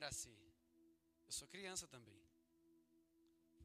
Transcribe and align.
Iraci? 0.00 0.34
Eu 1.26 1.32
sou 1.38 1.46
criança 1.54 1.86
também. 1.94 2.20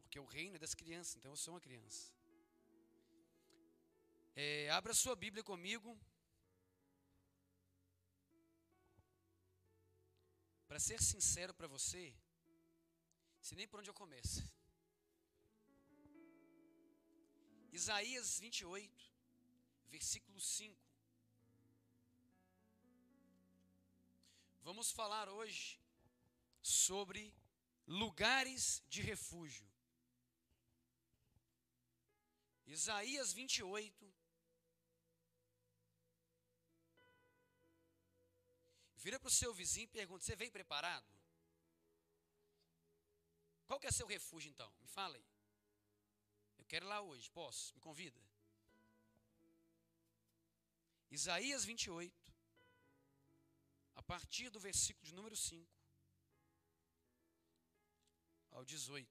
Porque 0.01 0.19
o 0.19 0.25
reino 0.25 0.55
é 0.57 0.59
das 0.59 0.75
crianças, 0.81 1.15
então 1.15 1.31
eu 1.31 1.37
sou 1.43 1.53
uma 1.53 1.61
criança. 1.67 2.03
É, 4.35 4.69
abra 4.69 4.93
sua 4.93 5.15
Bíblia 5.15 5.43
comigo. 5.51 5.89
Para 10.67 10.79
ser 10.87 11.01
sincero 11.01 11.53
para 11.53 11.67
você, 11.67 12.13
se 13.39 13.55
nem 13.55 13.67
por 13.67 13.79
onde 13.79 13.89
eu 13.89 13.93
começo. 13.93 14.41
Isaías 17.71 18.39
28, 18.39 19.13
versículo 19.87 20.39
5. 20.41 20.77
Vamos 24.63 24.91
falar 24.91 25.29
hoje 25.29 25.84
sobre 26.65 27.31
lugares 27.85 28.83
de 28.89 28.99
refúgio. 28.99 29.67
Isaías 32.65 33.31
28. 33.31 34.11
Vira 38.95 39.19
para 39.19 39.27
o 39.27 39.31
seu 39.31 39.53
vizinho 39.53 39.83
e 39.83 39.87
pergunta: 39.99 40.25
Você 40.25 40.35
veio 40.35 40.51
preparado? 40.51 41.05
Qual 43.67 43.79
que 43.79 43.85
é 43.85 43.91
seu 43.91 44.07
refúgio 44.07 44.49
então? 44.49 44.71
Me 44.81 44.87
fala 44.87 45.17
aí. 45.17 45.27
Eu 46.57 46.65
quero 46.65 46.87
ir 46.87 46.89
lá 46.89 46.99
hoje, 47.01 47.29
posso? 47.29 47.75
Me 47.75 47.79
convida. 47.79 48.19
Isaías 51.11 51.63
28, 51.63 52.33
a 53.93 54.01
partir 54.01 54.49
do 54.49 54.59
versículo 54.59 55.05
de 55.05 55.13
número 55.13 55.35
5 55.35 55.74
ao 58.55 58.63
18. 58.63 59.05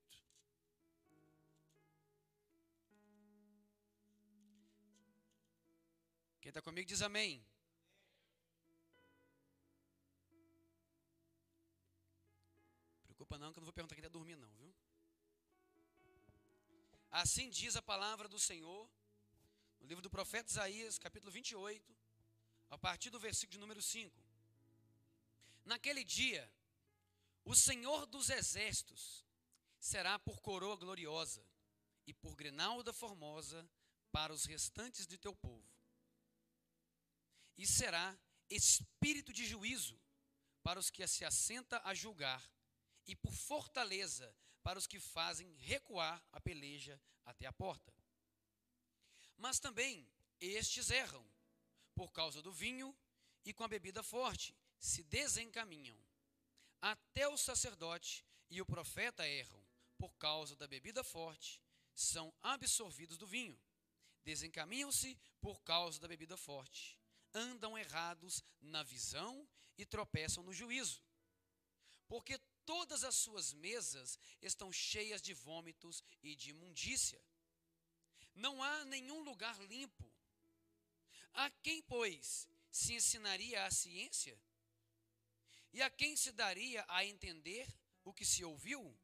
Quem 6.40 6.48
está 6.48 6.62
comigo 6.62 6.88
diz 6.88 7.02
amém. 7.02 7.46
Preocupa 13.04 13.38
não, 13.38 13.52
que 13.52 13.58
eu 13.58 13.60
não 13.60 13.66
vou 13.66 13.72
perguntar 13.72 13.94
quem 13.94 14.02
está 14.02 14.08
dormindo, 14.08 14.40
não, 14.40 14.54
viu? 14.56 14.74
Assim 17.10 17.48
diz 17.50 17.76
a 17.76 17.82
palavra 17.82 18.28
do 18.28 18.38
Senhor, 18.38 18.90
no 19.78 19.86
livro 19.86 20.02
do 20.02 20.10
profeta 20.10 20.50
Isaías, 20.50 20.98
capítulo 20.98 21.30
28, 21.30 21.94
a 22.70 22.78
partir 22.78 23.10
do 23.10 23.20
versículo 23.20 23.52
de 23.52 23.58
número 23.58 23.80
5. 23.80 24.22
Naquele 25.64 26.02
dia, 26.02 26.50
o 27.44 27.54
Senhor 27.54 28.06
dos 28.06 28.30
exércitos 28.30 29.23
será 29.84 30.18
por 30.18 30.40
coroa 30.40 30.76
gloriosa 30.76 31.46
e 32.06 32.14
por 32.14 32.34
grinalda 32.34 32.90
formosa 32.90 33.68
para 34.10 34.32
os 34.32 34.46
restantes 34.46 35.06
de 35.06 35.18
teu 35.18 35.36
povo. 35.36 35.70
E 37.58 37.66
será 37.66 38.18
espírito 38.48 39.30
de 39.30 39.44
juízo 39.44 40.00
para 40.62 40.80
os 40.80 40.88
que 40.88 41.06
se 41.06 41.22
assenta 41.22 41.82
a 41.84 41.92
julgar, 41.92 42.42
e 43.06 43.14
por 43.14 43.34
fortaleza 43.34 44.34
para 44.62 44.78
os 44.78 44.86
que 44.86 44.98
fazem 44.98 45.54
recuar 45.56 46.26
a 46.32 46.40
peleja 46.40 46.98
até 47.26 47.44
a 47.44 47.52
porta. 47.52 47.94
Mas 49.36 49.60
também 49.60 50.10
estes 50.40 50.88
erram, 50.88 51.30
por 51.94 52.10
causa 52.10 52.40
do 52.40 52.50
vinho 52.50 52.96
e 53.44 53.52
com 53.52 53.62
a 53.62 53.68
bebida 53.68 54.02
forte, 54.02 54.56
se 54.78 55.02
desencaminham. 55.02 56.02
Até 56.80 57.28
o 57.28 57.36
sacerdote 57.36 58.24
e 58.48 58.62
o 58.62 58.66
profeta 58.66 59.28
erram, 59.28 59.62
por 60.04 60.14
causa 60.18 60.54
da 60.54 60.66
bebida 60.66 61.02
forte, 61.02 61.58
são 61.94 62.30
absorvidos 62.42 63.16
do 63.16 63.26
vinho. 63.26 63.58
Desencaminham-se 64.22 65.18
por 65.40 65.62
causa 65.62 65.98
da 65.98 66.06
bebida 66.06 66.36
forte. 66.36 67.00
Andam 67.32 67.78
errados 67.78 68.44
na 68.60 68.82
visão 68.82 69.48
e 69.78 69.86
tropeçam 69.86 70.42
no 70.42 70.52
juízo. 70.52 71.02
Porque 72.06 72.38
todas 72.66 73.02
as 73.02 73.14
suas 73.16 73.54
mesas 73.54 74.18
estão 74.42 74.70
cheias 74.70 75.22
de 75.22 75.32
vômitos 75.32 76.04
e 76.22 76.36
de 76.36 76.50
imundícia. 76.50 77.22
Não 78.34 78.62
há 78.62 78.84
nenhum 78.84 79.22
lugar 79.22 79.58
limpo. 79.62 80.12
A 81.32 81.48
quem, 81.62 81.80
pois, 81.80 82.46
se 82.70 82.92
ensinaria 82.92 83.64
a 83.64 83.70
ciência? 83.70 84.38
E 85.72 85.80
a 85.80 85.88
quem 85.88 86.14
se 86.14 86.30
daria 86.30 86.84
a 86.88 87.06
entender 87.06 87.66
o 88.04 88.12
que 88.12 88.26
se 88.26 88.44
ouviu? 88.44 88.94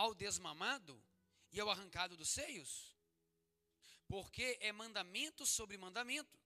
Ao 0.00 0.14
desmamado 0.14 1.04
e 1.52 1.60
ao 1.60 1.68
arrancado 1.68 2.16
dos 2.16 2.30
seios? 2.30 2.96
Porque 4.08 4.56
é 4.62 4.72
mandamento 4.72 5.44
sobre 5.44 5.76
mandamento, 5.76 6.40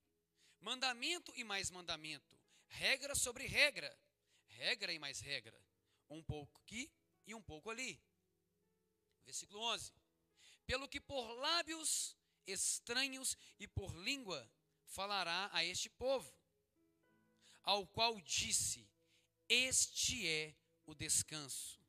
mandamento 0.59 1.31
e 1.37 1.43
mais 1.45 1.71
mandamento, 1.71 2.37
regra 2.67 3.15
sobre 3.15 3.47
regra, 3.47 3.97
regra 4.47 4.91
e 4.91 4.99
mais 4.99 5.21
regra 5.21 5.57
um 6.09 6.21
pouco 6.21 6.59
aqui 6.59 6.91
e 7.25 7.33
um 7.33 7.41
pouco 7.41 7.69
ali. 7.69 7.97
Versículo 9.23 9.61
11. 9.61 9.93
Pelo 10.65 10.89
que 10.89 10.99
por 10.99 11.25
lábios 11.35 12.13
estranhos 12.45 13.37
e 13.57 13.69
por 13.69 13.95
língua 13.95 14.51
falará 14.83 15.49
a 15.53 15.63
este 15.63 15.89
povo, 15.91 16.37
ao 17.63 17.87
qual 17.87 18.19
disse: 18.19 18.85
Este 19.47 20.27
é 20.27 20.53
o 20.85 20.93
descanso. 20.93 21.84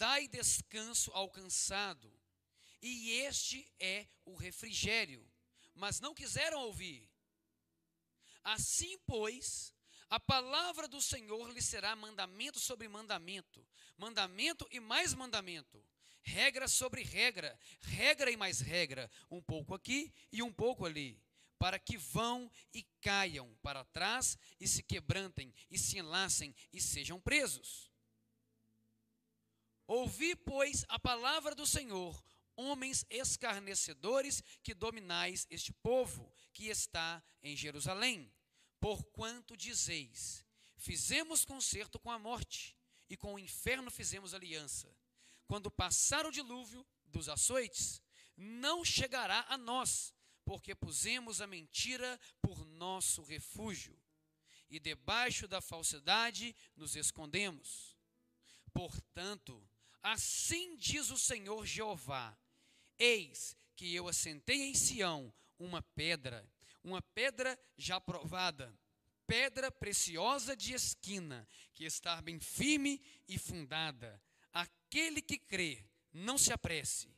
Dai 0.00 0.26
descanso 0.28 1.10
ao 1.12 1.28
cansado, 1.28 2.10
e 2.80 3.10
este 3.10 3.70
é 3.78 4.06
o 4.24 4.34
refrigério. 4.34 5.30
Mas 5.74 6.00
não 6.00 6.14
quiseram 6.14 6.58
ouvir. 6.62 7.06
Assim, 8.42 8.98
pois, 9.00 9.74
a 10.08 10.18
palavra 10.18 10.88
do 10.88 11.02
Senhor 11.02 11.52
lhe 11.52 11.60
será 11.60 11.94
mandamento 11.94 12.58
sobre 12.58 12.88
mandamento, 12.88 13.62
mandamento 13.98 14.66
e 14.70 14.80
mais 14.80 15.12
mandamento, 15.12 15.86
regra 16.22 16.66
sobre 16.66 17.02
regra, 17.02 17.60
regra 17.82 18.30
e 18.30 18.38
mais 18.38 18.60
regra, 18.62 19.10
um 19.30 19.42
pouco 19.42 19.74
aqui 19.74 20.10
e 20.32 20.42
um 20.42 20.50
pouco 20.50 20.86
ali, 20.86 21.22
para 21.58 21.78
que 21.78 21.98
vão 21.98 22.50
e 22.72 22.86
caiam 23.02 23.54
para 23.60 23.84
trás 23.84 24.38
e 24.58 24.66
se 24.66 24.82
quebrantem 24.82 25.52
e 25.70 25.78
se 25.78 25.98
enlacem 25.98 26.54
e 26.72 26.80
sejam 26.80 27.20
presos. 27.20 27.89
Ouvi, 29.92 30.36
pois, 30.36 30.84
a 30.88 30.98
palavra 30.98 31.54
do 31.54 31.66
Senhor, 31.66 32.22
homens 32.54 33.04
escarnecedores 33.10 34.42
que 34.62 34.72
dominais 34.72 35.46
este 35.50 35.72
povo 35.72 36.32
que 36.52 36.68
está 36.68 37.22
em 37.42 37.56
Jerusalém 37.56 38.32
Porquanto 38.80 39.56
dizeis: 39.56 40.44
Fizemos 40.76 41.44
concerto 41.44 42.00
com 42.00 42.10
a 42.10 42.18
morte, 42.18 42.74
e 43.08 43.16
com 43.16 43.34
o 43.34 43.38
inferno 43.38 43.90
fizemos 43.90 44.32
aliança. 44.32 44.88
Quando 45.46 45.70
passar 45.70 46.24
o 46.24 46.30
dilúvio 46.30 46.86
dos 47.04 47.28
açoites, 47.28 48.00
não 48.36 48.84
chegará 48.84 49.44
a 49.48 49.58
nós, 49.58 50.14
porque 50.44 50.74
pusemos 50.74 51.40
a 51.40 51.46
mentira 51.46 52.18
por 52.40 52.64
nosso 52.64 53.22
refúgio, 53.22 54.00
e 54.70 54.80
debaixo 54.80 55.46
da 55.46 55.60
falsidade 55.60 56.56
nos 56.74 56.96
escondemos. 56.96 57.98
Portanto, 58.72 59.68
assim 60.02 60.76
diz 60.76 61.10
o 61.10 61.18
Senhor 61.18 61.66
Jeová: 61.66 62.36
Eis 62.98 63.56
que 63.76 63.94
eu 63.94 64.08
assentei 64.08 64.62
em 64.62 64.74
Sião 64.74 65.32
uma 65.58 65.82
pedra 65.82 66.48
uma 66.82 67.02
pedra 67.02 67.58
já 67.76 68.00
provada, 68.00 68.74
pedra 69.26 69.70
preciosa 69.70 70.56
de 70.56 70.72
esquina, 70.72 71.46
que 71.74 71.84
está 71.84 72.20
bem 72.20 72.40
firme 72.40 73.00
e 73.28 73.38
fundada. 73.38 74.20
Aquele 74.52 75.22
que 75.22 75.38
crê, 75.38 75.84
não 76.12 76.36
se 76.36 76.52
apresse, 76.52 77.08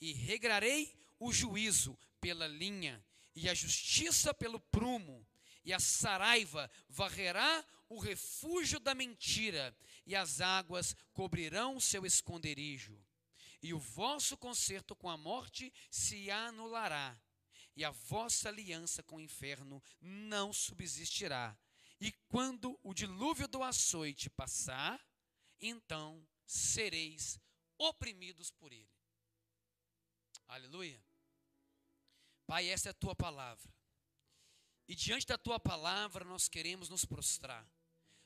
e 0.00 0.12
regrarei 0.12 0.94
o 1.18 1.32
juízo 1.32 1.98
pela 2.20 2.46
linha, 2.46 3.04
e 3.34 3.48
a 3.48 3.54
justiça 3.54 4.34
pelo 4.34 4.60
prumo, 4.60 5.26
e 5.64 5.72
a 5.72 5.80
saraiva 5.80 6.70
varrerá 6.88 7.64
o 7.88 7.98
refúgio 7.98 8.80
da 8.80 8.94
mentira, 8.94 9.76
e 10.06 10.14
as 10.14 10.40
águas 10.40 10.94
cobrirão 11.12 11.80
seu 11.80 12.04
esconderijo. 12.04 12.98
E 13.62 13.72
o 13.72 13.78
vosso 13.78 14.36
concerto 14.36 14.94
com 14.94 15.08
a 15.08 15.16
morte 15.16 15.72
se 15.90 16.30
anulará, 16.30 17.18
e 17.76 17.84
a 17.84 17.90
vossa 17.90 18.48
aliança 18.48 19.02
com 19.02 19.16
o 19.16 19.20
inferno 19.20 19.82
não 20.00 20.52
subsistirá. 20.52 21.56
E 22.00 22.12
quando 22.28 22.78
o 22.82 22.92
dilúvio 22.92 23.48
do 23.48 23.62
açoite 23.62 24.28
passar, 24.28 25.00
então 25.60 26.26
sereis 26.46 27.40
oprimidos 27.78 28.50
por 28.50 28.72
ele. 28.72 28.92
Aleluia. 30.46 31.02
Pai, 32.46 32.68
essa 32.68 32.88
é 32.88 32.90
a 32.90 32.94
tua 32.94 33.14
palavra. 33.14 33.72
E 34.86 34.94
diante 34.94 35.26
da 35.26 35.38
tua 35.38 35.58
palavra 35.58 36.24
nós 36.24 36.48
queremos 36.48 36.88
nos 36.88 37.04
prostrar. 37.04 37.66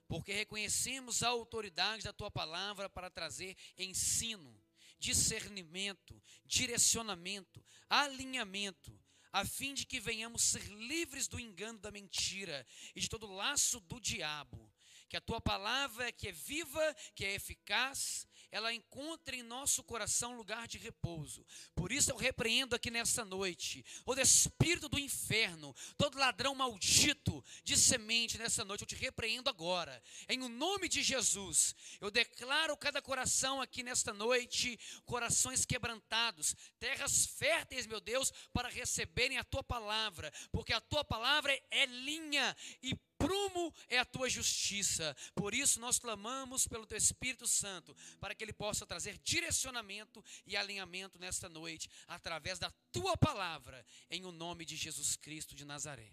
Porque 0.09 0.33
reconhecemos 0.33 1.23
a 1.23 1.29
autoridade 1.29 2.03
da 2.03 2.13
tua 2.13 2.31
palavra 2.31 2.89
para 2.89 3.11
trazer 3.11 3.57
ensino, 3.77 4.59
discernimento, 4.99 6.21
direcionamento, 6.45 7.65
alinhamento, 7.89 8.99
a 9.31 9.45
fim 9.45 9.75
de 9.75 9.85
que 9.85 10.01
venhamos 10.01 10.43
ser 10.43 10.65
livres 10.65 11.29
do 11.29 11.39
engano 11.39 11.79
da 11.79 11.91
mentira 11.91 12.67
e 12.95 13.01
de 13.01 13.09
todo 13.09 13.31
laço 13.31 13.79
do 13.81 14.01
diabo. 14.01 14.73
Que 15.09 15.17
a 15.17 15.21
tua 15.21 15.41
palavra, 15.41 16.13
que 16.13 16.29
é 16.29 16.33
viva, 16.33 16.95
que 17.15 17.25
é 17.25 17.35
eficaz, 17.35 18.28
ela 18.51 18.73
encontra 18.73 19.37
em 19.37 19.43
nosso 19.43 19.83
coração 19.83 20.37
lugar 20.37 20.67
de 20.67 20.79
repouso. 20.79 21.45
Por 21.75 21.93
isso 21.93 22.11
eu 22.11 22.17
repreendo 22.17 22.75
aqui 22.75 22.91
nesta 22.91 23.25
noite 23.25 23.85
todo 24.05 24.21
espírito 24.21 24.89
do 24.89 24.99
inferno, 24.99 25.75
todo 25.97 26.19
ladrão 26.19 26.55
maldito 26.55 27.45
de 27.63 27.77
semente 27.77 28.39
nessa 28.39 28.65
noite, 28.65 28.83
eu 28.83 28.87
te 28.87 28.97
repreendo 28.97 29.49
agora. 29.49 30.03
Em 30.29 30.43
o 30.43 30.49
nome 30.49 30.89
de 30.89 31.03
Jesus, 31.03 31.75
eu 32.01 32.11
declaro 32.11 32.77
cada 32.77 33.01
coração 33.03 33.61
aqui 33.61 33.83
nesta 33.83 34.13
noite, 34.13 34.79
corações 35.05 35.65
quebrantados, 35.65 36.55
terras 36.79 37.27
férteis, 37.27 37.87
meu 37.87 38.01
Deus, 38.01 38.33
para 38.53 38.69
receberem 38.69 39.39
a 39.39 39.45
tua 39.45 39.63
palavra, 39.63 40.33
porque 40.51 40.73
a 40.73 40.81
tua 40.81 41.05
palavra 41.05 41.59
é 41.71 41.87
linha 41.87 42.57
e 42.83 42.95
prumo 43.19 43.75
é 43.89 43.99
a 43.99 44.05
tua 44.05 44.31
justiça. 44.31 45.15
Por 45.35 45.53
isso 45.53 45.81
nós 45.81 45.99
clamamos 45.99 46.67
pelo 46.67 46.87
teu 46.87 46.97
Espírito 46.97 47.47
Santo, 47.47 47.95
para 48.21 48.35
que 48.35 48.45
ele 48.45 48.53
possa 48.53 48.87
trazer 48.87 49.19
direcionamento 49.19 50.25
e 50.47 50.57
alinhamento 50.57 51.19
nesta 51.19 51.49
noite, 51.49 51.91
através 52.07 52.59
da 52.59 52.71
tua 52.93 53.17
palavra, 53.17 53.85
em 54.09 54.25
o 54.25 54.33
nome 54.33 54.65
de 54.65 54.77
Jesus 54.77 55.17
Cristo 55.17 55.55
de 55.55 55.65
Nazaré. 55.65 56.13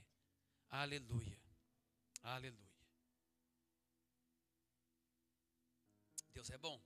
Aleluia. 0.69 1.39
Aleluia. 2.23 2.65
Deus 6.33 6.49
é 6.49 6.57
bom. 6.57 6.81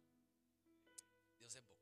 Deus 1.40 1.56
é 1.56 1.62
bom. 1.62 1.80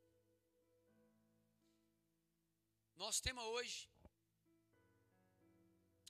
Nosso 2.96 3.22
tema 3.22 3.44
hoje, 3.44 3.90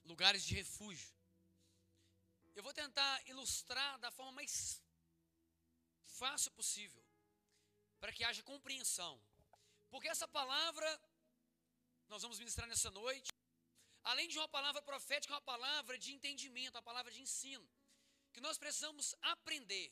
lugares 0.04 0.44
de 0.44 0.54
refúgio. 0.54 1.17
Eu 2.58 2.64
vou 2.64 2.72
tentar 2.72 3.14
ilustrar 3.32 4.00
da 4.00 4.10
forma 4.10 4.32
mais 4.32 4.82
fácil 6.20 6.50
possível, 6.50 7.04
para 8.00 8.12
que 8.12 8.24
haja 8.24 8.42
compreensão. 8.42 9.14
Porque 9.88 10.08
essa 10.08 10.26
palavra, 10.26 10.88
nós 12.08 12.22
vamos 12.22 12.40
ministrar 12.40 12.66
nessa 12.66 12.90
noite, 12.90 13.30
além 14.02 14.26
de 14.26 14.36
uma 14.40 14.48
palavra 14.48 14.82
profética, 14.82 15.32
é 15.32 15.36
uma 15.36 15.50
palavra 15.54 15.96
de 15.96 16.12
entendimento, 16.12 16.74
uma 16.74 16.82
palavra 16.82 17.12
de 17.12 17.22
ensino, 17.22 17.64
que 18.32 18.40
nós 18.40 18.58
precisamos 18.58 19.14
aprender, 19.34 19.88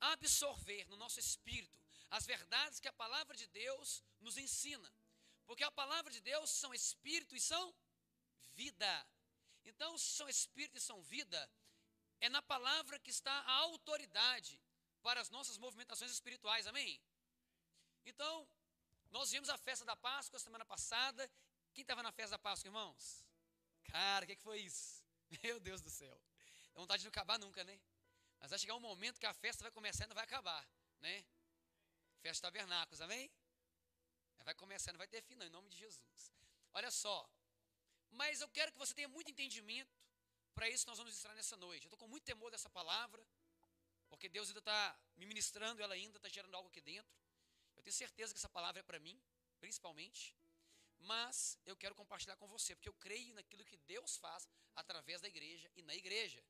absorver 0.00 0.88
no 0.88 0.96
nosso 0.96 1.20
espírito 1.20 1.78
as 2.10 2.26
verdades 2.26 2.80
que 2.80 2.88
a 2.88 2.92
palavra 3.04 3.36
de 3.36 3.46
Deus 3.46 4.02
nos 4.20 4.36
ensina. 4.36 4.92
Porque 5.46 5.62
a 5.62 5.70
palavra 5.70 6.10
de 6.12 6.20
Deus 6.20 6.50
são 6.50 6.74
espírito 6.74 7.36
e 7.36 7.40
são 7.40 7.72
vida. 8.56 9.06
Então, 9.64 9.96
se 9.96 10.10
são 10.18 10.28
espírito 10.28 10.76
e 10.76 10.80
são 10.80 11.00
vida, 11.02 11.40
é 12.24 12.28
na 12.30 12.40
palavra 12.40 12.98
que 12.98 13.10
está 13.10 13.30
a 13.30 13.52
autoridade 13.66 14.58
para 15.02 15.20
as 15.20 15.28
nossas 15.28 15.58
movimentações 15.58 16.10
espirituais, 16.10 16.66
amém? 16.66 16.98
Então, 18.06 18.48
nós 19.10 19.30
vimos 19.30 19.50
a 19.50 19.58
festa 19.58 19.84
da 19.84 19.94
Páscoa 19.94 20.38
semana 20.38 20.64
passada. 20.64 21.30
Quem 21.74 21.82
estava 21.82 22.02
na 22.02 22.10
festa 22.12 22.30
da 22.30 22.38
Páscoa, 22.38 22.68
irmãos? 22.68 23.26
Cara, 23.84 24.24
o 24.24 24.28
que, 24.28 24.36
que 24.36 24.42
foi 24.42 24.60
isso? 24.60 25.04
Meu 25.42 25.60
Deus 25.60 25.82
do 25.82 25.90
céu. 25.90 26.18
Dá 26.72 26.80
vontade 26.80 27.02
de 27.02 27.04
não 27.04 27.10
acabar 27.10 27.38
nunca, 27.38 27.62
né? 27.62 27.78
Mas 28.40 28.48
vai 28.50 28.58
chegar 28.58 28.74
um 28.74 28.80
momento 28.80 29.20
que 29.20 29.26
a 29.26 29.34
festa 29.34 29.62
vai 29.62 29.70
começar 29.70 30.04
e 30.04 30.08
não 30.08 30.14
vai 30.14 30.24
acabar, 30.24 30.66
né? 31.00 31.26
Festa 32.22 32.46
tabernáculos, 32.46 33.02
amém? 33.02 33.30
Vai 34.44 34.54
começar, 34.54 34.92
não 34.92 34.98
vai 34.98 35.08
ter 35.08 35.22
fim, 35.22 35.34
não, 35.34 35.46
em 35.46 35.50
nome 35.50 35.68
de 35.68 35.76
Jesus. 35.76 36.32
Olha 36.72 36.90
só. 36.90 37.28
Mas 38.10 38.40
eu 38.40 38.48
quero 38.48 38.72
que 38.72 38.78
você 38.78 38.94
tenha 38.94 39.08
muito 39.08 39.30
entendimento 39.30 40.03
para 40.54 40.68
isso 40.68 40.86
nós 40.86 40.98
vamos 40.98 41.14
estar 41.14 41.34
nessa 41.34 41.56
noite. 41.56 41.84
Eu 41.84 41.88
estou 41.88 41.98
com 41.98 42.08
muito 42.08 42.24
temor 42.24 42.50
dessa 42.50 42.70
palavra, 42.70 43.22
porque 44.08 44.28
Deus 44.28 44.48
ainda 44.48 44.60
está 44.60 44.98
me 45.16 45.26
ministrando, 45.26 45.82
ela 45.82 45.94
ainda 45.94 46.16
está 46.18 46.28
gerando 46.28 46.54
algo 46.54 46.68
aqui 46.68 46.80
dentro. 46.80 47.12
Eu 47.76 47.82
tenho 47.82 47.94
certeza 47.94 48.32
que 48.32 48.38
essa 48.38 48.48
palavra 48.48 48.80
é 48.80 48.82
para 48.82 48.98
mim, 48.98 49.20
principalmente. 49.60 50.36
Mas 51.00 51.58
eu 51.66 51.76
quero 51.76 51.94
compartilhar 51.94 52.36
com 52.36 52.46
você, 52.46 52.74
porque 52.74 52.88
eu 52.88 52.94
creio 52.94 53.34
naquilo 53.34 53.64
que 53.64 53.76
Deus 53.78 54.16
faz 54.16 54.48
através 54.74 55.20
da 55.20 55.28
igreja 55.28 55.70
e 55.74 55.82
na 55.82 55.94
igreja. 55.94 56.42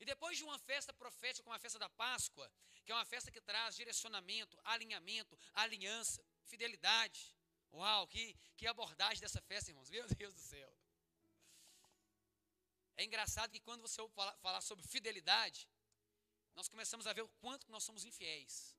E 0.00 0.04
depois 0.04 0.36
de 0.38 0.44
uma 0.44 0.58
festa 0.58 0.92
profética, 0.92 1.42
como 1.44 1.54
a 1.54 1.58
festa 1.58 1.78
da 1.78 1.88
Páscoa, 1.90 2.50
que 2.84 2.90
é 2.90 2.94
uma 2.94 3.04
festa 3.04 3.30
que 3.30 3.40
traz 3.40 3.76
direcionamento, 3.76 4.58
alinhamento, 4.64 5.38
aliança, 5.52 6.24
fidelidade. 6.44 7.36
Uau, 7.72 8.06
que, 8.06 8.34
que 8.56 8.66
abordagem 8.66 9.20
dessa 9.20 9.40
festa, 9.42 9.70
irmãos. 9.70 9.90
Meu 9.90 10.06
Deus 10.08 10.34
do 10.34 10.40
céu. 10.40 10.81
É 12.96 13.04
engraçado 13.04 13.50
que 13.50 13.60
quando 13.60 13.80
você 13.80 14.00
ouve 14.00 14.14
falar, 14.14 14.60
sobre 14.60 14.86
fidelidade, 14.86 15.68
nós 16.54 16.68
começamos 16.68 17.06
a 17.06 17.12
ver 17.12 17.22
o 17.22 17.28
quanto 17.40 17.70
nós 17.70 17.84
somos 17.84 18.04
infiéis. 18.04 18.76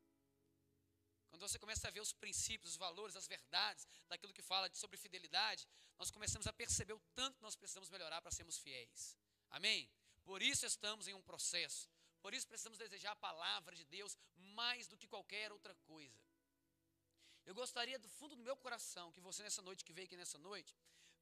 Quando 1.30 1.42
você 1.42 1.58
começa 1.58 1.88
a 1.88 1.92
ver 1.92 2.00
os 2.00 2.14
princípios, 2.14 2.74
os 2.74 2.78
valores, 2.78 3.16
as 3.16 3.28
verdades 3.28 3.88
daquilo 4.08 4.34
que 4.34 4.42
fala 4.42 4.70
sobre 4.74 4.98
fidelidade, 4.98 5.68
nós 5.98 6.12
começamos 6.12 6.46
a 6.46 6.54
perceber 6.54 6.94
o 6.94 7.02
tanto 7.16 7.38
que 7.38 7.44
nós 7.44 7.56
precisamos 7.56 7.90
melhorar 7.90 8.22
para 8.22 8.32
sermos 8.32 8.60
fiéis. 8.60 9.18
Amém? 9.50 9.90
Por 10.24 10.44
isso 10.44 10.66
estamos 10.66 11.08
em 11.08 11.16
um 11.16 11.22
processo. 11.22 11.90
Por 12.22 12.34
isso 12.34 12.48
precisamos 12.48 12.78
desejar 12.78 13.12
a 13.14 13.16
palavra 13.16 13.76
de 13.76 13.84
Deus 13.86 14.16
mais 14.36 14.88
do 14.88 14.96
que 14.96 15.08
qualquer 15.08 15.52
outra 15.52 15.74
coisa. 15.88 16.22
Eu 17.46 17.54
gostaria 17.54 17.98
do 18.00 18.08
fundo 18.08 18.36
do 18.36 18.44
meu 18.44 18.56
coração 18.56 19.12
que 19.12 19.20
você 19.20 19.44
nessa 19.44 19.62
noite, 19.62 19.84
que 19.84 19.92
veio 19.92 20.06
aqui 20.06 20.16
nessa 20.16 20.38
noite, 20.38 20.74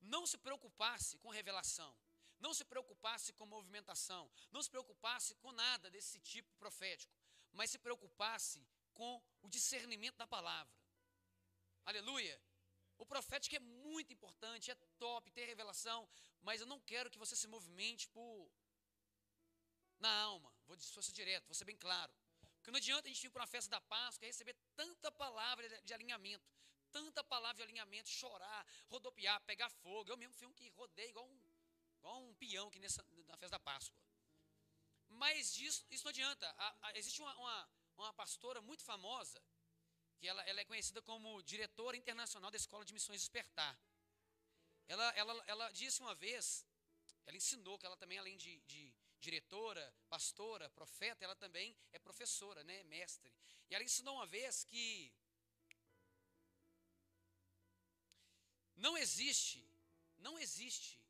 não 0.01 0.27
se 0.27 0.37
preocupasse 0.37 1.17
com 1.19 1.29
revelação 1.29 1.95
não 2.41 2.53
se 2.53 2.65
preocupasse 2.65 3.31
com 3.33 3.45
movimentação, 3.45 4.29
não 4.51 4.61
se 4.61 4.69
preocupasse 4.69 5.35
com 5.35 5.51
nada 5.51 5.89
desse 5.89 6.19
tipo 6.19 6.51
profético, 6.55 7.13
mas 7.53 7.69
se 7.69 7.77
preocupasse 7.77 8.67
com 8.93 9.21
o 9.41 9.47
discernimento 9.47 10.17
da 10.17 10.27
palavra. 10.27 10.73
Aleluia! 11.85 12.41
O 12.97 13.05
profético 13.05 13.55
é 13.55 13.59
muito 13.59 14.13
importante, 14.13 14.69
é 14.69 14.75
top, 14.99 15.31
ter 15.31 15.45
revelação, 15.45 16.07
mas 16.41 16.61
eu 16.61 16.67
não 16.67 16.79
quero 16.79 17.09
que 17.09 17.17
você 17.17 17.35
se 17.35 17.47
movimente 17.47 18.07
por 18.09 18.51
na 19.99 20.11
alma. 20.21 20.53
Vou 20.67 20.77
ser 20.77 21.11
direto, 21.11 21.45
vou 21.47 21.55
ser 21.55 21.65
bem 21.65 21.77
claro. 21.77 22.13
Porque 22.57 22.71
não 22.71 22.77
adianta 22.77 23.07
a 23.07 23.11
gente 23.11 23.21
vir 23.21 23.31
para 23.31 23.41
uma 23.41 23.47
festa 23.47 23.71
da 23.71 23.81
Páscoa 23.81 24.25
e 24.25 24.27
receber 24.27 24.55
tanta 24.75 25.11
palavra 25.11 25.67
de 25.81 25.93
alinhamento, 25.93 26.45
tanta 26.91 27.23
palavra 27.23 27.57
de 27.57 27.63
alinhamento, 27.63 28.09
chorar, 28.09 28.67
rodopiar, 28.87 29.41
pegar 29.41 29.69
fogo. 29.69 30.11
Eu 30.11 30.17
mesmo 30.17 30.35
fui 30.35 30.47
um 30.47 30.53
que 30.53 30.69
rodei 30.69 31.09
igual 31.09 31.25
um 31.25 31.50
igual 32.01 32.23
um 32.23 32.33
peão 32.33 32.67
aqui 32.67 32.79
nessa, 32.79 33.05
na 33.27 33.37
festa 33.37 33.57
da 33.57 33.59
Páscoa. 33.59 34.01
Mas 35.07 35.57
isso, 35.57 35.85
isso 35.91 36.03
não 36.03 36.09
adianta. 36.09 36.47
A, 36.57 36.87
a, 36.87 36.97
existe 36.97 37.21
uma, 37.21 37.33
uma, 37.37 37.69
uma, 37.97 38.13
pastora 38.13 38.59
muito 38.61 38.83
famosa, 38.83 39.41
que 40.17 40.27
ela, 40.27 40.41
ela, 40.43 40.59
é 40.61 40.65
conhecida 40.65 41.01
como 41.01 41.41
diretora 41.43 41.95
internacional 41.95 42.49
da 42.49 42.57
Escola 42.57 42.83
de 42.83 42.93
Missões 42.93 43.21
Despertar. 43.21 43.79
Ela, 44.87 45.07
ela, 45.11 45.43
ela 45.47 45.71
disse 45.71 46.01
uma 46.01 46.15
vez, 46.15 46.65
ela 47.25 47.37
ensinou 47.37 47.77
que 47.77 47.85
ela 47.85 47.97
também, 47.97 48.17
além 48.17 48.35
de, 48.35 48.59
de 48.61 48.93
diretora, 49.19 49.93
pastora, 50.09 50.69
profeta, 50.71 51.23
ela 51.23 51.35
também 51.35 51.77
é 51.91 51.99
professora, 51.99 52.63
né, 52.63 52.83
mestre. 52.85 53.31
E 53.69 53.75
ela 53.75 53.83
ensinou 53.83 54.15
uma 54.15 54.25
vez 54.25 54.63
que 54.63 55.13
não 58.75 58.97
existe, 58.97 59.63
não 60.17 60.39
existe 60.39 61.00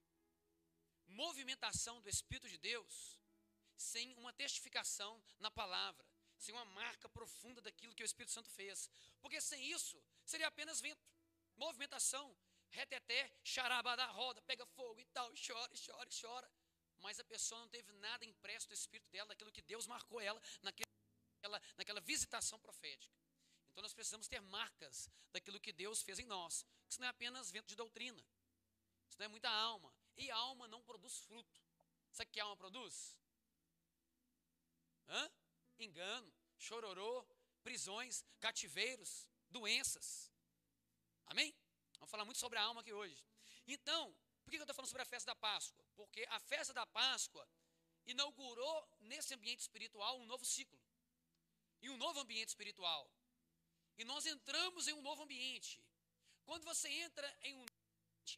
movimentação 1.11 2.01
do 2.01 2.09
Espírito 2.09 2.47
de 2.49 2.57
Deus 2.57 3.19
sem 3.75 4.13
uma 4.15 4.31
testificação 4.33 5.21
na 5.39 5.49
palavra, 5.49 6.05
sem 6.37 6.53
uma 6.53 6.65
marca 6.65 7.09
profunda 7.09 7.61
daquilo 7.61 7.95
que 7.95 8.03
o 8.03 8.05
Espírito 8.05 8.31
Santo 8.31 8.49
fez. 8.49 8.89
Porque 9.19 9.41
sem 9.41 9.71
isso, 9.71 10.01
seria 10.25 10.47
apenas 10.47 10.79
vento, 10.79 11.01
movimentação, 11.55 12.35
reteté, 12.69 13.31
charabada, 13.43 14.05
roda, 14.07 14.41
pega 14.43 14.65
fogo 14.65 14.99
e 14.99 15.05
tal, 15.05 15.33
e 15.33 15.37
chora, 15.45 15.73
e 15.73 15.79
chora, 15.85 16.09
e 16.09 16.21
chora. 16.21 16.51
Mas 16.99 17.19
a 17.19 17.23
pessoa 17.23 17.61
não 17.61 17.69
teve 17.69 17.91
nada 17.93 18.23
impresso 18.25 18.67
do 18.67 18.73
Espírito 18.73 19.09
dela, 19.09 19.27
daquilo 19.29 19.51
que 19.51 19.61
Deus 19.61 19.87
marcou 19.87 20.21
ela 20.21 20.41
naquela, 20.61 21.61
naquela 21.77 22.01
visitação 22.01 22.59
profética. 22.59 23.15
Então 23.71 23.81
nós 23.81 23.93
precisamos 23.93 24.27
ter 24.27 24.41
marcas 24.41 25.09
daquilo 25.31 25.59
que 25.59 25.71
Deus 25.71 26.01
fez 26.01 26.19
em 26.19 26.25
nós. 26.25 26.65
Isso 26.87 26.99
não 26.99 27.07
é 27.07 27.09
apenas 27.09 27.51
vento 27.51 27.67
de 27.67 27.75
doutrina. 27.75 28.23
Isso 29.09 29.17
não 29.17 29.25
é 29.25 29.29
muita 29.29 29.49
alma. 29.49 29.93
E 30.21 30.29
alma 30.29 30.67
não 30.67 30.81
produz 30.83 31.17
fruto. 31.25 31.59
Sabe 32.11 32.29
o 32.29 32.33
que 32.33 32.39
a 32.39 32.43
alma 32.43 32.55
produz? 32.55 33.17
Hã? 35.07 35.31
Engano, 35.79 36.31
chororô, 36.59 37.25
prisões, 37.63 38.23
cativeiros, 38.39 39.27
doenças. 39.49 40.31
Amém? 41.25 41.51
Vamos 41.97 42.11
falar 42.11 42.23
muito 42.23 42.37
sobre 42.37 42.59
a 42.59 42.61
alma 42.61 42.81
aqui 42.81 42.93
hoje. 42.93 43.25
Então, 43.65 44.15
por 44.43 44.51
que 44.51 44.57
eu 44.57 44.61
estou 44.61 44.75
falando 44.75 44.89
sobre 44.89 45.01
a 45.01 45.05
festa 45.13 45.31
da 45.31 45.35
Páscoa? 45.35 45.83
Porque 45.95 46.23
a 46.29 46.39
festa 46.39 46.71
da 46.71 46.85
Páscoa 46.85 47.47
inaugurou 48.05 48.77
nesse 48.99 49.33
ambiente 49.33 49.61
espiritual 49.61 50.19
um 50.19 50.25
novo 50.25 50.45
ciclo. 50.45 50.79
E 51.81 51.89
um 51.89 51.97
novo 51.97 52.19
ambiente 52.19 52.49
espiritual. 52.49 53.11
E 53.97 54.03
nós 54.03 54.27
entramos 54.27 54.87
em 54.87 54.93
um 54.93 55.01
novo 55.01 55.23
ambiente. 55.23 55.83
Quando 56.45 56.63
você 56.63 56.89
entra 56.89 57.27
em 57.41 57.55
um, 57.55 57.65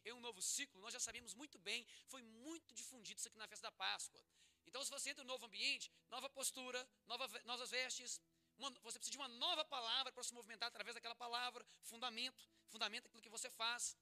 em 0.06 0.13
um 0.13 0.20
novo 0.20 0.42
ciclo, 0.42 0.82
nós 0.82 0.94
já 0.94 1.00
sabemos 1.00 1.34
muito 1.34 1.58
bem, 1.60 1.86
foi 2.08 2.22
muito 2.22 2.74
difundido 2.74 3.20
isso 3.20 3.28
aqui 3.28 3.38
na 3.38 3.48
festa 3.48 3.68
da 3.68 3.72
Páscoa. 3.72 4.22
Então, 4.66 4.84
se 4.84 4.90
você 4.90 5.10
entra 5.10 5.24
em 5.24 5.28
um 5.28 5.34
novo 5.34 5.46
ambiente, 5.46 5.92
nova 6.10 6.30
postura, 6.30 6.88
nova, 7.06 7.28
novas 7.46 7.70
vestes, 7.70 8.22
uma, 8.58 8.70
você 8.82 8.98
precisa 9.00 9.12
de 9.12 9.18
uma 9.18 9.28
nova 9.28 9.63
palavra 9.66 10.12
para 10.12 10.24
se 10.24 10.34
movimentar 10.34 10.68
através 10.68 10.96
daquela 10.96 11.16
palavra, 11.16 11.66
fundamento, 11.82 12.50
fundamento 12.68 13.08
aquilo 13.08 13.22
que 13.22 13.30
você 13.30 13.50
faz, 13.50 13.98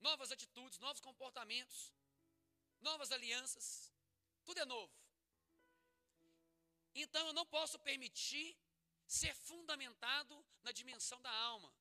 novas 0.00 0.32
atitudes, 0.32 0.78
novos 0.78 1.00
comportamentos, 1.00 1.92
novas 2.80 3.12
alianças, 3.12 3.92
tudo 4.44 4.60
é 4.60 4.64
novo. 4.64 4.92
Então 6.94 7.26
eu 7.28 7.32
não 7.32 7.46
posso 7.46 7.78
permitir 7.78 8.56
ser 9.06 9.34
fundamentado 9.34 10.44
na 10.62 10.72
dimensão 10.72 11.20
da 11.20 11.30
alma. 11.30 11.72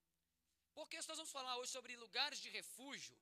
Porque 0.80 1.02
se 1.02 1.10
nós 1.10 1.18
vamos 1.18 1.32
falar 1.38 1.58
hoje 1.58 1.72
sobre 1.78 1.94
lugares 1.98 2.40
de 2.40 2.50
refúgio, 2.50 3.16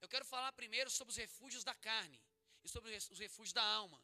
eu 0.00 0.08
quero 0.08 0.24
falar 0.24 0.52
primeiro 0.52 0.88
sobre 0.88 1.10
os 1.10 1.16
refúgios 1.16 1.64
da 1.64 1.74
carne 1.74 2.18
e 2.62 2.68
sobre 2.68 2.94
os 2.94 3.18
refúgios 3.18 3.52
da 3.52 3.64
alma. 3.64 4.00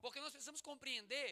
Porque 0.00 0.20
nós 0.20 0.30
precisamos 0.30 0.60
compreender 0.60 1.28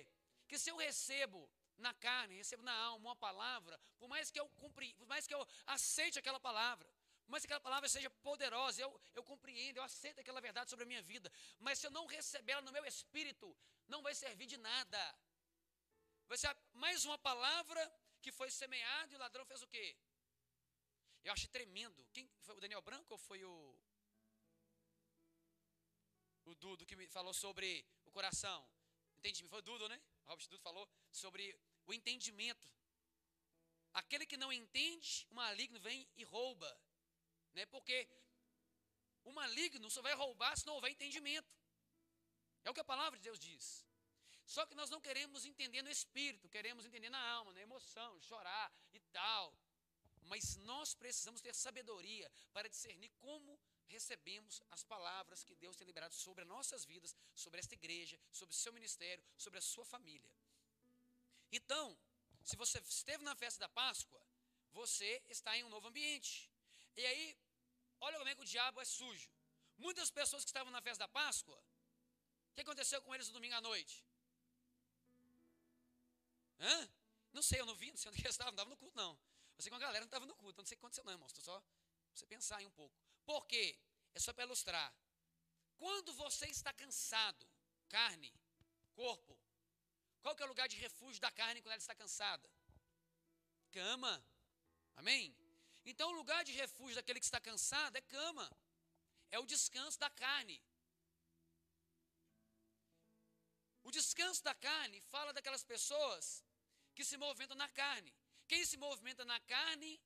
que 0.49 0.59
se 0.59 0.71
eu 0.73 0.76
recebo 0.76 1.49
na 1.78 1.94
carne, 1.94 2.35
recebo 2.35 2.64
na 2.64 2.75
alma 2.75 3.11
uma 3.11 3.14
palavra, 3.14 3.78
por 3.97 4.09
mais 4.09 4.28
que 4.33 4.40
eu 4.40 4.49
cumpri, 4.62 4.92
por 4.94 5.06
mais 5.06 5.25
que 5.28 5.35
eu 5.37 5.47
aceite 5.66 6.18
aquela 6.18 6.40
palavra, 6.40 6.92
por 7.25 7.30
mais 7.30 7.42
que 7.42 7.47
aquela 7.47 7.61
palavra 7.68 7.88
seja 7.88 8.11
poderosa, 8.28 8.83
eu, 8.83 9.00
eu 9.14 9.23
compreendo, 9.23 9.76
eu 9.76 9.85
aceito 9.85 10.18
aquela 10.18 10.40
verdade 10.40 10.68
sobre 10.68 10.83
a 10.83 10.88
minha 10.88 11.02
vida, 11.02 11.30
mas 11.61 11.78
se 11.78 11.87
eu 11.87 11.92
não 11.92 12.06
receber 12.06 12.52
ela 12.54 12.62
no 12.62 12.73
meu 12.73 12.85
espírito, 12.85 13.56
não 13.87 14.02
vai 14.02 14.16
servir 14.16 14.47
de 14.47 14.56
nada. 14.56 15.00
Vai 16.26 16.38
ser 16.38 16.56
mais 16.73 17.04
uma 17.04 17.18
palavra 17.18 17.80
que 18.21 18.33
foi 18.33 18.50
semeada 18.50 19.12
e 19.12 19.16
o 19.16 19.21
ladrão 19.21 19.47
fez 19.47 19.62
o 19.62 19.68
quê? 19.68 19.97
Eu 21.24 21.32
achei 21.32 21.48
tremendo. 21.48 22.06
Quem 22.12 22.28
foi 22.42 22.54
o 22.54 22.60
Daniel 22.60 22.82
Branco 22.82 23.14
ou 23.14 23.18
foi 23.18 23.42
o 23.44 23.54
o 26.44 26.54
Dudo 26.54 26.84
que 26.84 26.94
me 26.94 27.06
falou 27.06 27.32
sobre 27.32 27.86
o 28.04 28.10
coração? 28.10 28.68
Entendi, 29.18 29.42
foi 29.48 29.60
o 29.60 29.62
Dudo, 29.62 29.88
né? 29.88 29.98
O 30.24 30.30
Robert 30.30 30.46
Dudo 30.48 30.62
falou 30.62 30.86
sobre 31.10 31.58
o 31.86 31.94
entendimento. 31.94 32.68
Aquele 33.94 34.26
que 34.26 34.36
não 34.36 34.52
entende, 34.52 35.26
o 35.30 35.34
maligno 35.34 35.80
vem 35.80 36.06
e 36.16 36.24
rouba. 36.24 36.70
Né? 37.54 37.64
Porque 37.66 38.06
o 39.22 39.32
maligno 39.32 39.90
só 39.90 40.02
vai 40.02 40.14
roubar 40.14 40.54
se 40.58 40.66
não 40.66 40.74
houver 40.74 40.90
entendimento. 40.90 41.50
É 42.64 42.70
o 42.70 42.74
que 42.74 42.80
a 42.80 42.84
palavra 42.92 43.18
de 43.18 43.24
Deus 43.24 43.38
diz. 43.38 43.86
Só 44.44 44.66
que 44.66 44.74
nós 44.74 44.90
não 44.90 45.00
queremos 45.00 45.46
entender 45.46 45.80
no 45.80 45.88
espírito, 45.88 46.50
queremos 46.50 46.84
entender 46.84 47.08
na 47.08 47.22
alma, 47.30 47.52
na 47.54 47.62
emoção, 47.62 48.20
chorar 48.20 48.70
e 48.92 49.00
tal. 49.18 49.56
Mas 50.24 50.56
nós 50.56 50.94
precisamos 50.94 51.40
ter 51.40 51.54
sabedoria 51.54 52.30
para 52.52 52.68
discernir 52.68 53.10
como 53.18 53.58
recebemos 53.86 54.62
as 54.70 54.82
palavras 54.82 55.44
que 55.44 55.54
Deus 55.54 55.76
tem 55.76 55.86
liberado 55.86 56.14
sobre 56.14 56.42
as 56.42 56.48
nossas 56.48 56.84
vidas, 56.84 57.14
sobre 57.34 57.60
esta 57.60 57.74
igreja, 57.74 58.18
sobre 58.32 58.54
o 58.54 58.58
seu 58.58 58.72
ministério, 58.72 59.24
sobre 59.36 59.58
a 59.58 59.62
sua 59.62 59.84
família. 59.84 60.30
Então, 61.52 61.96
se 62.42 62.56
você 62.56 62.78
esteve 62.80 63.22
na 63.22 63.34
festa 63.34 63.60
da 63.60 63.68
Páscoa, 63.68 64.20
você 64.72 65.22
está 65.28 65.56
em 65.56 65.64
um 65.64 65.68
novo 65.68 65.88
ambiente. 65.88 66.50
E 66.96 67.04
aí, 67.06 67.38
olha 68.00 68.18
como 68.18 68.28
é 68.28 68.34
que 68.34 68.42
o 68.42 68.44
diabo 68.44 68.80
é 68.80 68.84
sujo. 68.84 69.30
Muitas 69.76 70.10
pessoas 70.10 70.42
que 70.44 70.50
estavam 70.50 70.72
na 70.72 70.80
festa 70.80 71.04
da 71.04 71.08
Páscoa, 71.08 71.56
o 72.50 72.54
que 72.54 72.60
aconteceu 72.60 73.00
com 73.02 73.14
eles 73.14 73.28
no 73.28 73.34
domingo 73.34 73.54
à 73.54 73.60
noite? 73.60 74.04
Hã? 76.60 76.88
Não 77.32 77.42
sei, 77.42 77.60
eu 77.60 77.66
não 77.66 77.74
vi, 77.74 77.90
não 77.90 77.98
sei 77.98 78.10
onde 78.10 78.20
eles 78.20 78.34
estavam, 78.34 78.52
não 78.52 78.62
estava 78.62 78.70
no 78.70 78.76
culto, 78.76 78.96
não. 78.96 79.18
Eu 79.56 79.62
sei 79.62 79.70
que 79.70 79.75
uma 79.75 79.80
galera 79.80 80.00
não 80.00 80.08
estava 80.08 80.26
no 80.26 80.34
culto, 80.34 80.58
não 80.58 80.66
sei 80.66 80.75
o 80.75 80.78
que 80.78 80.84
aconteceu, 80.84 81.04
não, 81.04 81.12
irmão. 81.12 81.28
Só 81.28 81.62
você 82.12 82.26
pensar 82.26 82.56
aí 82.58 82.66
um 82.66 82.70
pouco. 82.70 82.96
Por 83.25 83.46
quê? 83.46 83.78
É 84.14 84.18
só 84.18 84.32
para 84.32 84.44
ilustrar. 84.44 84.94
Quando 85.76 86.12
você 86.14 86.46
está 86.46 86.73
cansado, 86.73 87.46
carne, 87.88 88.32
corpo, 88.94 89.38
qual 90.23 90.34
que 90.34 90.42
é 90.42 90.46
o 90.46 90.49
lugar 90.49 90.68
de 90.68 90.76
refúgio 90.76 91.20
da 91.20 91.30
carne 91.30 91.61
quando 91.61 91.73
ela 91.73 91.84
está 91.87 91.94
cansada? 91.94 92.49
Cama. 93.73 94.25
Amém? 94.96 95.37
Então, 95.84 96.08
o 96.11 96.16
lugar 96.20 96.44
de 96.44 96.52
refúgio 96.52 96.94
daquele 96.94 97.20
que 97.20 97.26
está 97.26 97.40
cansado 97.40 97.96
é 97.96 98.00
cama. 98.00 98.50
É 99.30 99.38
o 99.38 99.46
descanso 99.46 99.99
da 99.99 100.08
carne. 100.08 100.62
O 103.82 103.90
descanso 103.90 104.42
da 104.42 104.54
carne 104.54 105.00
fala 105.12 105.32
daquelas 105.32 105.62
pessoas 105.62 106.42
que 106.94 107.04
se 107.04 107.16
movimentam 107.18 107.56
na 107.56 107.68
carne. 107.68 108.14
Quem 108.46 108.64
se 108.64 108.76
movimenta 108.76 109.24
na 109.24 109.38
carne, 109.40 110.00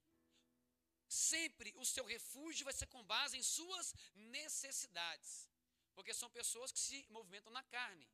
sempre 1.09 1.73
o 1.76 1.85
seu 1.85 2.04
refúgio 2.04 2.64
vai 2.64 2.75
ser 2.75 2.87
com 2.87 3.02
base 3.04 3.37
em 3.37 3.42
suas 3.42 3.95
necessidades. 4.14 5.49
Porque 5.95 6.14
são 6.14 6.30
pessoas 6.30 6.71
que 6.71 6.78
se 6.78 7.04
movimentam 7.11 7.52
na 7.52 7.62
carne. 7.64 8.09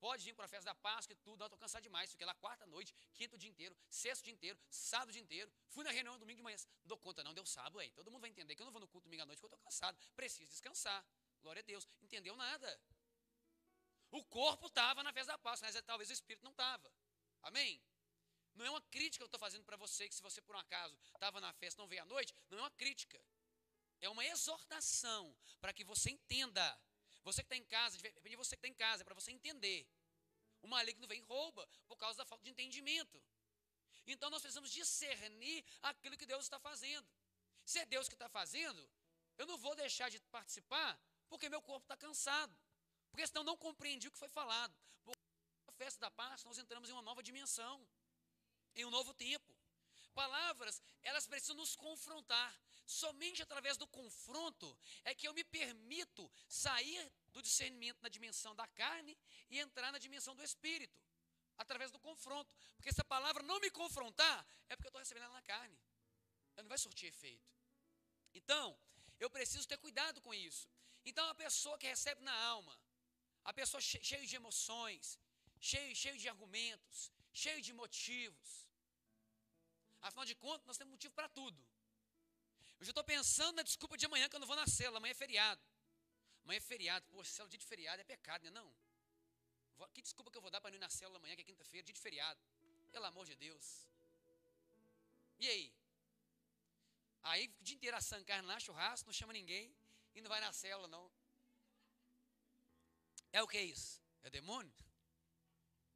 Pode 0.00 0.24
vir 0.24 0.34
para 0.34 0.46
a 0.46 0.48
festa 0.48 0.64
da 0.64 0.74
Páscoa 0.74 1.12
e 1.12 1.16
tudo, 1.16 1.38
não, 1.38 1.46
estou 1.46 1.56
cansado 1.56 1.82
demais. 1.84 2.10
Fiquei 2.10 2.26
lá 2.26 2.34
quarta 2.34 2.66
noite, 2.66 2.92
quinto 3.14 3.38
dia 3.38 3.48
inteiro, 3.48 3.76
sexto 3.88 4.24
dia 4.24 4.32
inteiro, 4.32 4.58
sábado 4.68 5.12
dia 5.12 5.22
inteiro. 5.22 5.52
Fui 5.68 5.84
na 5.84 5.92
reunião 5.92 6.18
domingo 6.18 6.38
de 6.38 6.42
manhã. 6.42 6.56
Não 6.56 6.88
dou 6.88 6.98
conta, 6.98 7.22
não, 7.22 7.32
deu 7.32 7.46
sábado 7.46 7.78
aí. 7.78 7.88
Todo 7.92 8.10
mundo 8.10 8.22
vai 8.22 8.30
entender 8.30 8.56
que 8.56 8.62
eu 8.62 8.64
não 8.64 8.72
vou 8.72 8.80
no 8.80 8.88
culto 8.88 9.04
domingo 9.04 9.22
à 9.22 9.26
noite 9.26 9.38
porque 9.38 9.54
eu 9.54 9.56
estou 9.56 9.64
cansado. 9.64 9.96
Preciso 10.16 10.50
descansar. 10.50 11.06
Glória 11.40 11.60
a 11.60 11.62
Deus. 11.62 11.86
Entendeu 12.00 12.34
nada. 12.34 12.80
O 14.10 14.24
corpo 14.24 14.66
estava 14.66 15.04
na 15.04 15.12
festa 15.12 15.32
da 15.32 15.38
Páscoa, 15.38 15.70
mas 15.72 15.80
talvez 15.84 16.10
o 16.10 16.12
espírito 16.12 16.42
não 16.42 16.50
estava. 16.50 16.92
Amém? 17.42 17.80
Não 18.54 18.64
é 18.66 18.70
uma 18.70 18.80
crítica 18.82 19.18
que 19.18 19.22
eu 19.22 19.26
estou 19.26 19.40
fazendo 19.40 19.64
para 19.64 19.76
você, 19.76 20.08
que 20.08 20.14
se 20.14 20.22
você 20.22 20.40
por 20.42 20.54
um 20.54 20.58
acaso 20.58 20.96
estava 21.14 21.40
na 21.40 21.52
festa 21.54 21.80
não 21.80 21.88
veio 21.88 22.02
à 22.02 22.04
noite, 22.04 22.34
não 22.50 22.58
é 22.58 22.62
uma 22.62 22.70
crítica. 22.70 23.20
É 24.00 24.08
uma 24.08 24.24
exortação 24.24 25.34
para 25.60 25.72
que 25.72 25.84
você 25.84 26.10
entenda. 26.10 26.80
Você 27.22 27.42
que 27.42 27.46
está 27.46 27.56
em 27.56 27.64
casa, 27.64 27.96
de 27.96 28.36
você 28.36 28.56
que 28.56 28.66
está 28.66 28.68
em 28.68 28.74
casa, 28.74 29.02
é 29.02 29.04
para 29.04 29.14
você 29.14 29.30
entender. 29.30 29.86
O 30.60 30.68
maligno 30.68 31.06
vem 31.06 31.20
e 31.20 31.22
rouba 31.22 31.68
por 31.86 31.96
causa 31.96 32.18
da 32.18 32.24
falta 32.24 32.44
de 32.44 32.50
entendimento. 32.50 33.22
Então 34.06 34.28
nós 34.28 34.42
precisamos 34.42 34.70
discernir 34.70 35.64
aquilo 35.82 36.16
que 36.16 36.26
Deus 36.26 36.44
está 36.44 36.58
fazendo. 36.58 37.08
Se 37.64 37.78
é 37.78 37.86
Deus 37.86 38.08
que 38.08 38.14
está 38.14 38.28
fazendo, 38.28 38.90
eu 39.38 39.46
não 39.46 39.56
vou 39.56 39.74
deixar 39.76 40.08
de 40.10 40.20
participar 40.38 41.00
porque 41.28 41.48
meu 41.48 41.62
corpo 41.62 41.84
está 41.84 41.96
cansado. 41.96 42.54
Porque 43.10 43.26
senão 43.26 43.44
não 43.44 43.56
compreendi 43.56 44.08
o 44.08 44.10
que 44.10 44.18
foi 44.18 44.28
falado. 44.28 44.74
Por 45.04 45.14
a 45.68 45.72
festa 45.72 46.00
da 46.00 46.10
paz, 46.10 46.44
nós 46.44 46.58
entramos 46.58 46.88
em 46.88 46.92
uma 46.92 47.02
nova 47.02 47.22
dimensão 47.22 47.86
em 48.74 48.84
um 48.84 48.90
novo 48.90 49.12
tempo. 49.14 49.52
Palavras, 50.14 50.82
elas 51.02 51.26
precisam 51.26 51.56
nos 51.56 51.74
confrontar. 51.74 52.54
Somente 52.84 53.42
através 53.42 53.76
do 53.76 53.86
confronto 53.86 54.78
é 55.04 55.14
que 55.14 55.26
eu 55.26 55.32
me 55.32 55.44
permito 55.44 56.30
sair 56.48 57.10
do 57.32 57.40
discernimento 57.40 58.02
na 58.02 58.08
dimensão 58.08 58.54
da 58.54 58.66
carne 58.68 59.16
e 59.48 59.58
entrar 59.58 59.90
na 59.92 59.98
dimensão 59.98 60.34
do 60.34 60.42
espírito. 60.42 61.00
Através 61.56 61.90
do 61.90 61.98
confronto. 61.98 62.52
Porque 62.76 62.92
se 62.92 63.00
a 63.00 63.04
palavra 63.04 63.42
não 63.42 63.60
me 63.60 63.70
confrontar, 63.70 64.46
é 64.68 64.76
porque 64.76 64.88
eu 64.88 64.90
estou 64.90 64.98
recebendo 64.98 65.24
ela 65.24 65.34
na 65.34 65.42
carne. 65.42 65.78
Ela 66.54 66.64
não 66.64 66.68
vai 66.68 66.78
surtir 66.78 67.08
efeito. 67.08 67.48
Então, 68.34 68.78
eu 69.18 69.30
preciso 69.30 69.66
ter 69.68 69.78
cuidado 69.78 70.20
com 70.20 70.34
isso. 70.34 70.68
Então, 71.04 71.26
a 71.28 71.34
pessoa 71.34 71.78
que 71.78 71.86
recebe 71.86 72.22
na 72.22 72.34
alma, 72.34 72.78
a 73.44 73.52
pessoa 73.52 73.80
cheia 73.80 74.26
de 74.26 74.36
emoções, 74.36 75.18
cheio, 75.60 75.94
cheio 75.94 76.18
de 76.18 76.28
argumentos, 76.28 77.10
cheio 77.32 77.60
de 77.60 77.72
motivos. 77.72 78.68
Afinal 80.00 80.24
de 80.24 80.34
contas, 80.34 80.66
nós 80.66 80.78
temos 80.78 80.92
motivo 80.92 81.14
para 81.14 81.28
tudo. 81.28 81.58
Eu 82.78 82.84
já 82.84 82.90
estou 82.90 83.04
pensando 83.04 83.56
na 83.56 83.62
desculpa 83.62 83.96
de 83.96 84.06
amanhã 84.06 84.28
que 84.28 84.36
eu 84.36 84.40
não 84.40 84.46
vou 84.46 84.56
na 84.56 84.66
cela, 84.66 84.96
amanhã 84.98 85.12
é 85.12 85.14
feriado. 85.14 85.62
Amanhã 86.44 86.56
é 86.56 86.60
feriado, 86.60 87.06
pô, 87.06 87.22
célula 87.24 87.50
dia 87.50 87.58
de 87.58 87.64
feriado 87.64 88.00
é 88.00 88.04
pecado, 88.04 88.42
né? 88.44 88.50
Não. 88.50 88.68
Que 89.94 90.02
desculpa 90.02 90.30
que 90.30 90.38
eu 90.38 90.42
vou 90.42 90.50
dar 90.50 90.60
para 90.60 90.70
não 90.70 90.76
ir 90.76 90.80
na 90.80 90.88
célula 90.88 91.18
amanhã, 91.18 91.34
que 91.36 91.42
é 91.42 91.44
quinta-feira, 91.44 91.84
dia 91.84 91.94
de 91.94 92.00
feriado. 92.00 92.40
Pelo 92.90 93.04
amor 93.04 93.24
de 93.26 93.36
Deus. 93.36 93.86
E 95.38 95.48
aí? 95.48 95.74
Aí 97.22 97.46
o 97.46 97.64
dia 97.64 97.76
inteiro 97.76 97.96
assando 97.96 98.24
carne 98.24 98.46
lá, 98.46 98.58
churrasco, 98.58 99.06
não 99.06 99.12
chama 99.12 99.32
ninguém 99.32 99.74
e 100.14 100.20
não 100.20 100.28
vai 100.28 100.40
na 100.40 100.52
célula, 100.52 100.88
não. 100.88 101.10
É 103.32 103.42
o 103.42 103.46
que 103.46 103.56
é 103.56 103.62
isso? 103.62 104.00
É 104.24 104.30
demônio? 104.30 104.72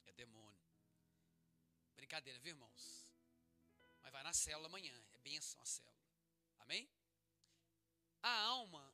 É 0.07 0.13
demônio. 0.13 0.46
Brincadeira, 1.97 2.39
viu, 2.41 2.53
irmãos? 2.55 2.83
Mas 4.03 4.13
vai 4.13 4.23
na 4.23 4.33
célula 4.33 4.67
amanhã. 4.67 4.95
É 5.13 5.19
bênção 5.19 5.61
a 5.61 5.67
célula. 5.67 5.97
Amém? 6.61 6.89
A 8.23 8.35
alma 8.43 8.85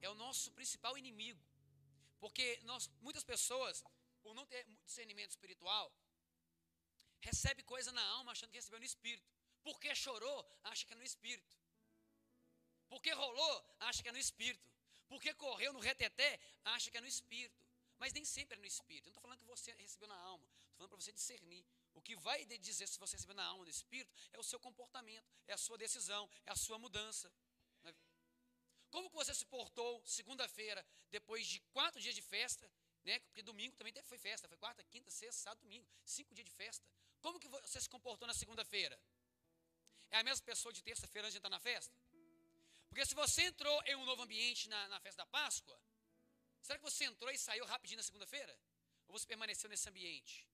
é 0.00 0.08
o 0.08 0.14
nosso 0.14 0.50
principal 0.52 0.96
inimigo. 0.96 1.42
Porque 2.18 2.60
nós, 2.64 2.88
muitas 3.00 3.24
pessoas, 3.24 3.82
por 4.22 4.34
não 4.34 4.46
ter 4.46 4.64
discernimento 4.84 5.30
espiritual, 5.30 5.92
recebe 7.20 7.62
coisa 7.62 7.90
na 7.92 8.02
alma 8.16 8.32
achando 8.32 8.50
que 8.50 8.56
recebeu 8.56 8.78
no 8.78 8.84
espírito. 8.84 9.28
Porque 9.62 9.94
chorou, 9.94 10.38
acha 10.64 10.86
que 10.86 10.92
é 10.92 10.96
no 10.96 11.02
espírito. 11.02 11.56
Porque 12.88 13.12
rolou, 13.12 13.76
acha 13.80 14.02
que 14.02 14.08
é 14.08 14.12
no 14.12 14.18
espírito. 14.18 14.68
Porque 15.08 15.32
correu 15.34 15.72
no 15.72 15.80
reteté, 15.80 16.38
acha 16.64 16.90
que 16.90 16.98
é 16.98 17.00
no 17.00 17.06
espírito. 17.06 17.58
Mas 17.98 18.12
nem 18.12 18.24
sempre 18.24 18.56
é 18.56 18.60
no 18.60 18.66
espírito. 18.66 19.04
Eu 19.04 19.10
não 19.10 19.12
estou 19.12 19.22
falando 19.22 19.38
que 19.38 19.44
você 19.44 19.72
recebeu 19.72 20.08
na 20.08 20.16
alma. 20.16 20.46
Falando 20.80 20.92
para 20.92 21.00
você 21.02 21.12
discernir. 21.12 21.62
O 21.92 22.00
que 22.00 22.16
vai 22.16 22.42
dizer 22.46 22.86
se 22.86 22.98
você 22.98 23.14
recebeu 23.14 23.34
na 23.34 23.44
alma 23.44 23.64
no 23.64 23.70
espírito 23.70 24.10
é 24.32 24.38
o 24.38 24.42
seu 24.42 24.58
comportamento, 24.58 25.30
é 25.46 25.52
a 25.52 25.58
sua 25.58 25.76
decisão, 25.76 26.26
é 26.46 26.52
a 26.52 26.56
sua 26.56 26.78
mudança. 26.78 27.30
Né? 27.82 27.94
Como 28.90 29.10
que 29.10 29.14
você 29.14 29.34
se 29.34 29.44
portou 29.44 30.02
segunda-feira, 30.06 30.82
depois 31.10 31.46
de 31.46 31.60
quatro 31.74 32.00
dias 32.00 32.14
de 32.14 32.22
festa, 32.22 32.66
né? 33.04 33.20
Porque 33.20 33.42
domingo 33.42 33.76
também 33.76 33.92
foi 34.04 34.16
festa, 34.16 34.48
foi 34.48 34.56
quarta, 34.56 34.82
quinta, 34.84 35.10
sexta, 35.10 35.42
sábado, 35.42 35.60
domingo, 35.60 35.86
cinco 36.02 36.34
dias 36.34 36.46
de 36.46 36.52
festa. 36.52 36.88
Como 37.20 37.38
que 37.38 37.48
você 37.48 37.78
se 37.78 37.88
comportou 37.88 38.26
na 38.26 38.32
segunda-feira? 38.32 38.98
É 40.10 40.16
a 40.20 40.24
mesma 40.24 40.42
pessoa 40.46 40.72
de 40.72 40.82
terça-feira 40.82 41.26
antes 41.26 41.34
de 41.34 41.38
entrar 41.40 41.50
na 41.50 41.60
festa? 41.60 41.94
Porque 42.88 43.04
se 43.04 43.14
você 43.14 43.42
entrou 43.42 43.82
em 43.84 43.96
um 43.96 44.06
novo 44.06 44.22
ambiente 44.22 44.66
na, 44.70 44.88
na 44.88 44.98
festa 44.98 45.24
da 45.24 45.26
Páscoa, 45.26 45.78
será 46.62 46.78
que 46.78 46.84
você 46.84 47.04
entrou 47.04 47.30
e 47.30 47.36
saiu 47.36 47.66
rapidinho 47.66 47.98
na 47.98 48.02
segunda-feira? 48.02 48.58
Ou 49.08 49.18
você 49.18 49.26
permaneceu 49.26 49.68
nesse 49.68 49.86
ambiente? 49.86 50.49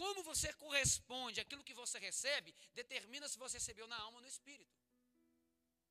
Como 0.00 0.22
você 0.30 0.48
corresponde 0.64 1.40
àquilo 1.40 1.64
que 1.68 1.72
você 1.82 1.98
recebe, 1.98 2.54
determina 2.80 3.26
se 3.32 3.38
você 3.42 3.56
recebeu 3.60 3.86
na 3.92 3.98
alma 4.04 4.18
ou 4.18 4.22
no 4.24 4.28
espírito. 4.34 4.76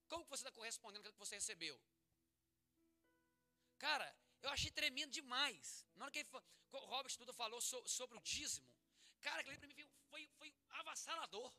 Como 0.08 0.24
que 0.24 0.30
você 0.30 0.44
está 0.44 0.52
correspondendo 0.52 1.02
àquilo 1.02 1.16
que 1.16 1.26
você 1.26 1.36
recebeu? 1.42 1.76
Cara, 3.86 4.08
eu 4.44 4.50
achei 4.52 4.70
tremendo 4.70 5.12
demais. 5.20 5.84
Na 5.96 6.06
hora 6.06 6.12
que 6.12 6.24
o 6.72 6.78
Robert 6.94 7.18
Duda 7.18 7.34
falou 7.34 7.60
so, 7.60 7.80
sobre 7.88 8.16
o 8.20 8.22
dízimo, 8.22 8.72
cara, 9.24 9.42
aquele 9.42 9.58
para 9.58 9.68
mim 9.70 9.90
foi, 10.12 10.30
foi 10.38 10.54
avassalador. 10.82 11.52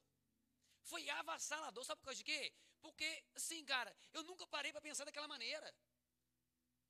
Foi 0.84 1.02
avassalador. 1.10 1.84
Sabe 1.84 1.98
por 2.00 2.06
causa 2.06 2.18
de 2.18 2.24
quê? 2.30 2.54
Porque, 2.80 3.24
assim, 3.34 3.64
cara, 3.64 3.92
eu 4.12 4.22
nunca 4.22 4.46
parei 4.46 4.70
para 4.70 4.86
pensar 4.88 5.04
daquela 5.04 5.26
maneira. 5.26 5.74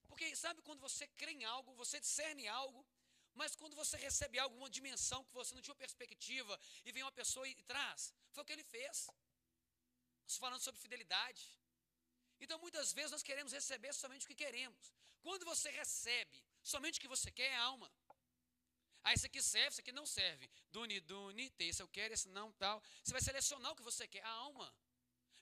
Porque, 0.06 0.36
sabe, 0.36 0.60
quando 0.60 0.80
você 0.80 1.08
crê 1.20 1.32
em 1.32 1.44
algo, 1.44 1.72
você 1.74 1.98
discerne 1.98 2.46
algo, 2.46 2.86
mas 3.36 3.54
quando 3.54 3.76
você 3.76 3.96
recebe 3.96 4.38
algo, 4.38 4.56
uma 4.56 4.70
dimensão 4.70 5.24
que 5.24 5.34
você 5.40 5.54
não 5.54 5.62
tinha 5.62 5.74
perspectiva, 5.74 6.58
e 6.84 6.92
vem 6.92 7.02
uma 7.02 7.12
pessoa 7.12 7.46
e, 7.48 7.54
traz, 7.72 8.12
foi 8.32 8.42
o 8.42 8.46
que 8.46 8.52
ele 8.52 8.64
fez. 8.64 9.08
Nós 10.24 10.36
falando 10.36 10.60
sobre 10.60 10.80
fidelidade. 10.80 11.42
Então, 12.40 12.58
muitas 12.58 12.92
vezes, 12.92 13.12
nós 13.12 13.22
queremos 13.22 13.52
receber 13.52 13.92
somente 13.92 14.24
o 14.24 14.28
que 14.28 14.34
queremos. 14.34 14.92
Quando 15.22 15.44
você 15.44 15.70
recebe 15.70 16.42
somente 16.62 16.98
o 16.98 17.00
que 17.00 17.08
você 17.08 17.30
quer, 17.30 17.50
é 17.52 17.56
alma. 17.56 17.90
Ah, 19.04 19.12
esse 19.12 19.26
aqui 19.26 19.40
serve, 19.40 19.68
esse 19.68 19.80
aqui 19.80 19.92
não 19.92 20.04
serve. 20.04 20.50
Duni, 20.70 20.98
duni, 21.00 21.52
esse 21.60 21.80
eu 21.80 21.88
quero, 21.88 22.12
esse 22.12 22.28
não, 22.28 22.50
tal. 22.54 22.82
Você 23.02 23.12
vai 23.12 23.22
selecionar 23.22 23.70
o 23.72 23.76
que 23.76 23.82
você 23.82 24.08
quer, 24.08 24.24
a 24.24 24.28
alma. 24.28 24.74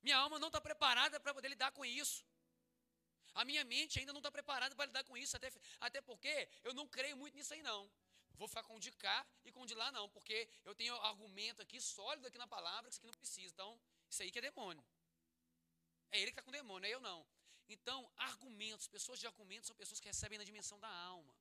Minha 0.02 0.18
alma 0.18 0.38
não 0.38 0.48
está 0.48 0.60
preparada 0.60 1.18
para 1.18 1.32
poder 1.32 1.48
lidar 1.48 1.72
com 1.72 1.84
isso. 1.84 2.22
A 3.34 3.44
minha 3.44 3.64
mente 3.64 3.98
ainda 3.98 4.12
não 4.12 4.20
está 4.20 4.30
preparada 4.30 4.74
para 4.74 4.86
lidar 4.86 5.04
com 5.04 5.16
isso, 5.16 5.36
até, 5.36 5.52
até 5.80 6.00
porque 6.00 6.48
eu 6.62 6.72
não 6.72 6.86
creio 6.86 7.16
muito 7.16 7.34
nisso 7.34 7.52
aí, 7.52 7.62
não. 7.62 7.90
Vou 8.36 8.48
ficar 8.48 8.62
com 8.64 8.78
de 8.78 8.90
cá 8.92 9.26
e 9.44 9.52
com 9.52 9.64
de 9.64 9.74
lá, 9.74 9.92
não, 9.92 10.08
porque 10.08 10.48
eu 10.64 10.74
tenho 10.74 10.94
argumento 10.96 11.62
aqui 11.62 11.80
sólido 11.80 12.26
aqui 12.26 12.38
na 12.38 12.46
palavra 12.46 12.88
que 12.88 12.94
isso 12.94 13.00
aqui 13.00 13.06
não 13.06 13.14
precisa. 13.14 13.52
Então, 13.52 13.80
isso 14.08 14.22
aí 14.22 14.30
que 14.30 14.38
é 14.38 14.42
demônio. 14.42 14.84
É 16.10 16.18
ele 16.18 16.26
que 16.26 16.38
está 16.38 16.42
com 16.42 16.50
demônio, 16.50 16.86
é 16.86 16.90
eu 16.90 17.00
não. 17.00 17.26
Então, 17.68 18.10
argumentos, 18.16 18.86
pessoas 18.88 19.18
de 19.18 19.26
argumentos 19.26 19.66
são 19.66 19.76
pessoas 19.76 20.00
que 20.00 20.08
recebem 20.08 20.38
na 20.38 20.44
dimensão 20.44 20.78
da 20.78 20.88
alma. 20.88 21.34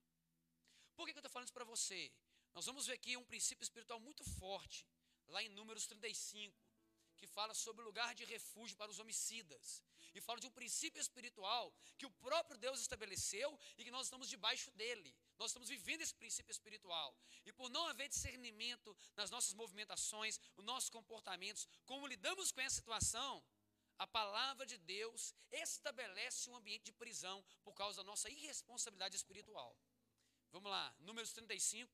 Por 0.96 1.06
que, 1.06 1.14
que 1.14 1.18
eu 1.18 1.22
estou 1.22 1.32
falando 1.32 1.48
isso 1.48 1.54
para 1.54 1.66
você? 1.66 2.12
Nós 2.54 2.66
vamos 2.66 2.86
ver 2.86 2.94
aqui 2.94 3.18
um 3.18 3.26
princípio 3.26 3.64
espiritual 3.64 4.00
muito 4.00 4.24
forte, 4.24 4.88
lá 5.28 5.42
em 5.42 5.50
Números 5.50 5.88
35, 5.88 6.56
que 7.24 7.28
fala 7.28 7.54
sobre 7.54 7.82
o 7.82 7.86
lugar 7.86 8.14
de 8.20 8.26
refúgio 8.26 8.76
para 8.76 8.92
os 8.92 9.00
homicidas. 9.00 9.82
E 10.14 10.20
fala 10.20 10.42
de 10.42 10.48
um 10.48 10.52
princípio 10.52 11.00
espiritual 11.00 11.74
que 11.98 12.06
o 12.06 12.12
próprio 12.26 12.58
Deus 12.58 12.82
estabeleceu 12.82 13.50
e 13.78 13.86
que 13.86 13.92
nós 13.96 14.08
estamos 14.08 14.28
debaixo 14.28 14.70
dele. 14.72 15.16
Nós 15.40 15.52
estamos 15.52 15.70
vivendo 15.70 16.02
esse 16.02 16.14
princípio 16.14 16.52
espiritual. 16.52 17.18
E 17.46 17.54
por 17.54 17.70
não 17.70 17.88
haver 17.88 18.10
discernimento 18.10 18.96
nas 19.16 19.32
nossas 19.32 19.54
movimentações, 19.54 20.38
nos 20.58 20.66
nossos 20.66 20.90
comportamentos, 20.90 21.66
como 21.86 22.08
lidamos 22.08 22.52
com 22.52 22.60
essa 22.60 22.76
situação, 22.76 23.42
a 23.98 24.06
palavra 24.06 24.66
de 24.66 24.78
Deus 24.80 25.34
estabelece 25.50 26.50
um 26.50 26.58
ambiente 26.58 26.84
de 26.84 26.92
prisão 26.92 27.42
por 27.64 27.74
causa 27.74 27.98
da 27.98 28.04
nossa 28.04 28.30
irresponsabilidade 28.30 29.16
espiritual. 29.16 29.74
Vamos 30.52 30.70
lá, 30.70 30.94
Números 31.00 31.32
35. 31.32 31.90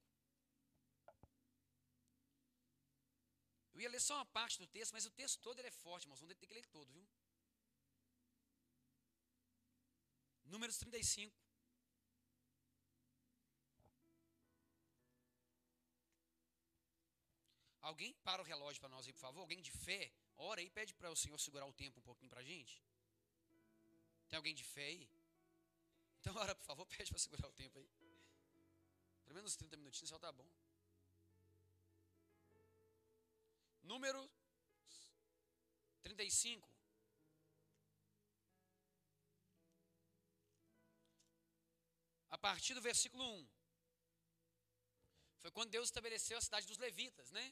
Eu 3.74 3.82
ia 3.82 3.90
ler 3.90 4.02
só 4.02 4.16
uma 4.16 4.26
parte 4.26 4.58
do 4.58 4.68
texto, 4.68 4.94
mas 4.94 5.06
o 5.06 5.12
texto 5.12 5.40
todo 5.42 5.60
ele 5.60 5.68
é 5.68 5.72
forte, 5.72 6.04
irmãos. 6.04 6.20
Vamos 6.20 6.36
ter 6.36 6.48
que 6.48 6.54
ler 6.54 6.66
todo, 6.68 6.92
viu? 6.92 7.08
Números 10.46 10.78
35. 10.78 11.36
Alguém 17.82 18.14
para 18.24 18.42
o 18.42 18.46
relógio 18.46 18.80
para 18.80 18.90
nós 18.90 19.06
aí, 19.06 19.14
por 19.14 19.20
favor? 19.20 19.42
Alguém 19.42 19.62
de 19.62 19.72
fé? 19.72 20.12
Ora 20.38 20.60
aí, 20.62 20.70
pede 20.70 20.94
para 20.94 21.10
o 21.12 21.16
Senhor 21.16 21.40
segurar 21.40 21.66
o 21.66 21.74
tempo 21.74 22.00
um 22.00 22.04
pouquinho 22.04 22.30
para 22.30 22.42
a 22.42 22.44
gente. 22.44 22.84
Tem 24.28 24.38
alguém 24.38 24.54
de 24.54 24.64
fé 24.64 24.86
aí? 24.86 25.10
Então, 26.20 26.36
ora, 26.36 26.54
por 26.56 26.66
favor, 26.66 26.86
pede 26.98 27.10
para 27.10 27.20
segurar 27.20 27.48
o 27.48 27.54
tempo 27.54 27.80
aí. 27.80 27.90
Pelo 29.24 29.36
menos 29.36 29.56
30 29.56 29.78
minutinhos 29.78 30.10
só 30.10 30.20
tá 30.20 30.32
bom. 30.32 30.50
Número 33.92 34.22
35. 36.02 36.70
A 42.30 42.38
partir 42.38 42.76
do 42.76 42.82
versículo 42.82 43.24
1. 43.24 43.50
Foi 45.40 45.52
quando 45.52 45.72
Deus 45.72 45.88
estabeleceu 45.88 46.38
a 46.38 46.42
cidade 46.42 46.68
dos 46.68 46.78
levitas, 46.78 47.32
né? 47.32 47.46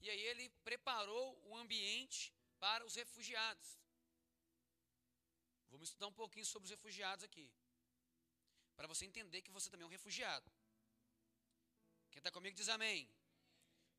E 0.00 0.10
aí 0.10 0.20
ele 0.20 0.50
preparou 0.68 1.26
o 1.48 1.56
ambiente 1.56 2.34
para 2.58 2.84
os 2.84 2.94
refugiados. 2.94 3.78
Vamos 5.70 5.88
estudar 5.88 6.08
um 6.08 6.12
pouquinho 6.12 6.44
sobre 6.44 6.66
os 6.66 6.70
refugiados 6.70 7.24
aqui. 7.24 7.50
Para 8.76 8.86
você 8.86 9.06
entender 9.06 9.40
que 9.40 9.50
você 9.50 9.70
também 9.70 9.84
é 9.84 9.86
um 9.86 9.96
refugiado. 9.98 10.50
Quem 12.10 12.20
está 12.20 12.30
comigo 12.30 12.54
diz 12.54 12.68
amém. 12.68 13.08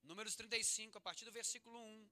Números 0.04 0.36
35, 0.36 0.98
a 0.98 1.02
partir 1.02 1.26
do 1.26 1.32
versículo 1.32 1.80
1. 1.80 2.10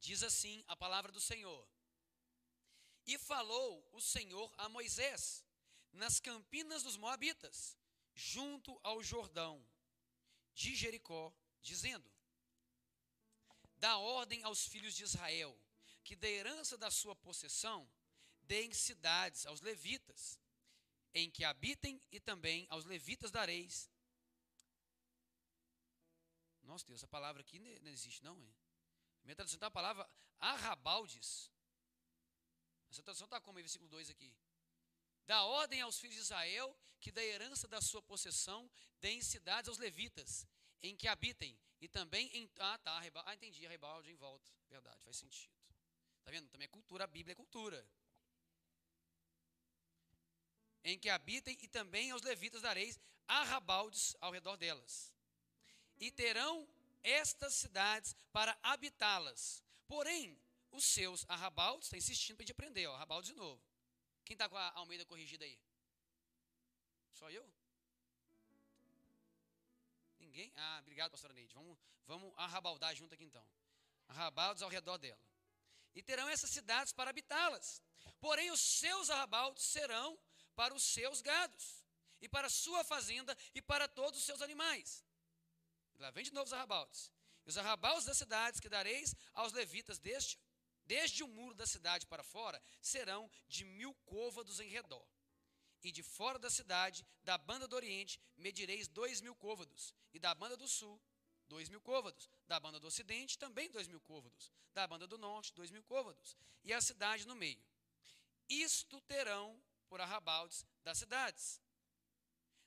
Diz 0.00 0.22
assim 0.22 0.64
a 0.66 0.76
palavra 0.76 1.12
do 1.12 1.20
Senhor: 1.20 1.68
E 3.06 3.18
falou 3.18 3.86
o 3.92 4.00
Senhor 4.00 4.52
a 4.56 4.68
Moisés 4.68 5.44
nas 5.92 6.20
campinas 6.20 6.82
dos 6.82 6.96
Moabitas, 6.96 7.76
junto 8.14 8.78
ao 8.82 9.02
Jordão, 9.02 9.64
de 10.54 10.74
Jericó, 10.74 11.34
dizendo: 11.60 12.10
Dá 13.76 13.96
ordem 13.98 14.42
aos 14.42 14.66
filhos 14.66 14.94
de 14.94 15.04
Israel, 15.04 15.58
que 16.04 16.16
da 16.16 16.28
herança 16.28 16.76
da 16.76 16.90
sua 16.90 17.14
possessão 17.16 17.90
deem 18.42 18.72
cidades 18.72 19.46
aos 19.46 19.60
levitas, 19.60 20.38
em 21.14 21.30
que 21.30 21.44
habitem, 21.44 22.02
e 22.10 22.20
também 22.20 22.66
aos 22.68 22.84
levitas 22.84 23.30
dareis. 23.30 23.90
Nossa 26.70 26.86
Deus, 26.86 27.00
essa 27.00 27.08
palavra 27.08 27.40
aqui 27.40 27.58
não 27.58 27.90
existe, 27.90 28.22
não, 28.22 28.40
é? 28.40 28.52
Minha 29.24 29.34
tradução 29.34 29.56
está 29.56 29.66
a 29.66 29.70
palavra 29.72 30.08
arrabaldes. 30.38 31.50
Essa 32.88 33.02
tradução 33.02 33.24
está 33.24 33.40
como 33.40 33.58
versículo 33.58 33.90
2 33.90 34.08
aqui. 34.08 34.32
Dá 35.26 35.42
ordem 35.42 35.80
aos 35.80 35.98
filhos 35.98 36.14
de 36.14 36.22
Israel 36.22 36.78
que 37.00 37.10
da 37.10 37.24
herança 37.24 37.66
da 37.66 37.80
sua 37.80 38.00
possessão 38.00 38.70
deem 39.00 39.20
cidades 39.20 39.68
aos 39.68 39.78
levitas, 39.78 40.46
em 40.80 40.96
que 40.96 41.08
habitem, 41.08 41.58
e 41.80 41.88
também 41.88 42.30
em. 42.36 42.48
Ah, 42.58 42.78
tá, 42.78 42.92
arrebal, 42.92 43.24
ah, 43.26 43.34
entendi, 43.34 43.66
arrebalde 43.66 44.08
em 44.12 44.14
volta. 44.14 44.48
Verdade, 44.68 45.02
faz 45.02 45.16
sentido. 45.16 45.52
Tá 46.22 46.30
vendo? 46.30 46.48
Também 46.48 46.66
é 46.66 46.68
cultura, 46.68 47.02
a 47.02 47.08
Bíblia 47.08 47.32
é 47.32 47.36
cultura 47.36 47.84
em 50.84 50.96
que 50.98 51.10
habitem, 51.10 51.58
e 51.60 51.68
também 51.68 52.12
aos 52.12 52.22
levitas 52.22 52.62
dareis 52.62 52.98
arrabaldes 53.26 54.16
ao 54.20 54.30
redor 54.32 54.56
delas. 54.56 55.12
E 56.00 56.10
terão 56.10 56.66
estas 57.02 57.54
cidades 57.54 58.16
para 58.32 58.58
habitá-las. 58.62 59.62
Porém, 59.86 60.40
os 60.72 60.84
seus 60.84 61.24
arrabaldes, 61.28 61.86
está 61.86 61.96
insistindo 61.96 62.36
para 62.36 62.44
a 62.44 62.46
gente 62.46 62.52
aprender, 62.52 62.86
ó, 62.86 62.94
arrabaldes 62.94 63.30
de 63.30 63.36
novo. 63.36 63.60
Quem 64.24 64.34
está 64.34 64.48
com 64.48 64.56
a 64.56 64.70
Almeida 64.72 65.04
corrigida 65.04 65.44
aí? 65.44 65.58
Só 67.12 67.30
eu? 67.30 67.46
Ninguém? 70.18 70.52
Ah, 70.56 70.78
obrigado, 70.80 71.10
pastora 71.10 71.34
Neide. 71.34 71.54
Vamos, 71.54 71.76
vamos 72.06 72.32
arrabaldar 72.36 72.94
junto 72.94 73.14
aqui 73.14 73.24
então. 73.24 73.44
Arrabaldes 74.08 74.62
ao 74.62 74.68
redor 74.68 74.98
dela. 74.98 75.20
E 75.94 76.02
terão 76.02 76.28
essas 76.28 76.50
cidades 76.50 76.92
para 76.92 77.10
habitá-las. 77.10 77.82
Porém, 78.20 78.50
os 78.50 78.60
seus 78.60 79.10
arrabaldes 79.10 79.64
serão 79.64 80.18
para 80.54 80.74
os 80.74 80.82
seus 80.82 81.20
gados, 81.20 81.84
e 82.20 82.28
para 82.28 82.46
a 82.46 82.50
sua 82.50 82.84
fazenda, 82.84 83.36
e 83.54 83.62
para 83.62 83.88
todos 83.88 84.20
os 84.20 84.26
seus 84.26 84.42
animais. 84.42 85.04
Lá 86.00 86.10
vem 86.10 86.24
de 86.24 86.32
novo 86.32 86.46
os 86.46 86.52
arrabaldes. 86.52 87.12
E 87.44 87.50
os 87.50 87.58
arrabaldes 87.58 88.06
das 88.06 88.16
cidades 88.16 88.58
que 88.58 88.68
dareis 88.68 89.14
aos 89.34 89.52
levitas 89.52 89.98
deste, 89.98 90.40
desde 90.86 91.22
o 91.22 91.28
muro 91.28 91.54
da 91.54 91.66
cidade 91.66 92.06
para 92.06 92.22
fora, 92.22 92.60
serão 92.80 93.30
de 93.46 93.64
mil 93.64 93.94
côvados 94.06 94.60
em 94.60 94.68
redor. 94.68 95.06
E 95.82 95.92
de 95.92 96.02
fora 96.02 96.38
da 96.38 96.50
cidade, 96.50 97.06
da 97.22 97.38
banda 97.38 97.68
do 97.68 97.76
Oriente, 97.76 98.20
medireis 98.36 98.88
dois 98.88 99.20
mil 99.20 99.34
côvados. 99.34 99.94
E 100.12 100.18
da 100.18 100.34
banda 100.34 100.56
do 100.56 100.68
Sul, 100.68 101.00
dois 101.48 101.68
mil 101.68 101.80
côvados. 101.80 102.28
Da 102.46 102.58
banda 102.58 102.80
do 102.80 102.86
Ocidente, 102.86 103.38
também 103.38 103.70
dois 103.70 103.86
mil 103.86 104.00
côvados. 104.00 104.50
Da 104.72 104.86
banda 104.86 105.06
do 105.06 105.18
Norte, 105.18 105.52
dois 105.52 105.70
mil 105.70 105.82
côvados. 105.84 106.36
E 106.64 106.72
a 106.72 106.80
cidade 106.80 107.26
no 107.26 107.34
meio. 107.34 107.62
Isto 108.48 109.00
terão 109.02 109.62
por 109.88 110.00
arrabaldes 110.00 110.64
das 110.82 110.98
cidades. 110.98 111.60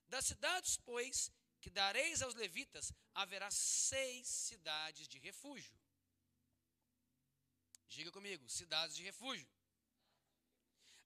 Das 0.08 0.26
cidades, 0.26 0.78
pois, 0.78 1.32
que 1.63 1.69
dareis 1.69 2.21
aos 2.21 2.36
levitas, 2.36 2.91
haverá 3.13 3.49
seis 3.49 4.28
cidades 4.28 5.08
de 5.08 5.17
refúgio. 5.17 5.73
Diga 7.88 8.12
comigo, 8.12 8.49
cidades 8.49 8.97
de 8.97 9.04
refúgio. 9.04 9.47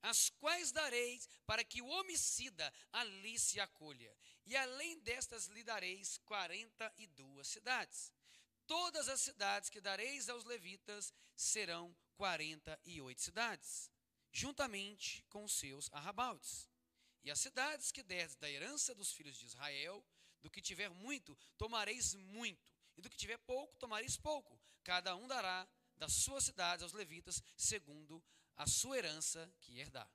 As 0.01 0.31
quais 0.31 0.71
dareis 0.71 1.29
para 1.45 1.63
que 1.63 1.79
o 1.79 1.85
homicida 1.85 2.73
ali 2.91 3.37
se 3.37 3.59
acolha. 3.59 4.11
E 4.47 4.55
além 4.55 4.97
destas 5.01 5.45
lhe 5.45 5.63
dareis 5.63 6.17
quarenta 6.25 6.91
e 6.97 7.05
duas 7.05 7.47
cidades. 7.47 8.11
Todas 8.65 9.07
as 9.09 9.21
cidades 9.21 9.69
que 9.69 9.79
dareis 9.79 10.27
aos 10.27 10.43
levitas 10.43 11.13
serão 11.35 11.95
quarenta 12.15 12.79
e 12.83 12.99
oito 12.99 13.21
cidades, 13.21 13.91
juntamente 14.31 15.23
com 15.29 15.47
seus 15.47 15.87
arrabaldes. 15.93 16.67
E 17.23 17.29
as 17.29 17.39
cidades 17.39 17.91
que 17.91 18.01
derdes 18.01 18.37
da 18.37 18.49
herança 18.49 18.95
dos 18.95 19.11
filhos 19.11 19.37
de 19.37 19.45
Israel, 19.45 20.03
do 20.41 20.49
que 20.49 20.61
tiver 20.61 20.89
muito, 20.89 21.37
tomareis 21.57 22.13
muito, 22.13 22.73
e 22.95 23.01
do 23.01 23.09
que 23.09 23.17
tiver 23.17 23.37
pouco, 23.39 23.75
tomareis 23.77 24.17
pouco. 24.17 24.59
Cada 24.83 25.15
um 25.15 25.27
dará 25.27 25.67
das 25.97 26.13
suas 26.13 26.45
cidades 26.45 26.83
aos 26.83 26.93
levitas, 26.93 27.43
segundo 27.55 28.23
a 28.55 28.65
sua 28.65 28.97
herança 28.97 29.51
que 29.61 29.79
herdar. 29.79 30.09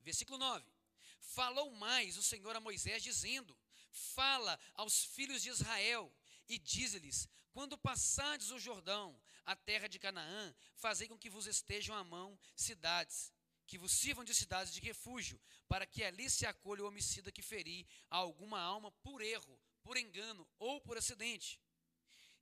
Versículo 0.00 0.38
9. 0.38 0.64
Falou 1.20 1.70
mais 1.72 2.16
o 2.16 2.22
Senhor 2.22 2.54
a 2.54 2.60
Moisés, 2.60 3.02
dizendo: 3.02 3.56
Fala 3.90 4.58
aos 4.74 5.04
filhos 5.04 5.42
de 5.42 5.50
Israel 5.50 6.12
e 6.48 6.58
dize-lhes: 6.58 7.28
Quando 7.52 7.78
passardes 7.78 8.50
o 8.50 8.58
Jordão, 8.58 9.20
a 9.44 9.56
terra 9.56 9.88
de 9.88 9.98
Canaã, 9.98 10.54
fazei 10.76 11.08
com 11.08 11.18
que 11.18 11.30
vos 11.30 11.46
estejam 11.46 11.96
à 11.96 12.04
mão 12.04 12.38
cidades, 12.56 13.32
que 13.66 13.78
vos 13.78 13.92
sirvam 13.92 14.24
de 14.24 14.34
cidades 14.34 14.72
de 14.72 14.80
refúgio, 14.80 15.40
para 15.68 15.86
que 15.86 16.04
ali 16.04 16.28
se 16.28 16.46
acolha 16.46 16.82
o 16.82 16.88
homicida 16.88 17.32
que 17.32 17.42
ferir 17.42 17.86
a 18.10 18.16
alguma 18.16 18.60
alma 18.60 18.90
por 19.02 19.22
erro, 19.22 19.60
por 19.82 19.96
engano 19.96 20.46
ou 20.58 20.80
por 20.80 20.96
acidente. 20.96 21.60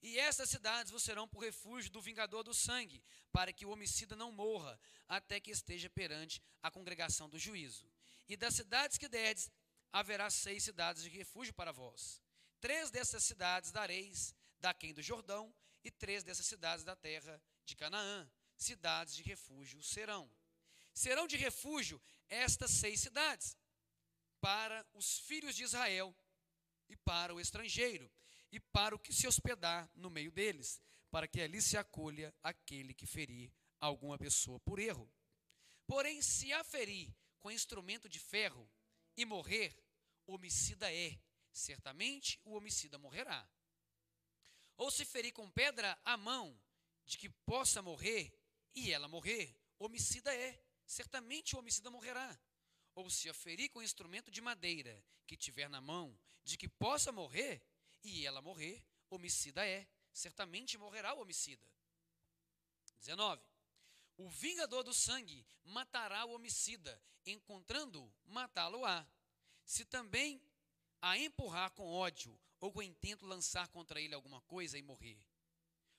E 0.02 0.18
estas 0.18 0.50
cidades 0.50 0.90
vos 0.90 1.02
serão 1.02 1.28
por 1.28 1.44
refúgio 1.44 1.90
do 1.90 2.00
vingador 2.00 2.42
do 2.42 2.52
sangue, 2.52 3.02
para 3.30 3.52
que 3.52 3.64
o 3.64 3.70
homicida 3.70 4.16
não 4.16 4.32
morra, 4.32 4.78
até 5.08 5.38
que 5.38 5.50
esteja 5.50 5.88
perante 5.88 6.42
a 6.60 6.70
congregação 6.70 7.28
do 7.28 7.38
juízo. 7.38 7.88
E 8.28 8.36
das 8.36 8.54
cidades 8.54 8.98
que 8.98 9.08
derdes, 9.08 9.50
haverá 9.92 10.28
seis 10.28 10.64
cidades 10.64 11.02
de 11.04 11.08
refúgio 11.08 11.54
para 11.54 11.70
vós. 11.70 12.20
Três 12.60 12.90
dessas 12.90 13.22
cidades 13.22 13.70
dareis 13.70 14.34
daquém 14.60 14.92
do 14.92 15.02
Jordão, 15.02 15.54
e 15.84 15.90
três 15.90 16.22
dessas 16.22 16.46
cidades 16.46 16.84
da 16.84 16.94
terra 16.94 17.40
de 17.64 17.76
Canaã. 17.76 18.30
Cidades 18.56 19.14
de 19.14 19.22
refúgio 19.22 19.82
serão. 19.82 20.30
Serão 20.92 21.26
de 21.26 21.36
refúgio 21.36 22.00
estas 22.28 22.70
seis 22.70 23.00
cidades 23.00 23.56
para 24.40 24.86
os 24.94 25.20
filhos 25.20 25.54
de 25.56 25.62
Israel 25.62 26.14
e 26.88 26.96
para 26.96 27.34
o 27.34 27.40
estrangeiro 27.40 28.10
e 28.50 28.60
para 28.60 28.94
o 28.94 28.98
que 28.98 29.12
se 29.12 29.26
hospedar 29.26 29.90
no 29.94 30.10
meio 30.10 30.30
deles, 30.30 30.80
para 31.10 31.26
que 31.26 31.40
ali 31.40 31.62
se 31.62 31.76
acolha 31.76 32.34
aquele 32.42 32.92
que 32.92 33.06
ferir 33.06 33.50
alguma 33.80 34.18
pessoa 34.18 34.60
por 34.60 34.78
erro. 34.78 35.10
Porém, 35.86 36.20
se 36.20 36.52
a 36.52 36.62
ferir 36.62 37.14
com 37.40 37.50
instrumento 37.50 38.08
de 38.08 38.18
ferro 38.18 38.70
e 39.16 39.24
morrer, 39.24 39.74
homicida 40.26 40.92
é, 40.92 41.18
certamente 41.50 42.38
o 42.44 42.54
homicida 42.54 42.98
morrerá. 42.98 43.48
Ou 44.76 44.90
se 44.90 45.04
ferir 45.04 45.32
com 45.32 45.50
pedra 45.50 45.98
a 46.04 46.16
mão, 46.16 46.58
de 47.04 47.18
que 47.18 47.28
possa 47.28 47.82
morrer, 47.82 48.32
e 48.74 48.90
ela 48.92 49.08
morrer, 49.08 49.56
homicida 49.78 50.34
é, 50.34 50.62
certamente 50.92 51.56
o 51.56 51.58
homicida 51.58 51.90
morrerá. 51.90 52.38
Ou 52.94 53.08
se 53.08 53.28
a 53.28 53.34
ferir 53.34 53.70
com 53.70 53.82
instrumento 53.82 54.30
de 54.30 54.42
madeira 54.42 55.02
que 55.26 55.36
tiver 55.36 55.68
na 55.68 55.80
mão, 55.80 56.16
de 56.44 56.58
que 56.58 56.68
possa 56.68 57.10
morrer, 57.10 57.62
e 58.04 58.26
ela 58.26 58.42
morrer, 58.42 58.84
homicida 59.08 59.66
é, 59.66 59.88
certamente 60.12 60.76
morrerá 60.76 61.14
o 61.14 61.20
homicida. 61.20 61.66
19. 63.00 63.42
O 64.18 64.28
vingador 64.28 64.82
do 64.84 64.92
sangue 64.92 65.46
matará 65.64 66.26
o 66.26 66.32
homicida, 66.32 67.02
encontrando-o, 67.24 68.12
matá-lo-á. 68.26 69.06
Se 69.64 69.86
também 69.86 70.42
a 71.00 71.16
empurrar 71.16 71.70
com 71.70 71.90
ódio, 71.90 72.38
ou 72.60 72.70
com 72.70 72.82
intento 72.82 73.24
lançar 73.24 73.66
contra 73.68 73.98
ele 74.00 74.14
alguma 74.14 74.42
coisa 74.42 74.76
e 74.76 74.82
morrer, 74.82 75.18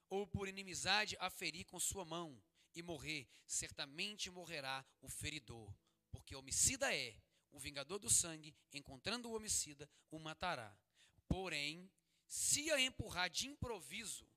ou 0.07 0.27
por 0.27 0.47
inimizade 0.47 1.17
a 1.19 1.31
ferir 1.31 1.65
com 1.65 1.79
sua 1.79 2.05
mão 2.05 2.39
e 2.75 2.81
morrer, 2.81 3.27
certamente 3.45 4.29
morrerá 4.29 4.85
o 5.01 5.09
feridor, 5.09 5.73
porque 6.11 6.35
homicida 6.35 6.93
é, 6.93 7.15
o 7.51 7.59
vingador 7.59 7.99
do 7.99 8.09
sangue, 8.09 8.55
encontrando 8.71 9.29
o 9.29 9.35
homicida, 9.35 9.89
o 10.09 10.19
matará. 10.19 10.75
Porém, 11.27 11.89
se 12.27 12.71
a 12.71 12.79
empurrar 12.79 13.29
de 13.29 13.47
improviso, 13.47 14.27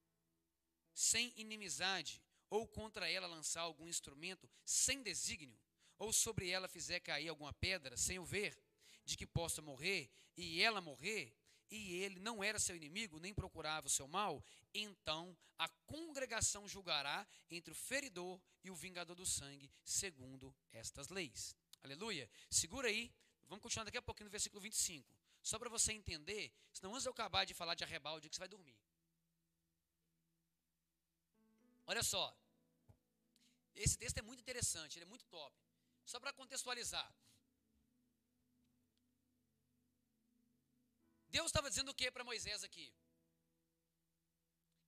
sem 0.92 1.32
inimizade, 1.36 2.22
ou 2.48 2.66
contra 2.66 3.10
ela 3.10 3.26
lançar 3.26 3.62
algum 3.62 3.88
instrumento 3.88 4.48
sem 4.64 5.02
desígnio, 5.02 5.58
ou 5.98 6.12
sobre 6.12 6.50
ela 6.50 6.68
fizer 6.68 7.00
cair 7.00 7.28
alguma 7.28 7.52
pedra 7.54 7.96
sem 7.96 8.18
o 8.18 8.24
ver, 8.24 8.58
de 9.04 9.16
que 9.16 9.26
possa 9.26 9.62
morrer, 9.62 10.10
e 10.36 10.62
ela 10.62 10.80
morrer, 10.80 11.34
e 11.70 11.94
ele 11.94 12.20
não 12.20 12.42
era 12.42 12.58
seu 12.58 12.76
inimigo, 12.76 13.18
nem 13.18 13.34
procurava 13.34 13.86
o 13.86 13.90
seu 13.90 14.06
mal, 14.06 14.44
então 14.72 15.36
a 15.58 15.68
congregação 15.86 16.68
julgará 16.68 17.26
entre 17.50 17.72
o 17.72 17.74
feridor 17.74 18.40
e 18.62 18.70
o 18.70 18.74
vingador 18.74 19.16
do 19.16 19.26
sangue, 19.26 19.70
segundo 19.84 20.54
estas 20.72 21.08
leis. 21.08 21.56
Aleluia. 21.82 22.28
Segura 22.50 22.88
aí, 22.88 23.12
vamos 23.48 23.62
continuar 23.62 23.84
daqui 23.84 23.98
a 23.98 24.02
pouquinho 24.02 24.26
no 24.26 24.30
versículo 24.30 24.60
25. 24.60 25.16
Só 25.42 25.58
para 25.58 25.68
você 25.68 25.92
entender, 25.92 26.52
senão 26.72 26.92
antes 26.92 27.06
eu 27.06 27.12
acabar 27.12 27.44
de 27.44 27.54
falar 27.54 27.74
de 27.74 27.84
arrebalde, 27.84 28.28
que 28.28 28.34
você 28.34 28.40
vai 28.40 28.48
dormir. 28.48 28.76
Olha 31.86 32.02
só. 32.02 32.36
Esse 33.74 33.96
texto 33.96 34.18
é 34.18 34.22
muito 34.22 34.40
interessante, 34.40 34.98
ele 34.98 35.04
é 35.04 35.08
muito 35.08 35.24
top. 35.26 35.54
Só 36.04 36.18
para 36.18 36.32
contextualizar. 36.32 37.14
Deus 41.36 41.48
estava 41.50 41.68
dizendo 41.72 41.90
o 41.90 41.98
que 42.00 42.10
para 42.10 42.28
Moisés 42.30 42.60
aqui? 42.68 42.86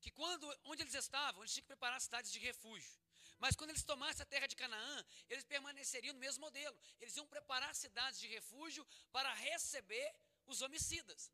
Que 0.03 0.11
quando, 0.19 0.45
onde 0.71 0.81
eles 0.83 0.95
estavam, 0.95 1.43
eles 1.43 1.53
tinham 1.53 1.67
que 1.67 1.75
preparar 1.75 2.01
cidades 2.07 2.31
de 2.35 2.39
refúgio. 2.49 2.95
Mas 3.43 3.55
quando 3.59 3.71
eles 3.73 3.85
tomassem 3.91 4.23
a 4.23 4.31
terra 4.35 4.47
de 4.53 4.57
Canaã, 4.63 4.97
eles 5.29 5.45
permaneceriam 5.45 6.15
no 6.15 6.21
mesmo 6.27 6.41
modelo. 6.47 6.77
Eles 7.01 7.15
iam 7.19 7.27
preparar 7.35 7.73
cidades 7.85 8.19
de 8.23 8.29
refúgio 8.37 8.83
para 9.17 9.31
receber 9.49 10.09
os 10.47 10.63
homicidas. 10.63 11.31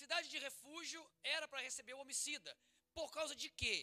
Cidade 0.00 0.28
de 0.34 0.38
refúgio 0.48 1.02
era 1.36 1.48
para 1.48 1.62
receber 1.68 1.94
o 1.94 2.02
homicida. 2.04 2.52
Por 2.98 3.10
causa 3.10 3.34
de 3.42 3.48
quê? 3.62 3.76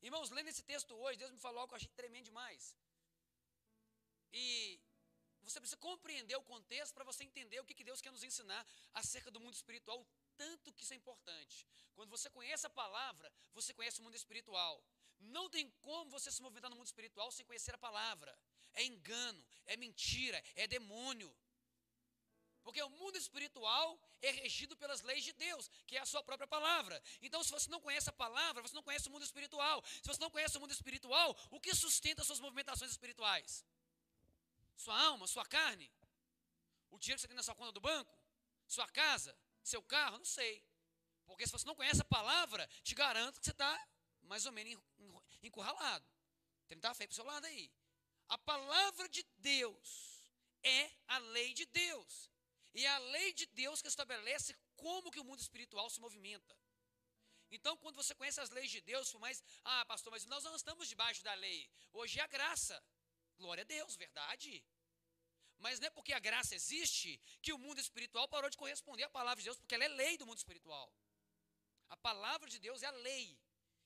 Irmãos, 0.00 0.30
lendo 0.30 0.48
esse 0.54 0.62
texto 0.72 0.94
hoje, 1.02 1.18
Deus 1.18 1.32
me 1.36 1.44
falou 1.46 1.60
algo 1.60 1.68
que 1.70 1.74
eu 1.74 1.82
achei 1.82 1.92
tremendo 2.00 2.24
demais. 2.30 2.64
E 4.32 4.46
você 5.48 5.60
precisa 5.60 5.76
compreender 5.76 6.36
o 6.36 6.42
contexto 6.42 6.94
para 6.94 7.04
você 7.04 7.24
entender 7.24 7.60
o 7.60 7.64
que, 7.64 7.74
que 7.74 7.84
Deus 7.84 8.00
quer 8.00 8.10
nos 8.10 8.22
ensinar 8.22 8.66
acerca 8.94 9.30
do 9.30 9.40
mundo 9.40 9.54
espiritual, 9.54 10.06
tanto 10.36 10.72
que 10.72 10.82
isso 10.82 10.92
é 10.92 10.96
importante. 10.96 11.66
Quando 11.94 12.10
você 12.10 12.30
conhece 12.30 12.66
a 12.66 12.70
palavra, 12.70 13.32
você 13.52 13.74
conhece 13.74 14.00
o 14.00 14.02
mundo 14.02 14.14
espiritual. 14.14 14.82
Não 15.20 15.50
tem 15.50 15.68
como 15.80 16.10
você 16.10 16.30
se 16.30 16.40
movimentar 16.40 16.70
no 16.70 16.76
mundo 16.76 16.86
espiritual 16.86 17.30
sem 17.32 17.44
conhecer 17.44 17.74
a 17.74 17.78
palavra. 17.78 18.38
É 18.74 18.84
engano, 18.84 19.44
é 19.66 19.76
mentira, 19.76 20.42
é 20.54 20.66
demônio. 20.66 21.34
Porque 22.62 22.82
o 22.82 22.90
mundo 22.90 23.16
espiritual 23.16 23.98
é 24.20 24.30
regido 24.30 24.76
pelas 24.76 25.00
leis 25.00 25.24
de 25.24 25.32
Deus, 25.32 25.70
que 25.86 25.96
é 25.96 26.00
a 26.00 26.06
sua 26.06 26.22
própria 26.22 26.46
palavra. 26.46 27.02
Então, 27.22 27.42
se 27.42 27.50
você 27.50 27.70
não 27.70 27.80
conhece 27.80 28.10
a 28.10 28.12
palavra, 28.12 28.60
você 28.60 28.74
não 28.74 28.82
conhece 28.82 29.08
o 29.08 29.10
mundo 29.10 29.24
espiritual. 29.24 29.82
Se 30.02 30.06
você 30.06 30.20
não 30.20 30.30
conhece 30.30 30.56
o 30.58 30.60
mundo 30.60 30.72
espiritual, 30.72 31.34
o 31.50 31.58
que 31.58 31.74
sustenta 31.74 32.22
suas 32.22 32.40
movimentações 32.40 32.90
espirituais? 32.90 33.64
Sua 34.78 34.98
alma, 35.08 35.26
sua 35.26 35.44
carne? 35.44 35.92
O 36.90 36.98
dinheiro 36.98 37.18
que 37.18 37.22
você 37.22 37.28
tem 37.28 37.36
na 37.36 37.42
sua 37.42 37.54
conta 37.54 37.72
do 37.72 37.80
banco? 37.80 38.16
Sua 38.66 38.86
casa? 38.88 39.36
Seu 39.62 39.82
carro? 39.82 40.18
Não 40.18 40.24
sei. 40.24 40.64
Porque 41.26 41.44
se 41.46 41.52
você 41.52 41.66
não 41.66 41.74
conhece 41.74 42.00
a 42.00 42.04
palavra, 42.04 42.66
te 42.82 42.94
garanto 42.94 43.40
que 43.40 43.44
você 43.44 43.50
está 43.50 43.88
mais 44.22 44.46
ou 44.46 44.52
menos 44.52 44.80
encurralado. 45.42 46.06
Tentar 46.68 46.94
feio 46.94 47.08
para 47.08 47.12
o 47.12 47.16
seu 47.16 47.24
lado 47.24 47.44
aí. 47.46 47.70
A 48.28 48.38
palavra 48.38 49.08
de 49.08 49.22
Deus 49.38 50.22
é 50.62 50.90
a 51.08 51.18
lei 51.18 51.52
de 51.54 51.66
Deus. 51.66 52.30
E 52.72 52.86
é 52.86 52.88
a 52.88 52.98
lei 52.98 53.32
de 53.32 53.46
Deus 53.46 53.82
que 53.82 53.88
estabelece 53.88 54.56
como 54.76 55.10
que 55.10 55.18
o 55.18 55.24
mundo 55.24 55.40
espiritual 55.40 55.90
se 55.90 56.00
movimenta. 56.00 56.56
Então, 57.50 57.76
quando 57.78 57.96
você 57.96 58.14
conhece 58.14 58.40
as 58.40 58.50
leis 58.50 58.70
de 58.70 58.80
Deus, 58.82 59.10
por 59.10 59.20
mais, 59.20 59.42
ah, 59.64 59.84
pastor, 59.86 60.12
mas 60.12 60.24
nós 60.26 60.44
não 60.44 60.54
estamos 60.54 60.86
debaixo 60.88 61.24
da 61.24 61.34
lei. 61.34 61.68
Hoje 61.92 62.20
é 62.20 62.22
a 62.22 62.26
graça. 62.26 62.80
Glória 63.38 63.62
a 63.62 63.64
Deus, 63.64 63.96
verdade. 63.96 64.64
Mas 65.58 65.80
não 65.80 65.88
é 65.88 65.90
porque 65.90 66.12
a 66.12 66.18
graça 66.18 66.54
existe 66.54 67.20
que 67.42 67.52
o 67.52 67.58
mundo 67.58 67.80
espiritual 67.80 68.28
parou 68.28 68.50
de 68.50 68.56
corresponder 68.56 69.04
à 69.04 69.10
palavra 69.10 69.40
de 69.40 69.44
Deus, 69.44 69.58
porque 69.58 69.74
ela 69.74 69.84
é 69.84 69.88
lei 69.88 70.16
do 70.16 70.26
mundo 70.26 70.38
espiritual. 70.38 70.92
A 71.88 71.96
palavra 71.96 72.48
de 72.48 72.58
Deus 72.58 72.82
é 72.82 72.86
a 72.86 72.90
lei 72.90 73.38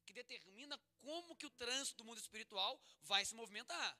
que 0.04 0.12
determina 0.12 0.78
como 1.00 1.36
que 1.36 1.46
o 1.46 1.50
trânsito 1.50 1.98
do 1.98 2.04
mundo 2.04 2.18
espiritual 2.18 2.80
vai 3.02 3.24
se 3.24 3.34
movimentar. 3.34 3.98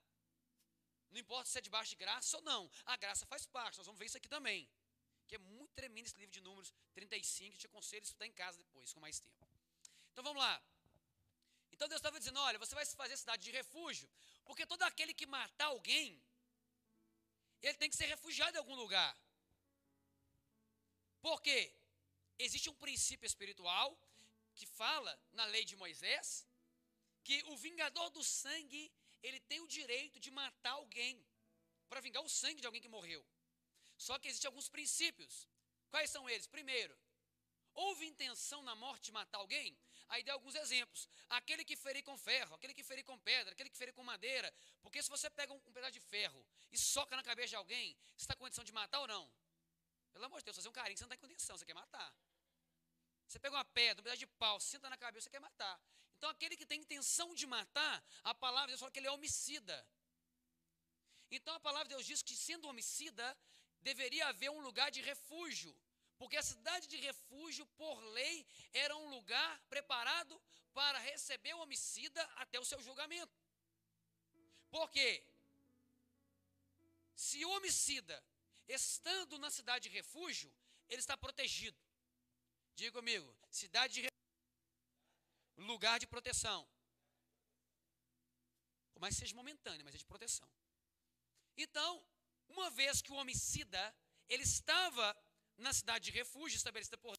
Não 1.11 1.21
importa 1.21 1.51
se 1.51 1.59
é 1.59 1.61
debaixo 1.61 1.91
de 1.91 1.97
graça 1.97 2.37
ou 2.39 2.43
não, 2.43 2.71
a 2.87 2.97
graça 2.97 3.27
faz 3.27 3.47
parte. 3.47 3.77
Nós 3.79 3.87
vamos 3.87 3.99
ver 3.99 4.07
isso 4.07 4.17
aqui 4.17 4.29
também. 4.29 4.69
Que 5.29 5.37
é 5.37 5.39
muito 5.39 5.73
tremendo 5.75 6.07
esse 6.07 6.19
livro 6.19 6.33
de 6.33 6.41
Números 6.41 6.73
35, 6.95 7.59
te 7.59 7.67
aconselho 7.67 8.03
a 8.03 8.05
estudar 8.05 8.27
em 8.27 8.33
casa 8.33 8.59
depois, 8.59 8.93
com 8.93 9.01
mais 9.01 9.21
tempo. 9.21 9.49
Então 10.11 10.25
vamos 10.25 10.43
lá. 10.43 10.63
Então 11.83 11.89
Deus 11.89 11.99
estava 11.99 12.21
dizendo: 12.21 12.39
olha, 12.39 12.61
você 12.61 12.77
vai 12.77 12.87
se 12.87 12.95
fazer 12.95 13.17
cidade 13.17 13.43
de 13.43 13.51
refúgio, 13.51 14.09
porque 14.45 14.65
todo 14.65 14.85
aquele 14.85 15.13
que 15.13 15.27
matar 15.27 15.65
alguém, 15.67 16.23
ele 17.61 17.77
tem 17.81 17.91
que 17.91 17.97
ser 17.97 18.07
refugiado 18.07 18.57
em 18.57 18.61
algum 18.61 18.77
lugar. 18.77 19.13
Por 21.21 21.43
quê? 21.43 21.61
Existe 22.39 22.71
um 22.71 22.75
princípio 22.85 23.27
espiritual 23.27 23.89
que 24.55 24.65
fala 24.65 25.13
na 25.33 25.45
lei 25.47 25.65
de 25.65 25.75
Moisés 25.75 26.47
que 27.25 27.43
o 27.49 27.57
vingador 27.57 28.11
do 28.11 28.23
sangue, 28.23 28.85
ele 29.21 29.41
tem 29.41 29.61
o 29.61 29.67
direito 29.67 30.21
de 30.21 30.31
matar 30.31 30.75
alguém 30.83 31.21
para 31.89 32.01
vingar 32.01 32.23
o 32.23 32.29
sangue 32.29 32.61
de 32.61 32.67
alguém 32.69 32.85
que 32.87 32.97
morreu. 32.97 33.27
Só 33.99 34.21
que 34.21 34.29
existem 34.29 34.49
alguns 34.49 34.69
princípios. 34.69 35.49
Quais 35.91 36.11
são 36.11 36.31
eles? 36.31 36.47
Primeiro, 36.47 36.97
houve 37.75 38.07
intenção 38.07 38.63
na 38.63 38.77
morte 38.77 39.07
de 39.07 39.13
matar 39.21 39.39
alguém? 39.39 39.77
Aí 40.13 40.23
dei 40.23 40.33
alguns 40.33 40.55
exemplos. 40.55 41.09
Aquele 41.39 41.65
que 41.65 41.75
ferir 41.75 42.03
com 42.09 42.17
ferro, 42.19 42.55
aquele 42.55 42.75
que 42.75 42.85
ferir 42.89 43.05
com 43.11 43.19
pedra, 43.19 43.53
aquele 43.53 43.71
que 43.71 43.77
ferir 43.77 43.95
com 43.95 44.05
madeira. 44.05 44.53
Porque 44.83 45.03
se 45.03 45.09
você 45.09 45.29
pega 45.31 45.53
um, 45.55 45.61
um 45.69 45.73
pedaço 45.73 45.93
de 45.93 46.01
ferro 46.01 46.47
e 46.71 46.77
soca 46.77 47.17
na 47.17 47.23
cabeça 47.23 47.49
de 47.49 47.57
alguém, 47.57 47.97
você 48.15 48.25
está 48.25 48.35
com 48.35 48.45
condição 48.45 48.63
de 48.63 48.73
matar 48.73 49.01
ou 49.01 49.09
não? 49.09 49.25
Pelo 50.13 50.27
amor 50.27 50.39
de 50.41 50.45
Deus, 50.45 50.57
fazer 50.57 50.69
um 50.69 50.73
carinho, 50.81 50.99
você 50.99 51.05
não 51.05 51.13
está 51.13 51.17
com 51.17 51.27
condição, 51.27 51.57
você 51.57 51.65
quer 51.65 51.75
matar. 51.75 52.15
Você 53.27 53.39
pega 53.39 53.57
uma 53.57 53.65
pedra, 53.65 54.03
um 54.03 54.05
pedaço 54.05 54.19
de 54.19 54.27
pau, 54.27 54.61
senta 54.61 54.91
na 54.91 54.99
cabeça, 54.99 55.25
você 55.25 55.31
quer 55.31 55.41
matar. 55.41 55.81
Então, 56.19 56.29
aquele 56.29 56.59
que 56.59 56.67
tem 56.67 56.81
intenção 56.81 57.35
de 57.35 57.47
matar, 57.47 58.05
a 58.23 58.35
palavra 58.35 58.67
de 58.67 58.73
Deus 58.73 58.81
fala 58.81 58.93
que 58.93 58.99
ele 58.99 59.07
é 59.07 59.11
homicida. 59.11 59.77
Então, 61.31 61.55
a 61.55 61.61
palavra 61.61 61.89
de 61.89 61.95
Deus 61.95 62.05
diz 62.05 62.23
que, 62.23 62.37
sendo 62.37 62.69
homicida, 62.69 63.27
deveria 63.81 64.29
haver 64.29 64.51
um 64.51 64.61
lugar 64.61 64.91
de 64.91 65.01
refúgio. 65.01 65.75
Porque 66.23 66.37
a 66.37 66.51
cidade 66.51 66.87
de 66.87 66.99
refúgio, 66.99 67.67
por 67.81 67.97
lei, 68.17 68.47
era 68.73 68.95
um 68.97 69.09
lugar 69.11 69.61
preparado 69.69 70.41
para 70.73 70.97
receber 71.01 71.53
o 71.55 71.63
homicida 71.63 72.23
até 72.37 72.61
o 72.61 72.65
seu 72.65 72.81
julgamento. 72.81 73.37
Por 74.71 74.89
quê? 74.89 75.27
Se 77.17 77.45
o 77.45 77.51
homicida, 77.51 78.25
estando 78.69 79.37
na 79.37 79.51
cidade 79.51 79.89
de 79.89 79.97
refúgio, 79.97 80.55
ele 80.89 81.01
está 81.01 81.17
protegido. 81.17 81.81
Diga 82.77 82.93
comigo, 82.93 83.37
cidade 83.51 83.95
de 83.95 84.03
refúgio, 84.03 85.67
lugar 85.73 85.99
de 85.99 86.07
proteção. 86.07 86.61
Por 88.93 89.01
mais 89.01 89.17
seja 89.17 89.35
momentânea, 89.35 89.85
mas 89.85 89.97
é 89.97 89.99
de 89.99 90.07
proteção. 90.07 90.49
Então, 91.57 91.93
uma 92.49 92.71
vez 92.71 93.03
que 93.03 93.11
o 93.11 93.17
homicida, 93.17 93.83
ele 94.29 94.45
estava 94.45 95.05
na 95.63 95.73
cidade 95.73 96.05
de 96.07 96.11
refúgio, 96.11 96.57
estabelecida 96.57 96.99
por 96.99 97.17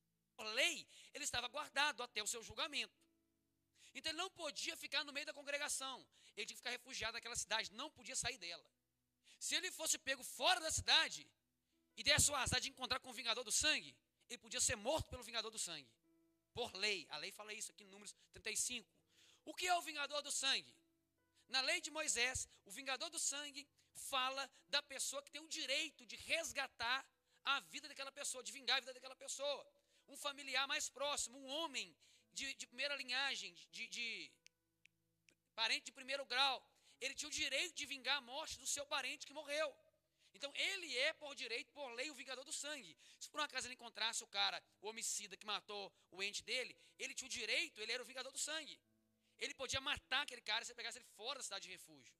lei, 0.53 0.87
ele 1.13 1.23
estava 1.23 1.47
guardado 1.47 2.03
até 2.03 2.21
o 2.21 2.27
seu 2.27 2.43
julgamento. 2.43 2.93
Então 3.93 4.11
ele 4.11 4.17
não 4.17 4.29
podia 4.31 4.75
ficar 4.75 5.03
no 5.03 5.13
meio 5.13 5.25
da 5.25 5.33
congregação. 5.33 6.05
Ele 6.35 6.45
tinha 6.47 6.55
que 6.55 6.61
ficar 6.63 6.71
refugiado 6.71 7.13
naquela 7.13 7.35
cidade, 7.35 7.71
não 7.73 7.89
podia 7.91 8.15
sair 8.15 8.37
dela. 8.37 8.65
Se 9.39 9.55
ele 9.55 9.71
fosse 9.71 9.97
pego 9.97 10.23
fora 10.23 10.59
da 10.59 10.71
cidade 10.71 11.29
e 11.95 12.03
desse 12.03 12.31
o 12.31 12.35
azar 12.35 12.59
de 12.59 12.69
encontrar 12.69 12.99
com 12.99 13.09
o 13.09 13.13
vingador 13.13 13.43
do 13.43 13.51
sangue, 13.51 13.95
ele 14.29 14.39
podia 14.39 14.59
ser 14.59 14.75
morto 14.75 15.09
pelo 15.09 15.23
vingador 15.23 15.51
do 15.51 15.59
sangue. 15.59 15.91
Por 16.53 16.73
lei. 16.75 17.05
A 17.09 17.17
lei 17.17 17.31
fala 17.31 17.53
isso 17.53 17.71
aqui 17.71 17.83
no 17.83 17.91
Números 17.91 18.15
35. 18.31 18.89
O 19.45 19.53
que 19.53 19.67
é 19.67 19.75
o 19.75 19.81
vingador 19.81 20.21
do 20.21 20.31
sangue? 20.31 20.73
Na 21.47 21.61
lei 21.61 21.81
de 21.81 21.91
Moisés, 21.91 22.47
o 22.65 22.71
vingador 22.71 23.09
do 23.09 23.19
sangue 23.19 23.67
fala 23.93 24.49
da 24.69 24.81
pessoa 24.81 25.21
que 25.21 25.31
tem 25.31 25.41
o 25.41 25.47
direito 25.47 26.05
de 26.05 26.15
resgatar 26.15 27.05
a 27.45 27.59
vida 27.73 27.87
daquela 27.87 28.11
pessoa, 28.11 28.43
de 28.43 28.51
vingar 28.51 28.77
a 28.77 28.79
vida 28.79 28.93
daquela 28.93 29.15
pessoa. 29.15 29.63
Um 30.07 30.17
familiar 30.17 30.67
mais 30.67 30.89
próximo, 30.89 31.37
um 31.37 31.47
homem 31.47 31.95
de, 32.31 32.53
de 32.53 32.65
primeira 32.67 32.95
linhagem, 32.95 33.53
de, 33.71 33.87
de 33.87 34.31
parente 35.53 35.85
de 35.85 35.91
primeiro 35.91 36.25
grau. 36.25 36.57
Ele 36.99 37.13
tinha 37.13 37.29
o 37.29 37.31
direito 37.31 37.73
de 37.75 37.85
vingar 37.85 38.17
a 38.17 38.21
morte 38.21 38.57
do 38.59 38.67
seu 38.67 38.85
parente 38.85 39.25
que 39.25 39.33
morreu. 39.33 39.69
Então 40.33 40.51
ele 40.55 40.97
é, 40.97 41.13
por 41.13 41.35
direito, 41.35 41.71
por 41.71 41.89
lei, 41.93 42.09
o 42.09 42.15
vingador 42.15 42.43
do 42.43 42.51
sangue. 42.51 42.97
Se 43.19 43.29
por 43.29 43.39
um 43.39 43.43
acaso 43.43 43.67
ele 43.67 43.75
encontrasse 43.75 44.23
o 44.23 44.27
cara, 44.27 44.61
o 44.81 44.87
homicida 44.87 45.37
que 45.37 45.45
matou 45.45 45.93
o 46.11 46.23
ente 46.23 46.41
dele, 46.43 46.75
ele 46.97 47.13
tinha 47.13 47.27
o 47.27 47.29
direito, 47.29 47.79
ele 47.81 47.91
era 47.91 48.01
o 48.01 48.05
vingador 48.05 48.31
do 48.31 48.37
sangue. 48.37 48.79
Ele 49.37 49.53
podia 49.53 49.81
matar 49.81 50.23
aquele 50.23 50.41
cara 50.41 50.63
se 50.63 50.71
ele 50.71 50.77
pegasse 50.77 50.97
ele 50.97 51.05
fora 51.15 51.39
da 51.39 51.43
cidade 51.43 51.63
de 51.63 51.71
refúgio. 51.71 52.13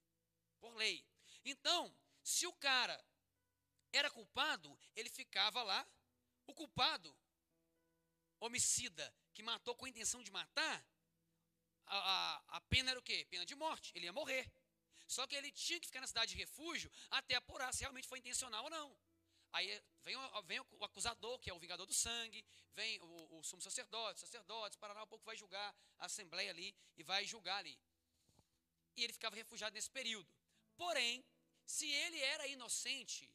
Por 0.60 0.74
lei. 0.76 1.04
Então, 1.44 1.94
se 2.22 2.46
o 2.46 2.52
cara 2.54 3.02
era 3.96 4.10
culpado, 4.10 4.76
ele 4.94 5.08
ficava 5.08 5.62
lá. 5.62 5.86
O 6.46 6.54
culpado, 6.54 7.16
homicida, 8.40 9.14
que 9.32 9.42
matou 9.42 9.74
com 9.74 9.86
a 9.86 9.88
intenção 9.88 10.22
de 10.22 10.30
matar, 10.30 10.86
a, 11.86 11.98
a, 11.98 12.56
a, 12.56 12.60
pena 12.62 12.90
era 12.90 12.98
o 12.98 13.02
quê? 13.02 13.26
Pena 13.30 13.46
de 13.46 13.54
morte. 13.54 13.92
Ele 13.94 14.06
ia 14.06 14.12
morrer. 14.12 14.50
Só 15.06 15.26
que 15.26 15.34
ele 15.34 15.50
tinha 15.52 15.80
que 15.80 15.86
ficar 15.86 16.00
na 16.00 16.06
cidade 16.06 16.32
de 16.32 16.38
refúgio 16.38 16.90
até 17.10 17.34
apurar 17.34 17.72
se 17.72 17.80
realmente 17.80 18.08
foi 18.08 18.18
intencional 18.18 18.64
ou 18.64 18.70
não. 18.70 18.98
Aí 19.52 19.66
vem, 20.02 20.16
vem 20.46 20.60
o 20.60 20.84
acusador, 20.84 21.38
que 21.38 21.48
é 21.48 21.54
o 21.54 21.58
vingador 21.58 21.86
do 21.86 21.94
sangue, 21.94 22.44
vem 22.72 23.00
o, 23.00 23.38
o 23.38 23.44
sumo 23.44 23.62
sacerdote, 23.62 24.20
sacerdotes, 24.20 24.76
Paraná 24.76 25.04
um 25.04 25.06
pouco 25.06 25.24
vai 25.24 25.36
julgar 25.36 25.74
a 25.98 26.06
assembleia 26.06 26.50
ali 26.50 26.74
e 26.96 27.04
vai 27.04 27.24
julgar 27.24 27.58
ali. 27.58 27.78
E 28.96 29.04
ele 29.04 29.12
ficava 29.12 29.36
refugiado 29.36 29.74
nesse 29.74 29.90
período. 29.90 30.28
Porém, 30.76 31.24
se 31.64 31.88
ele 31.88 32.18
era 32.20 32.48
inocente, 32.48 33.30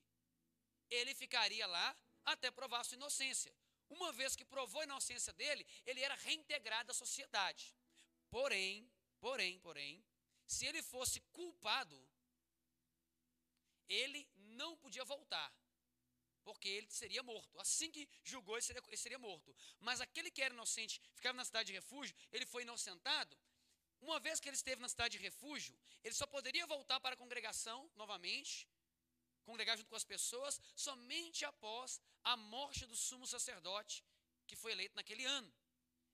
ele 0.89 1.13
ficaria 1.13 1.65
lá 1.67 1.95
até 2.25 2.51
provar 2.51 2.83
sua 2.83 2.95
inocência. 2.95 3.53
Uma 3.89 4.11
vez 4.11 4.35
que 4.35 4.45
provou 4.45 4.81
a 4.81 4.83
inocência 4.83 5.33
dele, 5.33 5.65
ele 5.85 6.01
era 6.01 6.15
reintegrado 6.15 6.91
à 6.91 6.93
sociedade. 6.93 7.75
Porém, 8.29 8.89
porém, 9.19 9.59
porém, 9.59 10.05
se 10.45 10.65
ele 10.65 10.81
fosse 10.83 11.19
culpado, 11.31 11.97
ele 13.87 14.27
não 14.35 14.77
podia 14.77 15.03
voltar, 15.03 15.51
porque 16.43 16.69
ele 16.69 16.89
seria 16.91 17.23
morto. 17.23 17.59
Assim 17.59 17.89
que 17.89 18.07
julgou, 18.23 18.55
ele 18.55 18.61
seria, 18.61 18.83
ele 18.87 18.97
seria 18.97 19.19
morto. 19.19 19.55
Mas 19.79 19.99
aquele 19.99 20.29
que 20.29 20.41
era 20.41 20.53
inocente, 20.53 21.01
ficava 21.15 21.35
na 21.35 21.45
cidade 21.45 21.67
de 21.67 21.73
refúgio, 21.73 22.15
ele 22.31 22.45
foi 22.45 22.61
inocentado. 22.61 23.35
Uma 24.01 24.19
vez 24.19 24.39
que 24.39 24.47
ele 24.47 24.55
esteve 24.55 24.81
na 24.81 24.87
cidade 24.87 25.17
de 25.17 25.23
refúgio, 25.23 25.77
ele 26.03 26.13
só 26.13 26.25
poderia 26.25 26.65
voltar 26.67 26.99
para 26.99 27.15
a 27.15 27.17
congregação 27.17 27.91
novamente, 27.95 28.67
congregar 29.49 29.75
junto 29.79 29.89
com 29.93 29.99
as 30.01 30.09
pessoas, 30.13 30.53
somente 30.87 31.43
após 31.51 31.99
a 32.31 32.35
morte 32.55 32.85
do 32.91 32.95
sumo 33.07 33.25
sacerdote 33.35 34.03
que 34.47 34.55
foi 34.61 34.71
eleito 34.75 34.95
naquele 34.95 35.25
ano. 35.25 35.51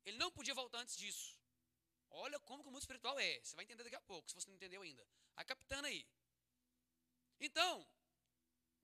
Ele 0.06 0.18
não 0.24 0.32
podia 0.38 0.54
voltar 0.62 0.80
antes 0.84 0.98
disso. 1.04 1.28
Olha 2.26 2.40
como 2.48 2.64
que 2.64 2.70
o 2.70 2.72
mundo 2.72 2.86
espiritual 2.86 3.18
é. 3.20 3.34
Você 3.40 3.56
vai 3.56 3.66
entender 3.66 3.84
daqui 3.84 3.96
a 3.96 4.08
pouco, 4.12 4.30
se 4.30 4.36
você 4.36 4.48
não 4.50 4.56
entendeu 4.56 4.82
ainda. 4.82 5.06
Vai 5.36 5.46
captando 5.46 5.88
aí. 5.88 6.06
Então, 7.40 7.74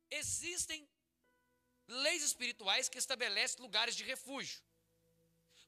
existem 0.09 0.89
leis 1.87 2.23
espirituais 2.23 2.89
que 2.89 2.97
estabelecem 2.97 3.61
lugares 3.61 3.95
de 3.95 4.03
refúgio. 4.03 4.61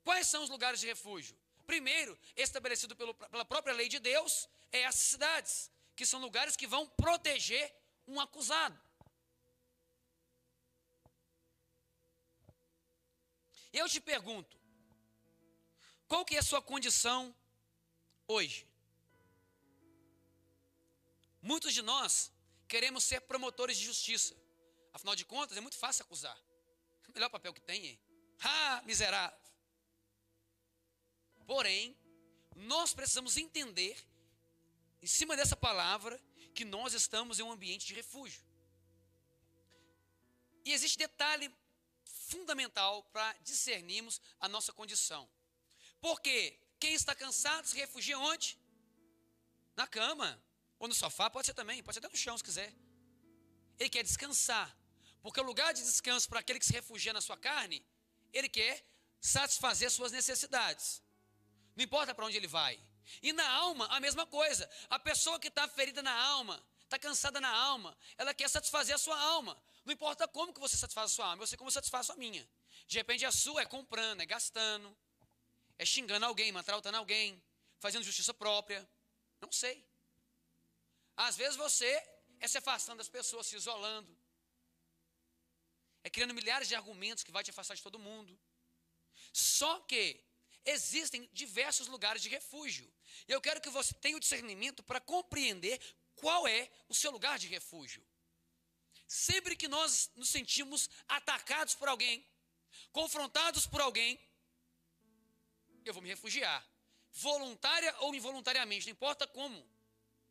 Quais 0.03 0.27
são 0.27 0.43
os 0.43 0.49
lugares 0.49 0.79
de 0.79 0.87
refúgio? 0.87 1.37
Primeiro, 1.65 2.17
estabelecido 2.35 2.95
pelo, 2.95 3.13
pela 3.13 3.45
própria 3.45 3.73
lei 3.73 3.87
de 3.87 3.99
Deus, 3.99 4.49
é 4.71 4.85
as 4.85 4.95
cidades, 4.95 5.71
que 5.95 6.05
são 6.05 6.19
lugares 6.19 6.57
que 6.57 6.67
vão 6.67 6.87
proteger 6.89 7.73
um 8.07 8.19
acusado. 8.19 8.79
Eu 13.71 13.89
te 13.89 13.99
pergunto, 13.99 14.57
qual 16.07 16.23
que 16.23 16.35
é 16.35 16.39
a 16.39 16.43
sua 16.43 16.61
condição 16.61 17.35
hoje? 18.27 18.67
Muitos 21.41 21.73
de 21.73 21.81
nós 21.81 22.31
queremos 22.67 23.03
ser 23.03 23.21
promotores 23.21 23.77
de 23.77 23.85
justiça. 23.85 24.35
Afinal 24.93 25.15
de 25.15 25.25
contas, 25.25 25.57
é 25.57 25.61
muito 25.61 25.77
fácil 25.77 26.03
acusar. 26.03 26.37
O 27.07 27.13
melhor 27.13 27.29
papel 27.29 27.53
que 27.53 27.61
tem 27.61 27.87
é. 27.87 27.97
Ah, 28.41 28.81
miserável. 28.85 29.37
Porém, 31.45 31.97
nós 32.55 32.93
precisamos 32.93 33.37
entender, 33.37 33.97
em 35.01 35.07
cima 35.07 35.35
dessa 35.35 35.55
palavra, 35.55 36.19
que 36.53 36.65
nós 36.65 36.93
estamos 36.93 37.39
em 37.39 37.43
um 37.43 37.51
ambiente 37.51 37.85
de 37.85 37.93
refúgio. 37.93 38.43
E 40.65 40.71
existe 40.71 40.97
detalhe 40.97 41.51
fundamental 42.03 43.03
para 43.11 43.33
discernirmos 43.43 44.21
a 44.39 44.47
nossa 44.47 44.71
condição. 44.71 45.29
Porque 45.99 46.57
quem 46.79 46.93
está 46.93 47.13
cansado 47.15 47.67
se 47.67 47.75
refugia 47.75 48.17
onde? 48.17 48.57
Na 49.75 49.87
cama. 49.87 50.41
Ou 50.79 50.87
no 50.87 50.93
sofá, 50.93 51.29
pode 51.29 51.45
ser 51.45 51.53
também, 51.53 51.81
pode 51.81 51.95
ser 51.95 51.99
até 51.99 52.09
no 52.09 52.17
chão 52.17 52.37
se 52.37 52.43
quiser. 52.43 52.73
ele 53.79 53.89
quer 53.89 54.03
descansar. 54.03 54.75
Porque 55.21 55.39
o 55.39 55.43
lugar 55.43 55.73
de 55.73 55.81
descanso 55.81 56.27
para 56.27 56.39
aquele 56.39 56.59
que 56.59 56.65
se 56.65 56.73
refugia 56.73 57.13
na 57.13 57.21
sua 57.21 57.37
carne, 57.37 57.85
ele 58.33 58.49
quer 58.49 58.85
satisfazer 59.21 59.89
suas 59.89 60.11
necessidades. 60.11 61.01
Não 61.75 61.83
importa 61.83 62.13
para 62.13 62.25
onde 62.25 62.35
ele 62.35 62.47
vai. 62.47 62.79
E 63.21 63.33
na 63.33 63.49
alma, 63.49 63.87
a 63.87 63.99
mesma 63.99 64.25
coisa. 64.25 64.69
A 64.89 64.99
pessoa 64.99 65.39
que 65.39 65.47
está 65.47 65.67
ferida 65.67 66.01
na 66.01 66.13
alma, 66.13 66.63
está 66.83 66.99
cansada 66.99 67.41
na 67.41 67.49
alma, 67.49 67.97
ela 68.17 68.33
quer 68.33 68.49
satisfazer 68.49 68.95
a 68.95 68.97
sua 68.97 69.19
alma. 69.19 69.61
Não 69.85 69.93
importa 69.93 70.27
como 70.27 70.53
que 70.53 70.59
você 70.59 70.77
satisfaz 70.77 71.11
a 71.11 71.15
sua 71.15 71.25
alma, 71.27 71.43
eu 71.43 71.47
sei 71.47 71.57
como 71.57 71.71
satisfaz 71.71 72.09
a 72.09 72.15
minha. 72.15 72.47
De 72.87 72.97
repente 72.97 73.25
a 73.25 73.31
sua 73.31 73.61
é 73.61 73.65
comprando, 73.65 74.21
é 74.21 74.25
gastando, 74.25 74.95
é 75.77 75.85
xingando 75.85 76.25
alguém, 76.25 76.51
maltratando 76.51 76.97
alguém, 76.97 77.41
fazendo 77.79 78.03
justiça 78.03 78.33
própria. 78.33 78.87
Não 79.41 79.51
sei. 79.51 79.85
Às 81.17 81.35
vezes 81.35 81.55
você 81.55 81.91
é 82.39 82.47
se 82.47 82.57
afastando 82.57 82.97
das 82.99 83.09
pessoas, 83.09 83.47
se 83.47 83.55
isolando. 83.55 84.17
É 86.03 86.09
criando 86.09 86.33
milhares 86.33 86.67
de 86.67 86.75
argumentos 86.75 87.23
que 87.23 87.31
vai 87.31 87.43
te 87.43 87.49
afastar 87.49 87.75
de 87.75 87.81
todo 87.81 87.97
mundo. 87.97 88.37
Só 89.31 89.79
que 89.81 90.21
existem 90.65 91.29
diversos 91.33 91.87
lugares 91.87 92.21
de 92.21 92.29
refúgio. 92.29 92.91
E 93.27 93.31
eu 93.31 93.41
quero 93.41 93.61
que 93.61 93.69
você 93.69 93.93
tenha 93.93 94.17
o 94.17 94.19
discernimento 94.19 94.81
para 94.83 94.99
compreender 94.99 95.79
qual 96.15 96.47
é 96.47 96.69
o 96.87 96.93
seu 96.93 97.11
lugar 97.11 97.37
de 97.37 97.47
refúgio. 97.47 98.05
Sempre 99.07 99.55
que 99.55 99.67
nós 99.67 100.09
nos 100.15 100.29
sentimos 100.29 100.89
atacados 101.07 101.75
por 101.75 101.87
alguém, 101.87 102.25
confrontados 102.91 103.67
por 103.67 103.81
alguém, 103.81 104.19
eu 105.85 105.93
vou 105.93 106.01
me 106.01 106.09
refugiar. 106.09 106.65
Voluntária 107.11 107.95
ou 107.99 108.15
involuntariamente, 108.15 108.87
não 108.87 108.93
importa 108.93 109.27
como. 109.27 109.63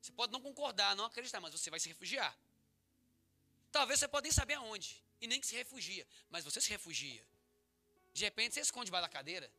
Você 0.01 0.11
pode 0.13 0.33
não 0.33 0.41
concordar, 0.41 0.97
não 0.97 1.05
acreditar, 1.05 1.41
mas 1.41 1.53
você 1.53 1.71
vai 1.71 1.79
se 1.79 1.89
refugiar. 1.89 2.37
Talvez 3.71 4.01
você 4.01 4.09
pode 4.09 4.25
nem 4.25 4.33
saber 4.33 4.55
aonde, 4.55 5.03
e 5.21 5.27
nem 5.27 5.41
que 5.41 5.47
se 5.47 5.55
refugia, 5.55 6.07
mas 6.29 6.45
você 6.45 6.61
se 6.61 6.69
refugia. 6.71 7.25
De 8.13 8.25
repente 8.25 8.55
você 8.55 8.61
esconde 8.61 8.87
debaixo 8.87 9.09
da 9.09 9.13
cadeira. 9.13 9.51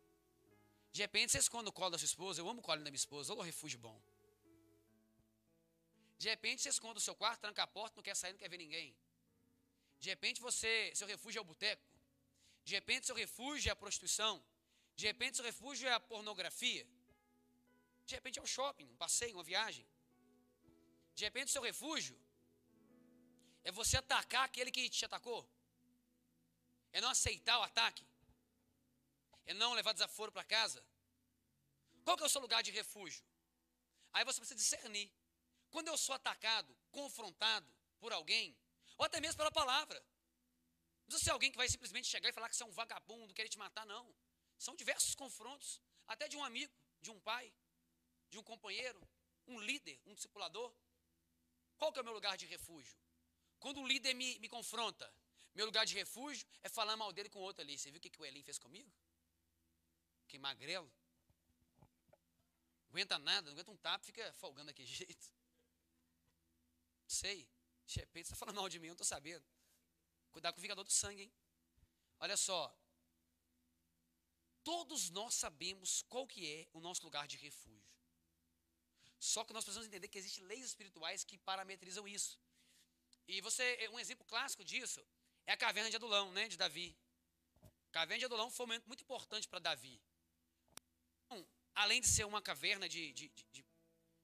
De 0.96 1.02
repente 1.06 1.32
você 1.32 1.40
esconde 1.46 1.68
o 1.70 1.76
colo 1.78 1.92
da 1.94 1.98
sua 2.02 2.10
esposa. 2.14 2.40
Eu 2.40 2.48
amo 2.52 2.60
o 2.62 2.66
colo 2.68 2.84
da 2.84 2.92
minha 2.92 3.04
esposa, 3.04 3.34
ou 3.34 3.40
o 3.40 3.48
refúgio 3.52 3.80
bom. 3.88 4.00
De 6.24 6.28
repente 6.34 6.62
você 6.62 6.70
esconde 6.70 6.98
o 7.00 7.06
seu 7.08 7.16
quarto, 7.22 7.42
tranca 7.46 7.64
a 7.64 7.68
porta, 7.78 7.96
não 7.98 8.04
quer 8.08 8.16
sair, 8.16 8.34
não 8.34 8.42
quer 8.44 8.50
ver 8.54 8.60
ninguém. 8.66 8.96
De 10.04 10.10
repente 10.14 10.40
você, 10.48 10.72
seu 11.00 11.08
refúgio 11.14 11.40
é 11.40 11.42
o 11.42 11.50
boteco. 11.52 11.84
De 12.64 12.76
repente 12.76 13.08
seu 13.08 13.16
refúgio 13.24 13.70
é 13.70 13.74
a 13.74 13.76
prostituição. 13.84 14.36
De 14.96 15.06
repente 15.12 15.38
seu 15.38 15.46
refúgio 15.52 15.90
é 15.90 15.94
a 15.94 16.00
pornografia. 16.00 16.86
De 18.06 18.14
repente 18.14 18.38
é 18.38 18.44
o 18.48 18.52
shopping, 18.56 18.88
um 18.94 18.96
passeio, 19.04 19.36
uma 19.38 19.44
viagem. 19.52 19.86
De 21.16 21.24
repente 21.28 21.50
seu 21.56 21.64
refúgio 21.70 22.16
é 23.64 23.72
você 23.72 23.98
atacar 23.98 24.44
aquele 24.46 24.72
que 24.72 24.88
te 24.90 25.06
atacou. 25.10 25.42
É 26.92 27.02
não 27.02 27.10
aceitar 27.10 27.58
o 27.60 27.64
ataque. 27.64 28.06
É 29.46 29.54
não 29.54 29.74
levar 29.74 29.94
desaforo 29.94 30.32
para 30.32 30.44
casa. 30.44 30.86
Qual 32.04 32.18
que 32.18 32.24
é 32.24 32.26
o 32.26 32.30
seu 32.30 32.42
lugar 32.42 32.62
de 32.64 32.72
refúgio? 32.72 33.24
Aí 34.12 34.24
você 34.24 34.40
precisa 34.40 34.58
discernir. 34.58 35.12
Quando 35.72 35.88
eu 35.88 35.98
sou 35.98 36.14
atacado, 36.16 36.76
confrontado 36.92 37.68
por 38.00 38.14
alguém, 38.14 38.56
ou 38.98 39.06
até 39.06 39.20
mesmo 39.20 39.38
pela 39.38 39.52
palavra. 39.52 40.00
Não 40.00 41.06
precisa 41.08 41.26
ser 41.26 41.32
alguém 41.32 41.52
que 41.52 41.58
vai 41.58 41.68
simplesmente 41.68 42.08
chegar 42.08 42.30
e 42.30 42.34
falar 42.34 42.50
que 42.50 42.56
você 42.56 42.64
é 42.64 42.66
um 42.66 42.72
vagabundo, 42.72 43.34
querer 43.34 43.50
te 43.50 43.58
matar, 43.58 43.86
não. 43.86 44.14
São 44.58 44.76
diversos 44.76 45.16
confrontos, 45.16 45.82
até 46.08 46.28
de 46.28 46.38
um 46.38 46.44
amigo, 46.44 46.74
de 47.02 47.10
um 47.12 47.20
pai, 47.20 47.54
de 48.30 48.38
um 48.38 48.44
companheiro, 48.44 49.02
um 49.48 49.60
líder, 49.60 50.00
um 50.06 50.14
discipulador. 50.14 50.74
Qual 51.78 51.92
que 51.92 52.00
é 52.00 52.02
o 52.02 52.06
meu 52.06 52.14
lugar 52.14 52.38
de 52.38 52.46
refúgio? 52.46 52.98
Quando 53.60 53.82
o 53.82 53.88
líder 53.88 54.14
me, 54.14 54.38
me 54.40 54.48
confronta, 54.48 55.14
meu 55.56 55.66
lugar 55.66 55.86
de 55.86 55.94
refúgio 55.94 56.48
é 56.62 56.70
falar 56.70 56.96
mal 56.98 57.12
dele 57.12 57.30
com 57.30 57.40
outro 57.40 57.62
ali. 57.62 57.78
Você 57.78 57.92
viu 57.92 58.00
o 58.00 58.02
que, 58.02 58.10
que 58.10 58.22
o 58.22 58.26
Elim 58.26 58.44
fez 58.44 58.58
comigo? 58.58 58.92
Que 60.34 60.40
magrelo. 60.40 60.92
Não 62.86 62.90
aguenta 62.90 63.20
nada, 63.20 63.46
não 63.46 63.54
aguenta 63.54 63.70
um 63.70 63.78
tapa, 63.78 64.04
fica 64.04 64.34
folgando 64.34 64.66
daquele 64.66 64.88
jeito. 65.00 65.32
Sei. 67.06 67.48
Repente 67.86 68.26
você 68.26 68.34
está 68.34 68.36
falando 68.36 68.56
mal 68.56 68.68
de 68.68 68.80
mim, 68.80 68.88
eu 68.88 68.94
não 68.94 68.96
estou 68.96 69.06
sabendo. 69.06 69.46
Cuidado 70.32 70.56
com 70.56 70.60
o 70.60 70.62
vingador 70.64 70.84
do 70.84 70.92
sangue, 70.92 71.22
hein? 71.22 71.34
Olha 72.20 72.36
só. 72.36 72.76
Todos 74.64 75.12
nós 75.12 75.36
sabemos 75.36 76.02
qual 76.10 76.26
que 76.26 76.52
é 76.52 76.68
o 76.74 76.80
nosso 76.80 77.04
lugar 77.04 77.28
de 77.28 77.38
refúgio. 77.38 77.94
Só 79.20 79.46
que 79.46 79.54
nós 79.54 79.64
precisamos 79.64 79.88
entender 79.88 80.08
que 80.08 80.18
existem 80.18 80.44
leis 80.46 80.66
espirituais 80.66 81.24
que 81.24 81.38
parametrizam 81.38 82.08
isso. 82.08 82.40
E 83.28 83.40
você, 83.40 83.88
um 83.90 84.00
exemplo 84.00 84.26
clássico 84.26 84.66
disso 84.66 85.06
é 85.46 85.54
a 85.54 85.58
caverna 85.58 85.92
de 85.92 85.96
Adulão, 85.96 86.32
né, 86.32 86.48
de 86.48 86.58
Davi. 86.58 86.98
A 87.62 87.92
caverna 87.92 88.18
de 88.18 88.26
Adulão 88.26 88.50
foi 88.50 88.66
um 88.66 88.70
momento 88.70 88.88
muito 88.88 89.04
importante 89.04 89.48
para 89.48 89.60
Davi. 89.60 90.02
Além 91.76 92.02
de 92.02 92.08
ser 92.08 92.26
uma 92.26 92.42
caverna 92.42 92.88
de, 92.88 93.12
de, 93.14 93.30
de, 93.30 93.46
de 93.52 93.66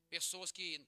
pessoas 0.09 0.51
que 0.51 0.85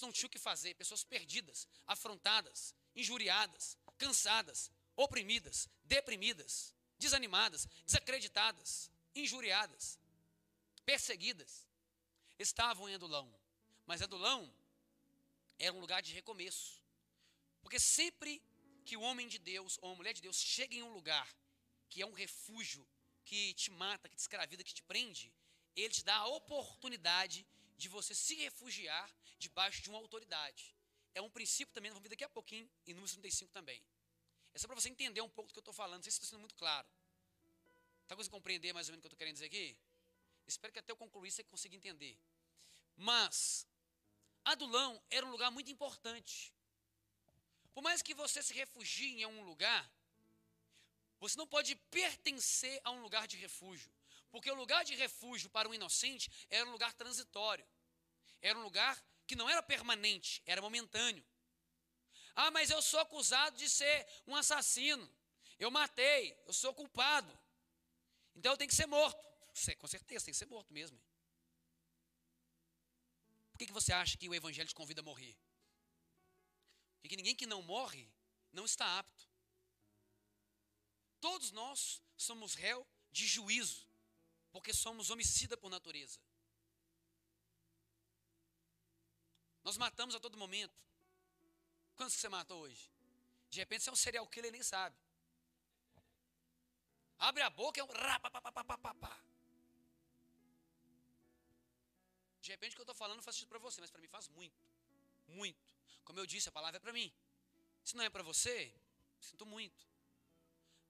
não 0.00 0.12
tinham 0.12 0.28
o 0.28 0.30
que 0.30 0.38
fazer, 0.38 0.74
pessoas 0.74 1.02
perdidas, 1.02 1.66
afrontadas, 1.86 2.74
injuriadas, 2.94 3.76
cansadas, 3.98 4.70
oprimidas, 4.96 5.68
deprimidas, 5.84 6.74
desanimadas, 6.98 7.66
desacreditadas, 7.84 8.90
injuriadas, 9.14 9.98
perseguidas, 10.84 11.66
estavam 12.38 12.88
em 12.88 12.94
Adulão. 12.94 13.32
Mas 13.86 14.02
Adulão 14.02 14.52
era 15.58 15.72
um 15.72 15.80
lugar 15.80 16.02
de 16.02 16.12
recomeço. 16.12 16.82
Porque 17.62 17.78
sempre 17.78 18.42
que 18.84 18.96
o 18.96 19.02
homem 19.02 19.28
de 19.28 19.38
Deus 19.38 19.78
ou 19.82 19.92
a 19.92 19.96
mulher 19.96 20.14
de 20.14 20.22
Deus 20.22 20.36
chega 20.36 20.74
em 20.74 20.82
um 20.82 20.92
lugar 20.92 21.28
que 21.88 22.00
é 22.00 22.06
um 22.06 22.12
refúgio, 22.12 22.86
que 23.30 23.54
te 23.54 23.70
mata, 23.70 24.08
que 24.08 24.16
te 24.16 24.24
escraviza, 24.26 24.64
que 24.64 24.74
te 24.74 24.82
prende, 24.82 25.32
ele 25.76 25.94
te 25.94 26.02
dá 26.02 26.16
a 26.16 26.26
oportunidade 26.26 27.46
de 27.78 27.88
você 27.88 28.12
se 28.12 28.34
refugiar 28.34 29.08
debaixo 29.38 29.80
de 29.80 29.88
uma 29.88 29.98
autoridade. 29.98 30.74
É 31.14 31.22
um 31.22 31.30
princípio 31.30 31.72
também, 31.72 31.92
vamos 31.92 32.02
ver 32.02 32.08
daqui 32.08 32.24
a 32.24 32.28
pouquinho, 32.28 32.68
em 32.88 32.92
número 32.92 33.08
35 33.08 33.52
também. 33.52 33.80
É 34.52 34.58
só 34.58 34.66
para 34.66 34.74
você 34.74 34.88
entender 34.88 35.20
um 35.20 35.28
pouco 35.28 35.48
do 35.48 35.52
que 35.52 35.58
eu 35.60 35.66
estou 35.66 35.72
falando, 35.72 35.98
não 35.98 36.02
sei 36.02 36.10
se 36.10 36.18
está 36.18 36.26
sendo 36.26 36.40
muito 36.40 36.56
claro. 36.56 36.88
Está 38.02 38.16
conseguindo 38.16 38.36
compreender 38.36 38.72
mais 38.72 38.88
ou 38.88 38.92
menos 38.94 38.98
o 38.98 39.02
que 39.02 39.06
eu 39.06 39.10
estou 39.10 39.18
querendo 39.18 39.34
dizer 39.34 39.46
aqui? 39.46 39.78
Espero 40.44 40.72
que 40.72 40.80
até 40.80 40.90
eu 40.90 40.96
concluir 40.96 41.30
você 41.30 41.44
consiga 41.44 41.76
entender. 41.76 42.18
Mas, 42.96 43.64
Adulão 44.44 45.00
era 45.08 45.24
um 45.24 45.30
lugar 45.30 45.52
muito 45.52 45.70
importante. 45.70 46.52
Por 47.72 47.80
mais 47.80 48.02
que 48.02 48.12
você 48.12 48.42
se 48.42 48.52
refugie 48.52 49.22
em 49.22 49.26
um 49.26 49.44
lugar, 49.44 49.88
você 51.20 51.36
não 51.36 51.46
pode 51.46 51.76
pertencer 51.90 52.80
a 52.82 52.90
um 52.90 53.02
lugar 53.02 53.28
de 53.28 53.36
refúgio. 53.36 53.92
Porque 54.30 54.50
o 54.50 54.54
lugar 54.54 54.84
de 54.84 54.94
refúgio 54.94 55.50
para 55.50 55.68
um 55.68 55.74
inocente 55.74 56.30
era 56.48 56.66
um 56.66 56.72
lugar 56.72 56.94
transitório. 56.94 57.66
Era 58.40 58.58
um 58.58 58.62
lugar 58.62 59.00
que 59.26 59.36
não 59.36 59.48
era 59.48 59.62
permanente, 59.62 60.42
era 60.46 60.62
momentâneo. 60.62 61.24
Ah, 62.34 62.50
mas 62.50 62.70
eu 62.70 62.80
sou 62.80 63.00
acusado 63.00 63.56
de 63.56 63.68
ser 63.68 64.06
um 64.26 64.34
assassino. 64.34 65.08
Eu 65.58 65.70
matei, 65.70 66.36
eu 66.46 66.52
sou 66.52 66.72
culpado. 66.72 67.38
Então 68.34 68.52
eu 68.52 68.56
tenho 68.56 68.68
que 68.68 68.74
ser 68.74 68.86
morto. 68.86 69.20
Com 69.78 69.86
certeza, 69.86 70.24
tem 70.24 70.32
que 70.32 70.38
ser 70.38 70.46
morto 70.46 70.72
mesmo. 70.72 70.98
Por 73.52 73.58
que, 73.58 73.66
que 73.66 73.72
você 73.72 73.92
acha 73.92 74.16
que 74.16 74.28
o 74.28 74.34
Evangelho 74.34 74.68
te 74.68 74.74
convida 74.74 75.02
a 75.02 75.04
morrer? 75.04 75.36
Porque 77.02 77.16
ninguém 77.16 77.34
que 77.34 77.46
não 77.46 77.60
morre 77.60 78.10
não 78.52 78.64
está 78.64 78.98
apto. 78.98 79.29
Todos 81.20 81.50
nós 81.50 82.02
somos 82.16 82.54
réu 82.54 82.86
de 83.12 83.26
juízo 83.26 83.86
porque 84.50 84.72
somos 84.72 85.10
homicida 85.10 85.56
por 85.56 85.70
natureza. 85.70 86.18
Nós 89.62 89.76
matamos 89.76 90.14
a 90.14 90.20
todo 90.20 90.36
momento. 90.36 90.74
Quantos 91.96 92.14
você 92.14 92.28
matou 92.28 92.62
hoje? 92.62 92.90
De 93.50 93.58
repente 93.58 93.84
você 93.84 93.90
é 93.90 93.92
um 93.92 93.96
serial 93.96 94.26
killer 94.26 94.48
e 94.48 94.52
nem 94.52 94.62
sabe. 94.62 94.96
Abre 97.18 97.42
a 97.42 97.50
boca, 97.50 97.78
é 97.78 97.84
um. 97.84 97.88
De 102.40 102.50
repente 102.50 102.72
o 102.72 102.76
que 102.76 102.80
eu 102.80 102.84
estou 102.84 102.94
falando 102.94 103.22
faz 103.22 103.36
sentido 103.36 103.50
para 103.50 103.58
você, 103.58 103.80
mas 103.80 103.90
para 103.90 104.00
mim 104.00 104.08
faz 104.08 104.28
muito. 104.28 104.56
Muito. 105.28 105.74
Como 106.04 106.18
eu 106.18 106.26
disse, 106.26 106.48
a 106.48 106.52
palavra 106.52 106.78
é 106.78 106.80
para 106.80 106.92
mim. 106.92 107.12
Se 107.84 107.94
não 107.96 108.04
é 108.04 108.08
para 108.08 108.22
você, 108.22 108.72
sinto 109.20 109.44
muito. 109.44 109.89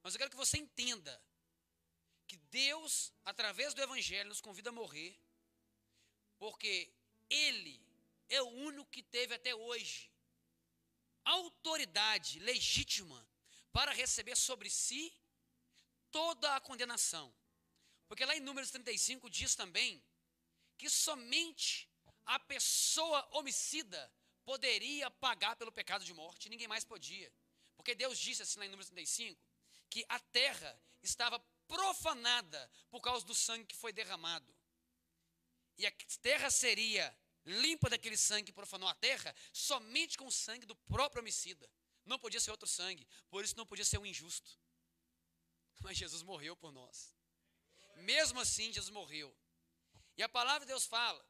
Mas 0.03 0.15
eu 0.15 0.19
quero 0.19 0.31
que 0.31 0.37
você 0.37 0.57
entenda 0.59 1.23
que 2.27 2.37
Deus, 2.37 3.13
através 3.25 3.75
do 3.75 3.83
Evangelho, 3.83 4.29
nos 4.29 4.41
convida 4.41 4.71
a 4.71 4.73
morrer, 4.73 5.19
porque 6.39 6.93
Ele 7.29 7.83
é 8.29 8.41
o 8.41 8.49
único 8.49 8.91
que 8.91 9.03
teve 9.03 9.35
até 9.35 9.55
hoje 9.55 10.11
autoridade 11.25 12.39
legítima 12.41 13.29
para 13.73 13.93
receber 13.93 14.37
sobre 14.37 14.71
si 14.71 15.13
toda 16.11 16.57
a 16.57 16.61
condenação. 16.61 17.33
Porque 18.09 18.25
lá 18.25 18.35
em 18.37 18.41
Números 18.41 18.71
35 18.71 19.31
diz 19.31 19.55
também 19.55 20.03
que 20.77 20.89
somente 20.89 21.89
a 22.27 22.39
pessoa 22.39 23.27
homicida 23.33 24.13
poderia 24.45 25.11
pagar 25.11 25.57
pelo 25.57 25.71
pecado 25.71 26.05
de 26.05 26.13
morte, 26.13 26.49
ninguém 26.49 26.67
mais 26.67 26.85
podia. 26.85 27.33
Porque 27.77 27.95
Deus 27.95 28.19
disse 28.19 28.43
assim 28.43 28.59
lá 28.59 28.67
em 28.67 28.69
número 28.69 28.87
35, 28.87 29.41
que 29.91 30.05
a 30.09 30.19
terra 30.19 30.81
estava 31.03 31.39
profanada 31.67 32.71
por 32.91 33.01
causa 33.01 33.27
do 33.27 33.35
sangue 33.35 33.67
que 33.67 33.77
foi 33.77 33.93
derramado. 33.93 34.55
E 35.77 35.87
a 35.87 35.93
terra 36.23 36.51
seria 36.51 37.15
limpa 37.45 37.89
daquele 37.89 38.17
sangue 38.17 38.47
que 38.47 38.53
profanou 38.53 38.89
a 38.89 38.95
terra 38.95 39.35
somente 39.53 40.17
com 40.17 40.27
o 40.27 40.33
sangue 40.33 40.67
do 40.67 40.75
próprio 40.75 41.21
homicida. 41.21 41.69
Não 42.05 42.19
podia 42.19 42.41
ser 42.41 42.51
outro 42.51 42.69
sangue, 42.69 43.07
por 43.29 43.45
isso 43.45 43.57
não 43.57 43.67
podia 43.67 43.85
ser 43.85 43.99
um 43.99 44.07
injusto. 44.07 44.59
Mas 45.81 45.97
Jesus 45.97 46.23
morreu 46.23 46.57
por 46.57 46.73
nós. 46.73 47.15
Mesmo 47.97 48.41
assim, 48.41 48.73
Jesus 48.73 48.91
morreu. 48.91 49.35
E 50.17 50.23
a 50.23 50.29
palavra 50.29 50.61
de 50.61 50.67
Deus 50.67 50.87
fala 50.87 51.25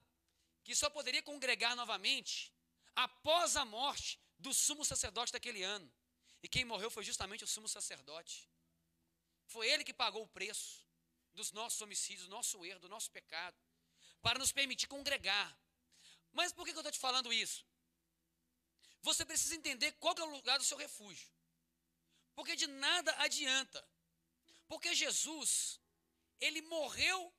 que 0.65 0.75
só 0.75 0.91
poderia 0.91 1.23
congregar 1.23 1.75
novamente 1.77 2.53
após 2.95 3.57
a 3.57 3.65
morte 3.65 4.21
do 4.39 4.53
sumo 4.53 4.85
sacerdote 4.85 5.33
daquele 5.33 5.63
ano. 5.63 5.91
E 6.43 6.49
quem 6.49 6.65
morreu 6.65 6.91
foi 6.91 7.05
justamente 7.05 7.45
o 7.45 7.47
sumo 7.47 7.69
sacerdote. 7.69 8.49
Foi 9.47 9.69
ele 9.69 9.85
que 9.85 9.93
pagou 9.93 10.23
o 10.23 10.29
preço 10.29 10.87
dos 11.35 11.53
nossos 11.53 11.81
homicídios, 11.81 12.27
do 12.27 12.31
nosso 12.31 12.65
erro, 12.65 12.81
do 12.81 12.89
nosso 12.89 13.11
pecado, 13.11 13.57
para 14.23 14.39
nos 14.39 14.53
permitir 14.53 14.87
congregar. 14.87 15.57
Mas 16.33 16.53
por 16.53 16.65
que 16.65 16.71
eu 16.71 16.77
estou 16.77 16.93
te 16.93 16.99
falando 16.99 17.33
isso? 17.33 17.65
Você 19.03 19.25
precisa 19.25 19.55
entender 19.55 19.93
qual 19.93 20.15
é 20.17 20.23
o 20.23 20.31
lugar 20.31 20.59
do 20.59 20.65
seu 20.65 20.77
refúgio. 20.77 21.29
Porque 22.35 22.55
de 22.55 22.67
nada 22.67 23.15
adianta. 23.19 23.87
Porque 24.69 24.95
Jesus, 24.95 25.81
ele 26.39 26.63
morreu 26.63 27.33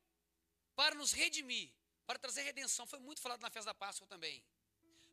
para 0.76 0.96
nos 0.96 1.12
redimir, 1.12 1.72
para 2.06 2.20
trazer 2.20 2.42
redenção. 2.42 2.86
Foi 2.86 3.00
muito 3.00 3.22
falado 3.22 3.42
na 3.42 3.50
festa 3.50 3.70
da 3.72 3.74
Páscoa 3.74 4.08
também. 4.08 4.44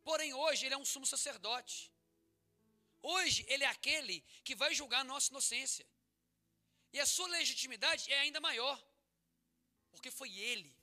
Porém, 0.03 0.32
hoje 0.32 0.66
ele 0.66 0.74
é 0.74 0.78
um 0.78 0.84
sumo 0.84 1.07
sacerdote. 1.07 1.93
Hoje 3.03 3.44
ele 3.49 3.64
é 3.64 3.66
aquele 3.68 4.20
que 4.44 4.55
vai 4.55 4.74
julgar 4.74 5.01
a 5.01 5.05
nossa 5.05 5.30
inocência. 5.30 5.86
E 6.92 7.01
a 7.01 7.07
sua 7.07 7.28
legitimidade 7.28 8.11
é 8.12 8.20
ainda 8.20 8.40
maior. 8.40 8.82
Porque 9.90 10.11
foi 10.11 10.36
ele. 10.38 10.74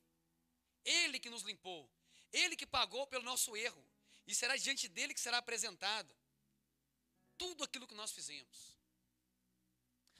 Ele 0.83 1.19
que 1.19 1.29
nos 1.29 1.43
limpou. 1.43 1.89
Ele 2.31 2.55
que 2.55 2.65
pagou 2.65 3.07
pelo 3.07 3.23
nosso 3.23 3.55
erro. 3.55 3.85
E 4.27 4.33
será 4.33 4.55
diante 4.55 4.87
dele 4.87 5.13
que 5.13 5.19
será 5.19 5.37
apresentado 5.37 6.15
tudo 7.37 7.63
aquilo 7.63 7.87
que 7.87 7.93
nós 7.93 8.11
fizemos. 8.11 8.77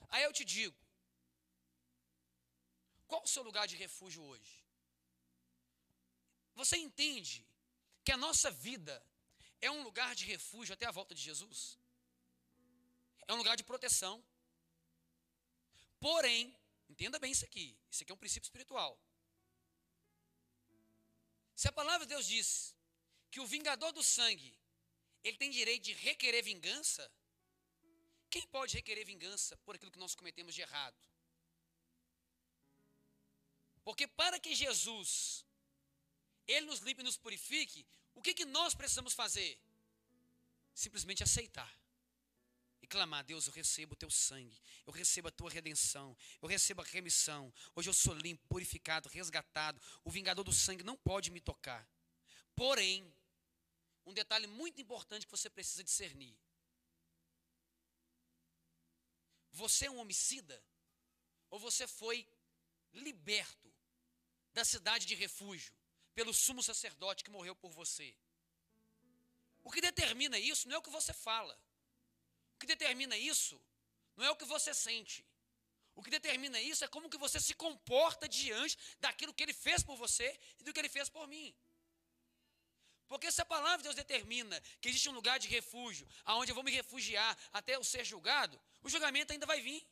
Aí 0.10 0.24
eu 0.24 0.34
te 0.34 0.46
digo: 0.46 0.78
qual 3.08 3.24
o 3.24 3.28
seu 3.28 3.44
lugar 3.44 3.68
de 3.68 3.76
refúgio 3.76 4.24
hoje? 4.24 4.64
Você 6.54 6.78
entende 6.78 7.46
que 8.04 8.12
a 8.12 8.18
nossa 8.18 8.50
vida 8.52 9.04
é 9.62 9.70
um 9.72 9.84
lugar 9.84 10.16
de 10.16 10.26
refúgio 10.26 10.74
até 10.74 10.86
a 10.86 10.92
volta 10.92 11.14
de 11.14 11.22
Jesus? 11.22 11.80
É 13.28 13.34
um 13.34 13.38
lugar 13.38 13.56
de 13.58 13.64
proteção. 13.64 14.24
Porém, 16.00 16.56
entenda 16.90 17.18
bem 17.20 17.32
isso 17.32 17.46
aqui: 17.46 17.78
isso 17.90 18.04
aqui 18.04 18.12
é 18.12 18.16
um 18.16 18.18
princípio 18.18 18.46
espiritual. 18.46 19.00
Se 21.56 21.68
a 21.68 21.72
palavra 21.72 22.06
de 22.06 22.14
Deus 22.14 22.28
diz 22.28 22.76
que 23.32 23.40
o 23.40 23.48
vingador 23.48 23.92
do 23.92 24.04
sangue, 24.04 24.54
ele 25.24 25.38
tem 25.38 25.50
direito 25.50 25.84
de 25.84 25.94
requerer 25.94 26.44
vingança, 26.44 27.10
quem 28.30 28.46
pode 28.48 28.76
requerer 28.76 29.06
vingança 29.06 29.56
por 29.58 29.76
aquilo 29.76 29.92
que 29.92 29.98
nós 29.98 30.14
cometemos 30.14 30.54
de 30.54 30.62
errado? 30.62 31.02
Porque 33.84 34.08
para 34.08 34.40
que 34.40 34.54
Jesus, 34.54 35.46
ele 36.48 36.66
nos 36.66 36.80
limpe 36.80 37.02
e 37.02 37.04
nos 37.04 37.18
purifique, 37.18 37.86
o 38.14 38.22
que, 38.22 38.34
que 38.34 38.46
nós 38.46 38.74
precisamos 38.74 39.14
fazer? 39.14 39.60
Simplesmente 40.74 41.24
aceitar 41.24 41.85
e 42.86 42.88
clamar: 42.88 43.24
Deus, 43.24 43.48
eu 43.48 43.54
recebo 43.54 43.94
o 43.94 43.96
teu 43.96 44.10
sangue, 44.10 44.58
eu 44.86 44.94
recebo 44.94 45.28
a 45.28 45.32
tua 45.32 45.50
redenção, 45.50 46.16
eu 46.42 46.48
recebo 46.48 46.82
a 46.82 46.86
remissão. 46.86 47.54
Hoje 47.76 47.90
eu 47.90 47.94
sou 47.94 48.14
limpo, 48.14 48.48
purificado, 48.48 49.10
resgatado. 49.10 49.82
O 50.04 50.10
vingador 50.10 50.44
do 50.44 50.54
sangue 50.54 50.84
não 50.84 50.96
pode 50.96 51.32
me 51.32 51.42
tocar. 51.42 51.88
Porém, 52.56 53.14
um 54.06 54.14
detalhe 54.14 54.48
muito 54.48 54.80
importante 54.80 55.26
que 55.26 55.32
você 55.32 55.50
precisa 55.50 55.84
discernir: 55.84 56.38
você 59.52 59.88
é 59.88 59.92
um 59.92 59.98
homicida 59.98 60.64
ou 61.50 61.60
você 61.60 61.88
foi 61.88 62.28
liberto 62.94 63.74
da 64.54 64.64
cidade 64.64 65.06
de 65.06 65.16
refúgio 65.16 65.74
pelo 66.14 66.34
sumo 66.34 66.64
sacerdote 66.64 67.24
que 67.24 67.32
morreu 67.32 67.56
por 67.56 67.72
você? 67.72 68.16
O 69.64 69.72
que 69.72 69.82
determina 69.82 70.38
isso 70.38 70.68
não 70.68 70.76
é 70.76 70.78
o 70.78 70.82
que 70.82 70.92
você 70.92 71.12
fala. 71.12 71.60
Que 72.66 72.74
determina 72.76 73.16
isso 73.16 73.62
não 74.18 74.26
é 74.26 74.32
o 74.32 74.36
que 74.36 74.46
você 74.46 74.74
sente. 74.74 75.24
O 75.94 76.02
que 76.02 76.10
determina 76.10 76.60
isso 76.60 76.84
é 76.84 76.88
como 76.88 77.10
que 77.10 77.18
você 77.26 77.40
se 77.40 77.54
comporta 77.54 78.28
diante 78.28 78.76
daquilo 79.00 79.34
que 79.34 79.44
ele 79.44 79.54
fez 79.54 79.84
por 79.84 79.96
você 79.96 80.28
e 80.60 80.64
do 80.64 80.74
que 80.74 80.80
ele 80.80 80.90
fez 80.90 81.08
por 81.08 81.28
mim. 81.28 81.56
Porque 83.08 83.32
se 83.32 83.40
a 83.40 83.46
palavra 83.46 83.78
de 83.78 83.84
Deus 83.84 83.96
determina 83.96 84.60
que 84.82 84.90
existe 84.90 85.08
um 85.08 85.14
lugar 85.20 85.38
de 85.38 85.48
refúgio, 85.48 86.08
aonde 86.24 86.52
eu 86.52 86.56
vou 86.56 86.64
me 86.64 86.72
refugiar 86.72 87.38
até 87.54 87.76
eu 87.76 87.84
ser 87.84 88.04
julgado, 88.04 88.60
o 88.82 88.90
julgamento 88.90 89.32
ainda 89.32 89.46
vai 89.46 89.62
vir. 89.62 89.88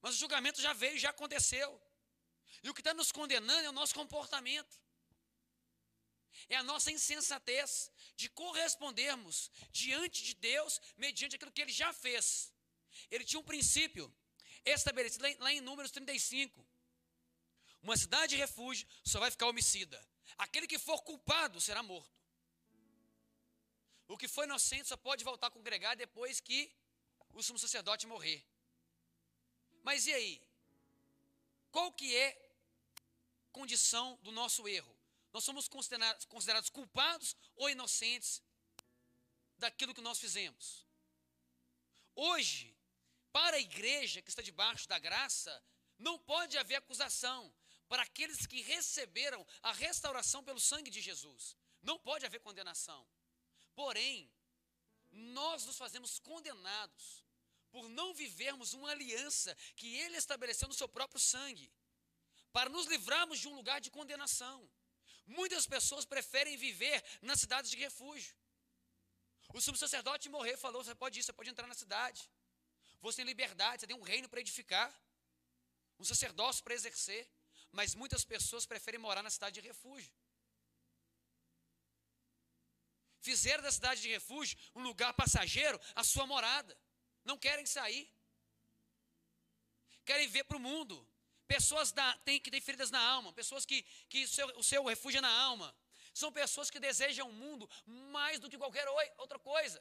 Mas 0.00 0.14
o 0.14 0.18
julgamento 0.18 0.58
já 0.62 0.72
veio, 0.72 0.98
já 0.98 1.10
aconteceu. 1.10 1.70
E 2.62 2.70
o 2.70 2.74
que 2.74 2.80
está 2.80 2.94
nos 2.94 3.12
condenando 3.12 3.66
é 3.66 3.68
o 3.68 3.72
nosso 3.80 3.94
comportamento. 3.94 4.80
É 6.48 6.56
a 6.56 6.62
nossa 6.62 6.90
insensatez 6.90 7.90
de 8.16 8.28
correspondermos 8.28 9.50
diante 9.70 10.22
de 10.22 10.34
Deus 10.34 10.80
mediante 10.96 11.36
aquilo 11.36 11.52
que 11.52 11.62
ele 11.62 11.72
já 11.72 11.92
fez. 11.92 12.52
Ele 13.10 13.24
tinha 13.24 13.40
um 13.40 13.44
princípio 13.44 14.12
estabelecido 14.64 15.24
lá 15.38 15.52
em 15.52 15.60
Números 15.60 15.90
35. 15.90 16.66
Uma 17.82 17.96
cidade 17.96 18.30
de 18.30 18.36
refúgio 18.36 18.86
só 19.04 19.18
vai 19.18 19.30
ficar 19.30 19.46
homicida. 19.46 19.98
Aquele 20.36 20.66
que 20.66 20.78
for 20.78 21.02
culpado 21.02 21.60
será 21.60 21.82
morto. 21.82 22.20
O 24.08 24.18
que 24.18 24.28
foi 24.28 24.44
inocente 24.44 24.88
só 24.88 24.96
pode 24.96 25.24
voltar 25.24 25.46
a 25.46 25.50
congregar 25.50 25.96
depois 25.96 26.40
que 26.40 26.74
o 27.32 27.42
sumo 27.42 27.58
sacerdote 27.58 28.06
morrer. 28.06 28.44
Mas 29.82 30.06
e 30.06 30.12
aí? 30.12 30.42
Qual 31.70 31.92
que 31.92 32.16
é 32.16 32.50
condição 33.52 34.18
do 34.22 34.32
nosso 34.32 34.66
erro? 34.68 34.99
Nós 35.32 35.44
somos 35.44 35.68
considerados, 35.68 36.24
considerados 36.24 36.70
culpados 36.70 37.36
ou 37.56 37.70
inocentes 37.70 38.42
daquilo 39.58 39.94
que 39.94 40.00
nós 40.00 40.18
fizemos. 40.18 40.86
Hoje, 42.14 42.76
para 43.32 43.56
a 43.56 43.60
igreja 43.60 44.20
que 44.22 44.30
está 44.30 44.42
debaixo 44.42 44.88
da 44.88 44.98
graça, 44.98 45.62
não 45.98 46.18
pode 46.18 46.58
haver 46.58 46.76
acusação 46.76 47.52
para 47.88 48.02
aqueles 48.02 48.46
que 48.46 48.60
receberam 48.62 49.46
a 49.62 49.72
restauração 49.72 50.42
pelo 50.42 50.60
sangue 50.60 50.90
de 50.90 51.00
Jesus. 51.00 51.56
Não 51.82 51.98
pode 51.98 52.26
haver 52.26 52.40
condenação. 52.40 53.06
Porém, 53.74 54.30
nós 55.10 55.64
nos 55.64 55.76
fazemos 55.76 56.18
condenados 56.18 57.24
por 57.70 57.88
não 57.88 58.12
vivermos 58.14 58.74
uma 58.74 58.90
aliança 58.90 59.56
que 59.76 59.94
ele 59.96 60.16
estabeleceu 60.16 60.68
no 60.68 60.74
seu 60.74 60.88
próprio 60.88 61.20
sangue, 61.20 61.72
para 62.52 62.68
nos 62.68 62.86
livrarmos 62.86 63.38
de 63.38 63.48
um 63.48 63.54
lugar 63.54 63.80
de 63.80 63.90
condenação. 63.90 64.68
Muitas 65.26 65.66
pessoas 65.66 66.04
preferem 66.04 66.56
viver 66.56 67.02
nas 67.22 67.40
cidades 67.40 67.70
de 67.70 67.76
refúgio. 67.76 68.34
O 69.52 69.60
sumo 69.60 69.76
sacerdote 69.76 70.28
morrer 70.28 70.56
falou: 70.56 70.82
você 70.82 70.94
pode 70.94 71.18
ir, 71.18 71.22
você 71.22 71.32
pode 71.32 71.50
entrar 71.50 71.66
na 71.66 71.74
cidade. 71.74 72.30
Você 73.00 73.16
tem 73.16 73.24
liberdade, 73.24 73.80
você 73.80 73.86
tem 73.86 73.96
um 73.96 74.02
reino 74.02 74.28
para 74.28 74.40
edificar, 74.40 74.92
um 75.98 76.04
sacerdócio 76.04 76.62
para 76.62 76.74
exercer. 76.74 77.28
Mas 77.72 77.94
muitas 77.94 78.24
pessoas 78.24 78.66
preferem 78.66 78.98
morar 78.98 79.22
na 79.22 79.30
cidade 79.30 79.60
de 79.60 79.66
refúgio. 79.66 80.12
Fizeram 83.20 83.62
da 83.62 83.70
cidade 83.70 84.00
de 84.00 84.08
refúgio 84.08 84.58
um 84.74 84.82
lugar 84.82 85.12
passageiro, 85.14 85.80
a 85.94 86.02
sua 86.02 86.26
morada. 86.26 86.76
Não 87.24 87.38
querem 87.38 87.66
sair. 87.66 88.10
Querem 90.04 90.26
ver 90.28 90.44
para 90.44 90.56
o 90.56 90.60
mundo. 90.60 91.06
Pessoas 91.54 91.90
da, 91.90 92.08
tem, 92.26 92.38
que 92.42 92.50
têm 92.52 92.60
feridas 92.60 92.90
na 92.96 93.00
alma, 93.14 93.32
pessoas 93.32 93.64
que, 93.68 93.78
que 94.08 94.20
seu, 94.34 94.46
o 94.62 94.62
seu 94.62 94.82
refúgio 94.84 95.18
é 95.18 95.20
na 95.28 95.34
alma. 95.46 95.68
São 96.20 96.30
pessoas 96.32 96.70
que 96.70 96.78
desejam 96.88 97.28
o 97.28 97.32
mundo 97.32 97.68
mais 98.16 98.38
do 98.38 98.48
que 98.50 98.60
qualquer 98.62 98.86
outra 99.24 99.38
coisa. 99.52 99.80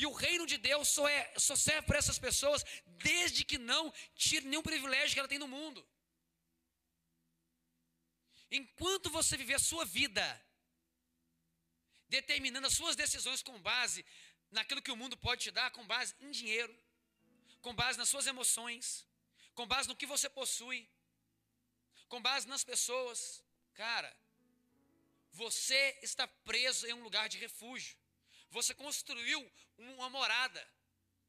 E 0.00 0.06
o 0.06 0.12
reino 0.12 0.46
de 0.52 0.56
Deus 0.56 0.86
só, 0.96 1.08
é, 1.08 1.20
só 1.46 1.56
serve 1.56 1.82
para 1.88 1.98
essas 2.02 2.18
pessoas 2.26 2.64
desde 3.08 3.44
que 3.44 3.58
não 3.58 3.92
tire 4.14 4.46
nenhum 4.46 4.62
privilégio 4.62 5.14
que 5.14 5.18
ela 5.18 5.32
tem 5.32 5.42
no 5.44 5.48
mundo. 5.48 5.80
Enquanto 8.60 9.10
você 9.10 9.36
viver 9.36 9.54
a 9.54 9.66
sua 9.70 9.84
vida 9.84 10.24
determinando 12.08 12.68
as 12.68 12.74
suas 12.74 12.94
decisões 12.94 13.42
com 13.42 13.58
base 13.70 14.06
naquilo 14.52 14.84
que 14.86 14.92
o 14.92 15.00
mundo 15.02 15.16
pode 15.16 15.42
te 15.42 15.50
dar, 15.50 15.72
com 15.72 15.84
base 15.94 16.14
em 16.20 16.30
dinheiro, 16.30 16.74
com 17.62 17.74
base 17.74 17.98
nas 17.98 18.08
suas 18.08 18.28
emoções, 18.28 19.04
com 19.54 19.66
base 19.66 19.88
no 19.88 19.96
que 19.96 20.06
você 20.06 20.28
possui, 20.28 20.88
com 22.08 22.20
base 22.20 22.46
nas 22.46 22.64
pessoas. 22.64 23.42
Cara, 23.74 24.14
Você 25.32 25.98
está 26.00 26.28
preso 26.28 26.86
em 26.86 26.92
um 26.92 27.02
lugar 27.02 27.28
de 27.28 27.38
refúgio. 27.38 27.96
Você 28.50 28.72
construiu 28.72 29.40
uma 29.76 30.08
morada 30.08 30.64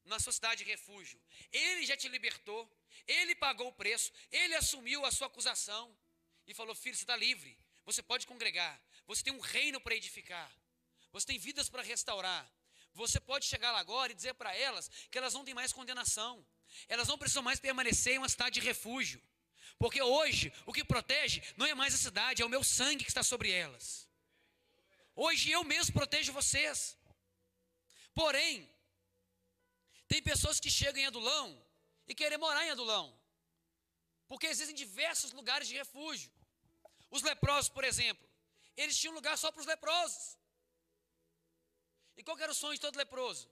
na 0.05 0.19
sua 0.19 0.31
cidade 0.31 0.63
de 0.63 0.69
refúgio. 0.69 1.19
Ele 1.51 1.83
já 1.87 1.97
te 1.97 2.07
libertou. 2.07 2.71
Ele 3.07 3.33
pagou 3.33 3.67
o 3.69 3.73
preço. 3.73 4.11
Ele 4.31 4.53
assumiu 4.55 5.03
a 5.05 5.11
sua 5.11 5.25
acusação. 5.25 5.97
E 6.45 6.53
falou: 6.53 6.75
Filho, 6.75 6.95
você 6.95 7.03
está 7.03 7.15
livre. 7.15 7.57
Você 7.83 8.03
pode 8.03 8.27
congregar. 8.27 8.79
Você 9.07 9.23
tem 9.23 9.33
um 9.33 9.39
reino 9.39 9.81
para 9.81 9.95
edificar. 9.95 10.51
Você 11.11 11.25
tem 11.25 11.39
vidas 11.39 11.67
para 11.67 11.81
restaurar. 11.81 12.47
Você 12.93 13.19
pode 13.19 13.45
chegar 13.45 13.71
lá 13.71 13.79
agora 13.79 14.11
e 14.11 14.15
dizer 14.15 14.35
para 14.35 14.55
elas 14.55 14.89
que 15.09 15.17
elas 15.17 15.33
não 15.33 15.43
têm 15.43 15.55
mais 15.55 15.73
condenação. 15.73 16.45
Elas 16.87 17.07
não 17.07 17.17
precisam 17.17 17.43
mais 17.43 17.59
permanecer 17.59 18.13
em 18.13 18.17
uma 18.17 18.29
cidade 18.29 18.59
de 18.59 18.65
refúgio. 18.65 19.21
Porque 19.77 20.01
hoje 20.01 20.53
o 20.65 20.73
que 20.73 20.83
protege 20.83 21.41
não 21.57 21.65
é 21.65 21.73
mais 21.73 21.93
a 21.93 21.97
cidade, 21.97 22.41
é 22.41 22.45
o 22.45 22.49
meu 22.49 22.63
sangue 22.63 23.03
que 23.03 23.09
está 23.09 23.23
sobre 23.23 23.51
elas. 23.51 24.07
Hoje 25.15 25.51
eu 25.51 25.63
mesmo 25.63 25.93
protejo 25.93 26.33
vocês. 26.33 26.97
Porém, 28.13 28.69
tem 30.07 30.21
pessoas 30.21 30.59
que 30.59 30.69
chegam 30.69 31.01
em 31.01 31.05
Adulão 31.05 31.45
e 32.07 32.15
querem 32.15 32.37
morar 32.37 32.65
em 32.65 32.69
Adulão. 32.69 33.17
Porque 34.27 34.47
existem 34.47 34.75
diversos 34.75 35.31
lugares 35.31 35.67
de 35.67 35.75
refúgio. 35.75 36.31
Os 37.09 37.21
leprosos, 37.21 37.69
por 37.69 37.83
exemplo, 37.83 38.27
eles 38.75 38.97
tinham 38.97 39.13
lugar 39.13 39.37
só 39.37 39.51
para 39.51 39.61
os 39.61 39.67
leprosos. 39.67 40.37
E 42.17 42.23
qual 42.23 42.37
era 42.39 42.51
o 42.51 42.55
sonho 42.55 42.75
de 42.75 42.81
todo 42.81 42.97
leproso? 42.97 43.49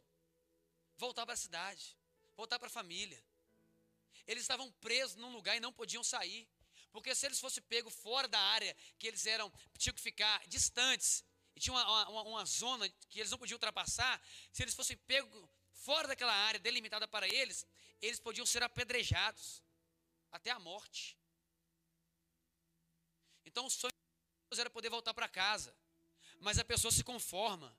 Voltar 0.97 1.25
para 1.25 1.33
a 1.33 1.37
cidade, 1.37 1.97
voltar 2.35 2.59
para 2.59 2.67
a 2.67 2.71
família. 2.71 3.23
Eles 4.25 4.43
estavam 4.43 4.71
presos 4.73 5.15
num 5.15 5.31
lugar 5.31 5.55
e 5.55 5.59
não 5.59 5.73
podiam 5.73 6.03
sair. 6.03 6.47
Porque 6.91 7.13
se 7.15 7.25
eles 7.25 7.39
fossem 7.39 7.63
pegos 7.63 7.93
fora 7.95 8.27
da 8.27 8.39
área 8.39 8.75
que 8.99 9.07
eles 9.07 9.25
eram, 9.25 9.51
tinham 9.77 9.95
que 9.95 10.01
ficar 10.01 10.45
distantes, 10.47 11.25
e 11.55 11.59
tinha 11.59 11.73
uma, 11.73 12.09
uma, 12.09 12.21
uma 12.23 12.45
zona 12.45 12.87
que 13.09 13.19
eles 13.19 13.31
não 13.31 13.37
podiam 13.37 13.55
ultrapassar, 13.55 14.21
se 14.51 14.63
eles 14.63 14.75
fossem 14.75 14.97
pegos 14.97 15.49
fora 15.71 16.07
daquela 16.07 16.33
área 16.33 16.59
delimitada 16.59 17.07
para 17.07 17.27
eles, 17.27 17.65
eles 18.01 18.19
podiam 18.19 18.45
ser 18.45 18.63
apedrejados 18.63 19.63
até 20.31 20.51
a 20.51 20.59
morte. 20.59 21.17
Então 23.45 23.65
o 23.65 23.69
sonho 23.69 23.91
de 23.91 24.49
Deus 24.49 24.59
era 24.59 24.69
poder 24.69 24.89
voltar 24.89 25.13
para 25.13 25.27
casa, 25.27 25.75
mas 26.39 26.57
a 26.57 26.65
pessoa 26.65 26.91
se 26.91 27.03
conforma 27.03 27.75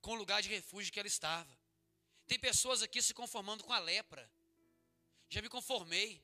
com 0.00 0.12
o 0.12 0.16
lugar 0.16 0.42
de 0.42 0.48
refúgio 0.48 0.92
que 0.92 0.98
ela 0.98 1.08
estava. 1.08 1.63
Tem 2.34 2.40
pessoas 2.40 2.82
aqui 2.82 3.00
se 3.00 3.14
conformando 3.14 3.62
com 3.62 3.72
a 3.72 3.78
lepra. 3.78 4.28
Já 5.28 5.40
me 5.40 5.48
conformei. 5.48 6.20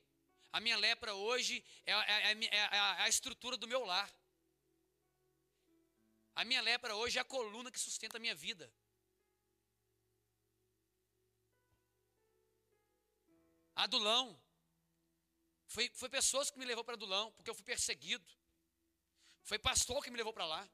A 0.53 0.59
minha 0.59 0.77
lepra 0.77 1.15
hoje 1.15 1.65
é, 1.87 1.93
é, 1.93 2.33
é, 2.33 2.57
é 2.57 2.79
a 3.05 3.09
estrutura 3.09 3.57
do 3.57 3.69
meu 3.69 3.85
lar. 3.85 4.13
A 6.35 6.45
minha 6.45 6.61
lepra 6.63 6.97
hoje 6.97 7.17
é 7.19 7.21
a 7.21 7.25
coluna 7.25 7.71
que 7.71 7.79
sustenta 7.79 8.17
a 8.17 8.21
minha 8.21 8.35
vida. 8.35 8.75
Adulão. 13.77 14.37
Foi, 15.69 15.89
foi 15.95 16.09
pessoas 16.09 16.51
que 16.51 16.59
me 16.59 16.65
levou 16.65 16.83
para 16.83 16.95
Adulão, 16.95 17.31
porque 17.37 17.51
eu 17.51 17.55
fui 17.55 17.63
perseguido. 17.63 18.27
Foi 19.45 19.61
pastor 19.61 20.03
que 20.03 20.11
me 20.11 20.17
levou 20.17 20.33
para 20.33 20.45
lá. 20.45 20.69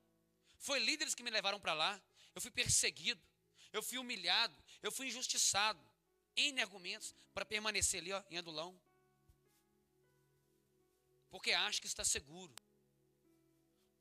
Foi 0.57 0.79
líderes 0.79 1.15
que 1.15 1.23
me 1.23 1.31
levaram 1.31 1.61
para 1.61 1.75
lá 1.75 2.03
eu 2.37 2.43
fui 2.43 2.51
perseguido, 2.51 3.27
eu 3.73 3.83
fui 3.83 3.97
humilhado, 3.97 4.55
eu 4.87 4.93
fui 4.93 5.07
injustiçado. 5.09 5.81
Em 6.37 6.61
argumentos 6.61 7.15
para 7.35 7.47
permanecer 7.47 8.01
ali 8.01 8.13
ó, 8.13 8.23
em 8.31 8.39
Adulão. 8.39 8.79
Porque 11.31 11.53
acha 11.53 11.81
que 11.81 11.87
está 11.87 12.05
seguro. 12.05 12.55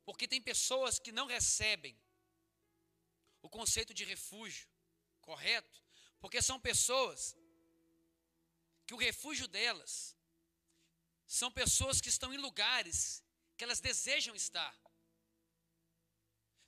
Porque 0.04 0.28
tem 0.28 0.40
pessoas 0.40 0.98
que 0.98 1.10
não 1.10 1.26
recebem 1.26 1.96
o 3.42 3.48
conceito 3.48 3.94
de 3.94 4.04
refúgio 4.04 4.68
correto, 5.22 5.82
porque 6.20 6.40
são 6.40 6.58
pessoas 6.60 7.36
que 8.86 8.94
o 8.94 8.96
refúgio 8.96 9.48
delas 9.48 10.16
são 11.26 11.50
pessoas 11.50 12.00
que 12.00 12.08
estão 12.08 12.32
em 12.32 12.38
lugares 12.38 13.22
que 13.56 13.64
elas 13.64 13.80
desejam 13.80 14.34
estar. 14.34 14.74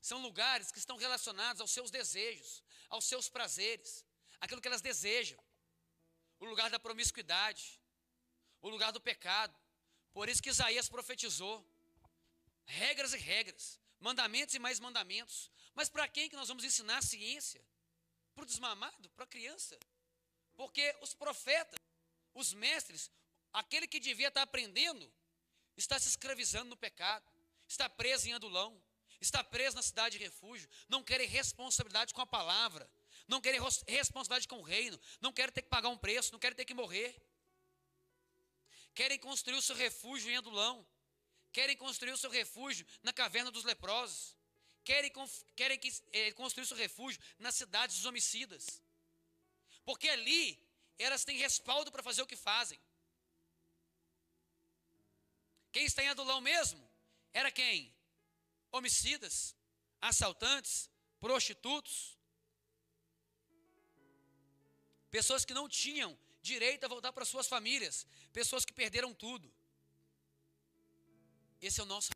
São 0.00 0.18
lugares 0.20 0.72
que 0.72 0.78
estão 0.78 0.96
relacionados 0.96 1.60
aos 1.60 1.70
seus 1.70 1.90
desejos, 1.90 2.62
aos 2.88 3.04
seus 3.04 3.28
prazeres, 3.28 4.04
aquilo 4.40 4.60
que 4.60 4.68
elas 4.68 4.80
desejam. 4.80 5.38
O 6.40 6.44
lugar 6.44 6.70
da 6.70 6.78
promiscuidade, 6.78 7.80
o 8.60 8.68
lugar 8.68 8.92
do 8.92 9.00
pecado. 9.00 9.54
Por 10.12 10.28
isso 10.28 10.42
que 10.42 10.50
Isaías 10.50 10.88
profetizou 10.88 11.66
regras 12.64 13.12
e 13.12 13.18
regras, 13.18 13.80
mandamentos 14.00 14.54
e 14.54 14.58
mais 14.58 14.78
mandamentos. 14.78 15.50
Mas 15.74 15.88
para 15.88 16.08
quem 16.08 16.28
que 16.28 16.36
nós 16.36 16.48
vamos 16.48 16.64
ensinar 16.64 17.02
ciência? 17.02 17.64
Para 18.34 18.44
o 18.44 18.46
desmamado, 18.46 19.10
para 19.10 19.24
a 19.24 19.28
criança. 19.28 19.78
Porque 20.54 20.96
os 21.00 21.14
profetas, 21.14 21.78
os 22.34 22.52
mestres, 22.52 23.10
aquele 23.52 23.86
que 23.86 24.00
devia 24.00 24.28
estar 24.28 24.42
aprendendo, 24.42 25.12
está 25.76 25.98
se 25.98 26.08
escravizando 26.08 26.70
no 26.70 26.76
pecado, 26.76 27.24
está 27.66 27.88
preso 27.88 28.28
em 28.28 28.32
adulão 28.32 28.80
está 29.20 29.42
preso 29.42 29.76
na 29.76 29.82
cidade 29.82 30.18
de 30.18 30.24
refúgio, 30.24 30.68
não 30.88 31.02
querem 31.02 31.26
responsabilidade 31.26 32.14
com 32.14 32.20
a 32.20 32.26
palavra, 32.26 32.88
não 33.28 33.40
querem 33.40 33.60
responsabilidade 33.86 34.48
com 34.48 34.58
o 34.58 34.62
reino, 34.62 34.98
não 35.20 35.32
querem 35.32 35.52
ter 35.52 35.62
que 35.62 35.68
pagar 35.68 35.90
um 35.90 35.98
preço, 35.98 36.32
não 36.32 36.38
querem 36.38 36.56
ter 36.56 36.64
que 36.64 36.74
morrer. 36.74 37.14
Querem 38.94 39.18
construir 39.18 39.56
o 39.56 39.62
seu 39.62 39.76
refúgio 39.76 40.30
em 40.30 40.36
Adulão, 40.36 40.84
querem 41.52 41.76
construir 41.76 42.12
o 42.12 42.18
seu 42.18 42.30
refúgio 42.30 42.84
na 43.02 43.12
caverna 43.12 43.50
dos 43.50 43.62
leprosos, 43.62 44.36
querem, 44.82 45.12
querem 45.54 45.78
eh, 46.12 46.32
construir 46.32 46.64
o 46.64 46.66
seu 46.66 46.76
refúgio 46.76 47.20
nas 47.38 47.54
cidades 47.54 47.96
dos 47.96 48.06
homicidas, 48.06 48.82
porque 49.84 50.08
ali 50.08 50.60
elas 50.98 51.24
têm 51.24 51.36
respaldo 51.36 51.92
para 51.92 52.02
fazer 52.02 52.22
o 52.22 52.26
que 52.26 52.34
fazem. 52.34 52.80
Quem 55.70 55.84
está 55.84 56.02
em 56.02 56.08
Adulão 56.08 56.40
mesmo? 56.40 56.90
Era 57.32 57.52
quem? 57.52 57.96
homicidas, 58.70 59.56
assaltantes, 60.00 60.90
prostitutos, 61.18 62.17
pessoas 65.10 65.44
que 65.44 65.54
não 65.54 65.68
tinham 65.68 66.18
direito 66.42 66.84
a 66.84 66.88
voltar 66.88 67.12
para 67.12 67.24
suas 67.24 67.46
famílias, 67.46 68.06
pessoas 68.32 68.64
que 68.64 68.72
perderam 68.72 69.14
tudo. 69.14 69.52
Esse 71.60 71.80
é 71.80 71.82
o 71.82 71.86
nosso 71.86 72.10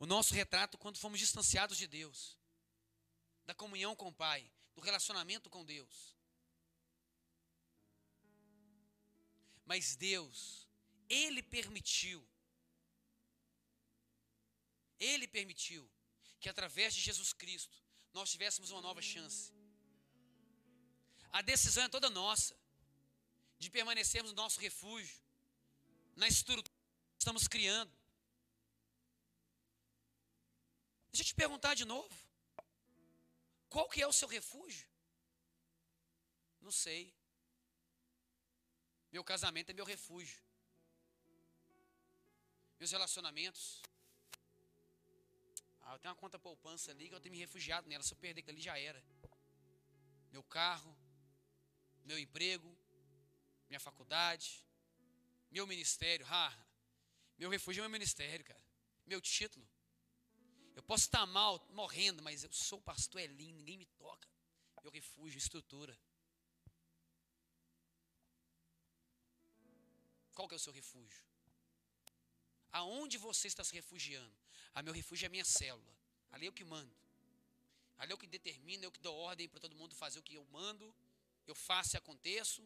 o 0.00 0.06
nosso 0.06 0.32
retrato 0.32 0.78
quando 0.78 0.96
fomos 0.96 1.18
distanciados 1.18 1.76
de 1.76 1.88
Deus, 1.88 2.38
da 3.44 3.52
comunhão 3.52 3.96
com 3.96 4.08
o 4.08 4.12
Pai, 4.12 4.48
do 4.76 4.80
relacionamento 4.80 5.50
com 5.50 5.64
Deus. 5.64 6.16
Mas 9.64 9.96
Deus, 9.96 10.68
Ele 11.08 11.42
permitiu 11.42 12.24
ele 14.98 15.28
permitiu 15.28 15.88
que 16.40 16.48
através 16.48 16.94
de 16.94 17.00
Jesus 17.00 17.32
Cristo 17.32 17.82
nós 18.12 18.30
tivéssemos 18.30 18.70
uma 18.70 18.80
nova 18.80 19.00
chance. 19.00 19.52
A 21.32 21.42
decisão 21.42 21.84
é 21.84 21.88
toda 21.88 22.10
nossa 22.10 22.56
de 23.58 23.70
permanecermos 23.70 24.32
no 24.32 24.36
nosso 24.36 24.60
refúgio, 24.60 25.18
na 26.16 26.28
estrutura 26.28 26.62
que 26.62 27.18
estamos 27.18 27.46
criando. 27.46 27.92
Deixa 31.10 31.22
eu 31.22 31.26
te 31.26 31.34
perguntar 31.34 31.74
de 31.74 31.84
novo. 31.84 32.14
Qual 33.68 33.88
que 33.88 34.00
é 34.00 34.06
o 34.06 34.12
seu 34.12 34.28
refúgio? 34.28 34.88
Não 36.60 36.70
sei. 36.70 37.14
Meu 39.10 39.24
casamento 39.24 39.70
é 39.70 39.74
meu 39.74 39.84
refúgio. 39.84 40.40
Meus 42.78 42.92
relacionamentos 42.92 43.82
ah, 45.88 45.94
eu 45.94 45.98
tenho 46.00 46.12
uma 46.12 46.20
conta 46.20 46.38
poupança 46.38 46.90
ali 46.90 47.08
que 47.08 47.14
eu 47.14 47.20
tenho 47.20 47.32
me 47.32 47.38
refugiado 47.38 47.88
nela. 47.88 48.02
Se 48.02 48.12
eu 48.12 48.18
perder 48.18 48.42
aquilo 48.42 48.56
ali, 48.56 48.62
já 48.62 48.78
era. 48.78 49.02
Meu 50.30 50.42
carro, 50.42 50.94
meu 52.08 52.18
emprego, 52.18 52.68
minha 53.68 53.78
faculdade, 53.88 54.64
meu 55.50 55.66
ministério. 55.66 56.26
Meu 57.36 57.50
refúgio 57.50 57.80
é 57.80 57.82
meu 57.82 57.90
ministério, 57.98 58.44
cara. 58.44 58.64
Meu 59.06 59.20
título. 59.20 59.66
Eu 60.74 60.82
posso 60.82 61.04
estar 61.04 61.26
mal, 61.26 61.54
morrendo, 61.80 62.22
mas 62.22 62.44
eu 62.44 62.52
sou 62.52 62.80
pastor 62.80 63.20
Elim, 63.20 63.52
ninguém 63.52 63.76
me 63.76 63.86
toca. 64.02 64.28
Meu 64.82 64.90
refúgio, 64.90 65.36
estrutura. 65.38 65.94
Qual 70.34 70.48
que 70.48 70.54
é 70.54 70.56
o 70.56 70.66
seu 70.66 70.72
refúgio? 70.72 71.22
Aonde 72.72 73.18
você 73.18 73.48
está 73.48 73.64
se 73.64 73.74
refugiando? 73.74 74.36
Ah, 74.74 74.82
meu 74.82 74.94
refúgio 74.94 75.26
é 75.26 75.28
a 75.28 75.30
minha 75.36 75.44
célula. 75.44 75.94
Ali 76.30 76.46
é 76.46 76.48
o 76.48 76.52
que 76.52 76.64
mando. 76.64 76.94
Ali 77.98 78.12
é 78.12 78.14
o 78.14 78.18
que 78.18 78.26
determina, 78.26 78.84
é 78.84 78.88
o 78.88 78.92
que 78.92 79.00
dou 79.00 79.16
ordem 79.16 79.48
para 79.48 79.60
todo 79.60 79.74
mundo 79.74 79.94
fazer 79.94 80.18
o 80.20 80.22
que 80.22 80.34
eu 80.34 80.44
mando. 80.46 80.94
Eu 81.50 81.56
faço 81.68 81.94
e 81.94 81.98
aconteço. 81.98 82.62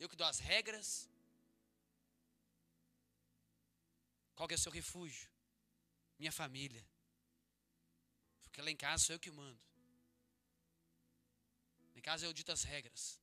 Eu 0.00 0.08
que 0.08 0.16
dou 0.20 0.26
as 0.26 0.40
regras. 0.50 1.08
Qual 4.36 4.48
é 4.50 4.54
o 4.54 4.64
seu 4.66 4.72
refúgio? 4.72 5.28
minha 6.18 6.32
família. 6.32 6.84
Porque 8.42 8.60
lá 8.60 8.70
em 8.70 8.76
casa 8.76 9.04
sou 9.04 9.14
eu 9.14 9.20
que 9.20 9.30
mando. 9.30 9.60
Lá 11.92 11.98
em 11.98 12.02
casa 12.02 12.26
eu 12.26 12.32
dito 12.32 12.50
as 12.50 12.62
regras. 12.62 13.20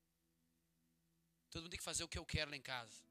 Todo 1.49 1.63
mundo 1.63 1.71
tem 1.71 1.77
que 1.77 1.83
fazer 1.83 2.03
o 2.03 2.07
que 2.07 2.17
eu 2.17 2.25
quero 2.25 2.51
lá 2.51 2.57
em 2.57 2.61
casa. 2.61 3.03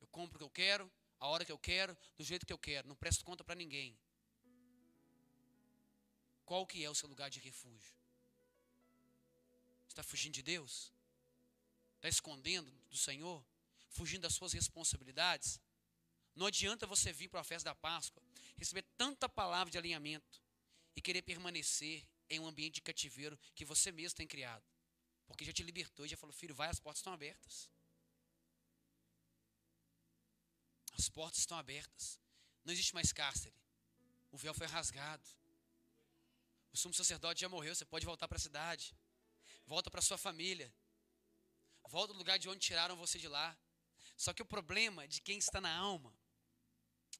Eu 0.00 0.06
compro 0.08 0.36
o 0.36 0.38
que 0.38 0.44
eu 0.44 0.50
quero, 0.50 0.90
a 1.18 1.26
hora 1.26 1.44
que 1.44 1.52
eu 1.52 1.58
quero, 1.58 1.96
do 2.16 2.24
jeito 2.24 2.46
que 2.46 2.52
eu 2.52 2.58
quero. 2.58 2.88
Não 2.88 2.96
presto 2.96 3.24
conta 3.24 3.42
para 3.42 3.54
ninguém. 3.54 3.98
Qual 6.44 6.66
que 6.66 6.82
é 6.82 6.88
o 6.88 6.94
seu 6.94 7.08
lugar 7.08 7.28
de 7.28 7.40
refúgio? 7.40 7.97
Está 9.98 10.08
fugindo 10.08 10.34
de 10.34 10.44
Deus? 10.44 10.92
Está 11.96 12.08
escondendo 12.08 12.70
do 12.88 12.96
Senhor? 12.96 13.44
Fugindo 13.88 14.22
das 14.22 14.32
suas 14.32 14.52
responsabilidades? 14.52 15.60
Não 16.36 16.46
adianta 16.46 16.86
você 16.86 17.12
vir 17.12 17.26
para 17.26 17.40
a 17.40 17.44
festa 17.44 17.70
da 17.70 17.74
Páscoa, 17.74 18.22
receber 18.56 18.82
tanta 18.96 19.28
palavra 19.28 19.72
de 19.72 19.76
alinhamento 19.76 20.40
e 20.94 21.00
querer 21.00 21.22
permanecer 21.22 22.06
em 22.30 22.38
um 22.38 22.46
ambiente 22.46 22.76
de 22.76 22.82
cativeiro 22.82 23.36
que 23.56 23.64
você 23.64 23.90
mesmo 23.90 24.16
tem 24.16 24.26
criado. 24.28 24.64
Porque 25.26 25.44
já 25.44 25.52
te 25.52 25.64
libertou 25.64 26.06
e 26.06 26.08
já 26.08 26.16
falou, 26.16 26.32
filho, 26.32 26.54
vai, 26.54 26.68
as 26.68 26.78
portas 26.78 27.00
estão 27.00 27.12
abertas. 27.12 27.68
As 30.92 31.08
portas 31.08 31.40
estão 31.40 31.58
abertas. 31.58 32.20
Não 32.64 32.72
existe 32.72 32.94
mais 32.94 33.12
cárcere. 33.12 33.56
O 34.30 34.38
véu 34.38 34.54
foi 34.54 34.68
rasgado. 34.68 35.26
O 36.72 36.76
sumo 36.76 36.94
sacerdote 36.94 37.40
já 37.40 37.48
morreu. 37.48 37.74
Você 37.74 37.84
pode 37.84 38.06
voltar 38.06 38.28
para 38.28 38.36
a 38.36 38.40
cidade. 38.40 38.96
Volta 39.72 39.90
para 39.90 40.02
sua 40.08 40.18
família. 40.18 40.68
Volta 41.96 42.12
do 42.12 42.18
lugar 42.18 42.38
de 42.38 42.48
onde 42.48 42.66
tiraram 42.68 42.96
você 42.96 43.18
de 43.18 43.28
lá. 43.28 43.48
Só 44.16 44.32
que 44.32 44.42
o 44.42 44.50
problema 44.54 45.06
de 45.06 45.20
quem 45.20 45.38
está 45.38 45.60
na 45.60 45.72
alma, 45.72 46.12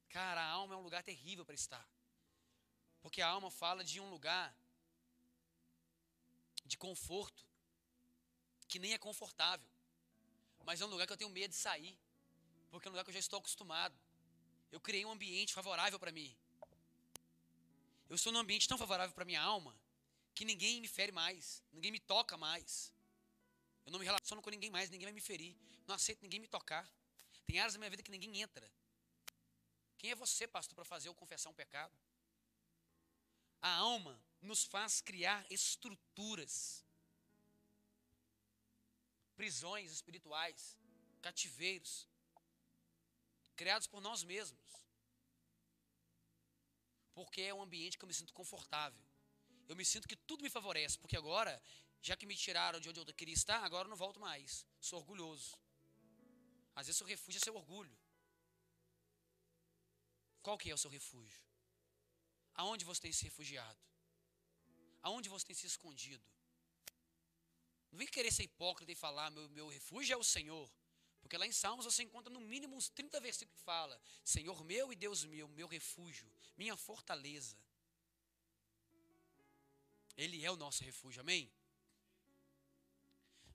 cara, 0.09 0.41
a 0.41 0.49
alma 0.49 0.73
é 0.73 0.77
um 0.77 0.81
lugar 0.81 1.01
terrível 1.03 1.45
para 1.45 1.55
estar. 1.55 1.87
Porque 3.01 3.21
a 3.21 3.27
alma 3.27 3.49
fala 3.49 3.83
de 3.83 3.99
um 4.01 4.09
lugar 4.09 4.53
de 6.65 6.77
conforto, 6.77 7.43
que 8.67 8.79
nem 8.79 8.93
é 8.93 8.97
confortável, 8.97 9.69
mas 10.65 10.81
é 10.81 10.85
um 10.85 10.89
lugar 10.89 11.07
que 11.07 11.13
eu 11.13 11.17
tenho 11.17 11.29
medo 11.29 11.51
de 11.51 11.57
sair 11.57 11.97
porque 12.69 12.87
é 12.87 12.89
um 12.89 12.93
lugar 12.93 13.03
que 13.03 13.09
eu 13.09 13.13
já 13.13 13.19
estou 13.19 13.39
acostumado. 13.39 13.95
Eu 14.71 14.79
criei 14.79 15.05
um 15.05 15.11
ambiente 15.11 15.53
favorável 15.53 15.99
para 15.99 16.11
mim. 16.11 16.35
Eu 18.09 18.15
estou 18.15 18.31
num 18.31 18.39
ambiente 18.39 18.67
tão 18.67 18.77
favorável 18.77 19.13
para 19.13 19.25
minha 19.25 19.41
alma 19.41 19.75
que 20.39 20.45
ninguém 20.45 20.79
me 20.79 20.87
fere 20.87 21.11
mais, 21.11 21.61
ninguém 21.73 21.91
me 21.91 21.99
toca 21.99 22.37
mais. 22.37 22.93
Eu 23.85 23.91
não 23.91 23.99
me 23.99 24.05
relaciono 24.05 24.41
com 24.41 24.49
ninguém 24.49 24.69
mais, 24.69 24.89
ninguém 24.89 25.07
vai 25.07 25.11
me 25.11 25.19
ferir. 25.19 25.53
Não 25.85 25.93
aceito 25.93 26.21
ninguém 26.21 26.39
me 26.39 26.47
tocar. 26.47 26.89
Tem 27.45 27.59
áreas 27.59 27.73
da 27.73 27.79
minha 27.79 27.89
vida 27.89 28.01
que 28.01 28.09
ninguém 28.09 28.41
entra. 28.41 28.65
Quem 29.97 30.11
é 30.11 30.15
você, 30.15 30.47
pastor, 30.47 30.75
para 30.75 30.85
fazer 30.85 31.09
ou 31.09 31.15
confessar 31.15 31.49
um 31.49 31.53
pecado? 31.53 31.93
A 33.61 33.69
alma 33.69 34.17
nos 34.41 34.63
faz 34.63 35.01
criar 35.01 35.45
estruturas, 35.49 36.85
prisões 39.35 39.91
espirituais, 39.91 40.77
cativeiros, 41.21 42.07
criados 43.57 43.87
por 43.87 43.99
nós 43.99 44.23
mesmos. 44.23 44.71
Porque 47.13 47.41
é 47.41 47.53
um 47.53 47.61
ambiente 47.61 47.97
que 47.97 48.05
eu 48.05 48.07
me 48.07 48.13
sinto 48.13 48.33
confortável. 48.33 49.08
Eu 49.69 49.75
me 49.75 49.85
sinto 49.85 50.07
que 50.07 50.15
tudo 50.15 50.41
me 50.41 50.49
favorece, 50.49 50.97
porque 50.97 51.15
agora, 51.15 51.61
já 52.01 52.17
que 52.17 52.25
me 52.25 52.35
tiraram 52.35 52.79
de 52.79 52.89
onde 52.89 52.99
eu 52.99 53.05
queria 53.13 53.35
estar, 53.35 53.63
agora 53.63 53.85
eu 53.85 53.89
não 53.89 53.95
volto 53.95 54.19
mais. 54.19 54.65
Sou 54.81 54.97
orgulhoso. 54.99 55.55
Às 56.75 56.87
vezes 56.87 56.97
seu 56.97 57.05
refúgio 57.05 57.37
é 57.37 57.43
seu 57.43 57.55
orgulho. 57.55 57.95
Qual 60.41 60.57
que 60.57 60.71
é 60.71 60.73
o 60.73 60.77
seu 60.77 60.89
refúgio? 60.89 61.39
Aonde 62.55 62.83
você 62.83 63.01
tem 63.01 63.13
se 63.13 63.23
refugiado? 63.25 63.79
Aonde 65.03 65.29
você 65.29 65.45
tem 65.45 65.55
se 65.55 65.67
escondido? 65.67 66.27
Não 67.91 67.99
vem 67.99 68.07
querer 68.07 68.31
ser 68.31 68.43
hipócrita 68.43 68.91
e 68.91 68.95
falar, 68.95 69.29
meu, 69.29 69.47
meu 69.49 69.67
refúgio 69.67 70.13
é 70.13 70.17
o 70.17 70.23
Senhor. 70.23 70.69
Porque 71.21 71.37
lá 71.37 71.45
em 71.45 71.51
Salmos 71.51 71.85
você 71.85 72.01
encontra 72.01 72.33
no 72.33 72.41
mínimo 72.41 72.75
uns 72.75 72.89
30 72.89 73.19
versículos 73.19 73.59
que 73.59 73.63
fala: 73.63 74.01
Senhor 74.23 74.63
meu 74.63 74.91
e 74.91 74.95
Deus 74.95 75.23
meu, 75.25 75.47
meu 75.49 75.67
refúgio, 75.67 76.31
minha 76.57 76.75
fortaleza. 76.75 77.55
Ele 80.19 80.43
é 80.43 80.51
o 80.51 80.57
nosso 80.57 80.83
refúgio, 80.83 81.21
amém? 81.21 81.49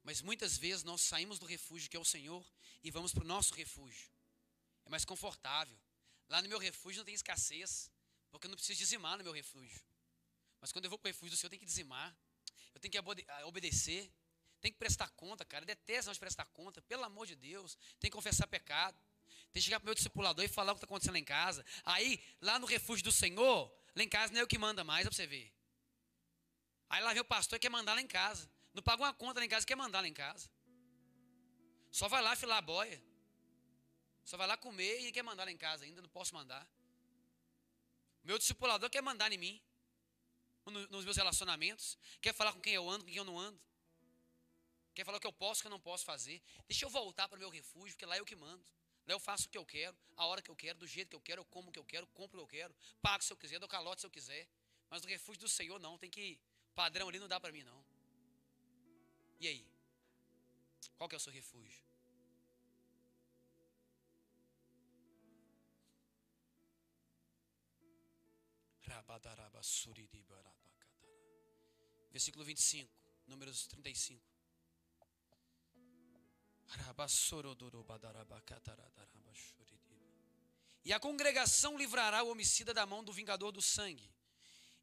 Mas 0.03 0.23
muitas 0.23 0.57
vezes 0.57 0.83
nós 0.83 1.03
saímos 1.03 1.39
do 1.39 1.45
refúgio 1.45 1.91
que 1.91 1.97
é 1.97 2.01
o 2.01 2.05
Senhor 2.05 2.43
e 2.83 2.91
vamos 2.91 3.13
para 3.13 3.23
o 3.23 3.27
nosso 3.27 3.53
refúgio. 3.55 4.11
É 4.87 4.89
mais 4.89 5.05
confortável. 5.05 5.79
Lá 6.27 6.41
no 6.41 6.49
meu 6.49 6.59
refúgio 6.59 7.01
não 7.01 7.05
tem 7.05 7.15
escassez, 7.15 7.91
porque 8.31 8.47
eu 8.47 8.49
não 8.49 8.57
preciso 8.57 8.79
dizimar 8.79 9.19
no 9.19 9.25
meu 9.25 9.33
refúgio. 9.33 9.79
Mas 10.59 10.73
quando 10.73 10.87
eu 10.87 10.91
vou 10.91 10.99
para 10.99 11.09
o 11.09 11.13
refúgio 11.13 11.33
do 11.33 11.37
Senhor, 11.37 11.49
eu 11.49 11.51
tenho 11.51 11.61
que 11.61 11.67
dizimar, 11.67 12.17
eu 12.75 12.81
tenho 12.81 12.93
que 12.93 12.99
obedecer, 13.45 14.11
tem 14.63 14.73
que 14.73 14.79
prestar 14.79 15.11
conta, 15.11 15.45
cara. 15.45 15.67
Detesta 15.67 16.11
nós 16.11 16.17
prestar 16.17 16.47
conta, 16.47 16.81
pelo 16.81 17.05
amor 17.05 17.27
de 17.27 17.37
Deus. 17.37 17.77
Tem 18.01 18.11
que 18.11 18.17
confessar 18.17 18.47
pecado. 18.47 18.99
Tem 19.53 19.61
que 19.61 19.67
chegar 19.67 19.79
para 19.81 19.85
o 19.85 19.89
meu 19.89 19.95
discipulador 19.95 20.43
e 20.43 20.49
falar 20.49 20.73
o 20.73 20.75
que 20.75 20.79
está 20.79 20.87
acontecendo 20.87 21.13
lá 21.13 21.19
em 21.19 21.25
casa. 21.25 21.63
Aí, 21.85 22.25
lá 22.41 22.59
no 22.59 22.65
refúgio 22.67 23.05
do 23.05 23.13
Senhor, 23.13 23.71
lá 23.95 24.03
em 24.03 24.09
casa 24.09 24.33
não 24.33 24.41
é 24.41 24.45
o 24.45 24.47
que 24.47 24.57
manda 24.57 24.83
mais, 24.83 25.07
é 25.07 25.11
para 25.11 25.17
você 25.17 25.27
ver. 25.27 25.53
Aí 26.89 27.03
lá 27.03 27.13
vem 27.13 27.23
o 27.23 27.25
pastor 27.25 27.57
e 27.57 27.61
quer 27.61 27.71
mandar 27.71 27.95
lá 27.95 28.01
em 28.01 28.07
casa. 28.07 28.49
Não 28.73 28.83
paga 28.83 29.03
uma 29.03 29.15
conta 29.15 29.41
lá 29.41 29.47
em 29.47 29.49
casa, 29.49 29.67
quer 29.67 29.77
mandar 29.77 30.01
lá 30.01 30.09
em 30.09 30.13
casa. 30.13 30.51
Só 31.91 32.09
vai 32.09 32.23
lá 32.23 32.35
filar 32.35 32.59
a 32.59 32.63
boia. 32.63 33.03
Só 34.25 34.37
vai 34.37 34.47
lá 34.47 34.57
comer 34.57 35.01
e 35.01 35.13
quer 35.13 35.23
mandar 35.23 35.45
lá 35.45 35.53
em 35.53 35.57
casa 35.57 35.85
ainda, 35.85 36.01
não 36.01 36.09
posso 36.09 36.35
mandar. 36.35 36.67
Meu 38.23 38.39
discipulador 38.39 38.89
quer 38.89 39.03
mandar 39.03 39.31
em 39.33 39.39
mim. 39.39 39.63
Nos 40.91 41.05
meus 41.05 41.17
relacionamentos. 41.17 41.99
Quer 42.21 42.33
falar 42.33 42.53
com 42.53 42.61
quem 42.61 42.75
eu 42.75 42.89
ando, 42.89 43.05
com 43.05 43.11
quem 43.11 43.19
eu 43.19 43.25
não 43.25 43.39
ando. 43.39 43.61
Quer 44.95 45.05
falar 45.05 45.19
o 45.19 45.21
que 45.21 45.27
eu 45.27 45.33
posso, 45.33 45.61
o 45.61 45.63
que 45.63 45.67
eu 45.67 45.71
não 45.71 45.81
posso 45.81 46.05
fazer. 46.05 46.43
Deixa 46.67 46.85
eu 46.85 46.91
voltar 46.91 47.29
para 47.29 47.37
o 47.37 47.39
meu 47.39 47.51
refúgio, 47.51 47.95
porque 47.95 48.07
lá 48.07 48.17
é 48.17 48.21
eu 48.21 48.25
que 48.25 48.37
mando. 48.37 48.65
Lá 49.07 49.13
eu 49.13 49.21
faço 49.21 49.47
o 49.47 49.51
que 49.51 49.59
eu 49.59 49.67
quero, 49.67 49.95
a 50.17 50.25
hora 50.27 50.41
que 50.41 50.51
eu 50.51 50.57
quero, 50.57 50.79
do 50.79 50.87
jeito 50.87 51.11
que 51.11 51.17
eu 51.17 51.21
quero, 51.21 51.41
eu 51.41 51.45
como 51.45 51.69
o 51.69 51.73
que 51.73 51.79
eu 51.79 51.85
quero, 51.85 52.07
compro 52.09 52.41
o 52.41 52.47
que 52.47 52.57
eu 52.57 52.61
quero, 52.61 52.75
pago 53.03 53.23
se 53.23 53.31
eu 53.31 53.37
quiser, 53.37 53.59
dou 53.59 53.69
calote 53.69 54.01
se 54.01 54.07
eu 54.07 54.11
quiser. 54.11 54.49
Mas 54.89 55.03
no 55.03 55.09
refúgio 55.09 55.41
do 55.41 55.49
Senhor 55.49 55.79
não, 55.79 55.99
tem 55.99 56.09
que 56.09 56.41
padrão 56.75 57.09
ali 57.09 57.19
não 57.19 57.29
dá 57.29 57.39
para 57.41 57.53
mim 57.53 57.63
não. 57.63 57.85
E 59.41 59.49
aí? 59.49 59.67
Qual 60.97 61.09
que 61.09 61.15
é 61.15 61.19
o 61.19 61.21
seu 61.21 61.33
refúgio? 61.33 61.83
Versículo 72.11 72.45
25, 72.45 72.91
números 73.27 73.67
35. 73.67 74.23
E 80.85 80.93
a 80.93 81.01
congregação 81.01 81.77
livrará 81.77 82.23
o 82.23 82.31
homicida 82.31 82.75
da 82.75 82.87
mão 82.87 83.03
do 83.03 83.13
vingador 83.13 83.51
do 83.51 83.63
sangue. 83.63 84.14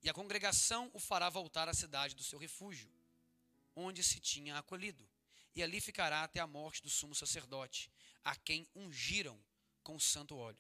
E 0.02 0.10
a 0.10 0.14
congregação 0.14 0.90
o 0.94 1.00
fará 1.00 1.30
voltar 1.30 1.70
à 1.70 1.74
cidade 1.74 2.16
do 2.16 2.24
seu 2.24 2.40
refúgio, 2.40 2.90
onde 3.76 4.04
se 4.04 4.20
tinha 4.20 4.58
acolhido. 4.58 5.08
E 5.56 5.62
ali 5.62 5.80
ficará 5.80 6.24
até 6.24 6.40
a 6.40 6.48
morte 6.48 6.82
do 6.82 6.90
sumo 6.90 7.14
sacerdote, 7.14 7.92
a 8.24 8.36
quem 8.36 8.68
ungiram 8.76 9.40
com 9.84 10.00
santo 10.00 10.36
óleo. 10.36 10.58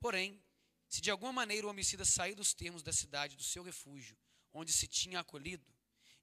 Porém, 0.00 0.42
se 0.88 1.00
de 1.00 1.10
alguma 1.10 1.32
maneira 1.32 1.66
o 1.66 1.70
homicida 1.70 2.04
sair 2.04 2.34
dos 2.34 2.52
termos 2.52 2.82
da 2.82 2.92
cidade 2.92 3.36
do 3.36 3.44
seu 3.44 3.62
refúgio, 3.62 4.16
onde 4.52 4.72
se 4.72 4.88
tinha 4.88 5.20
acolhido, 5.20 5.66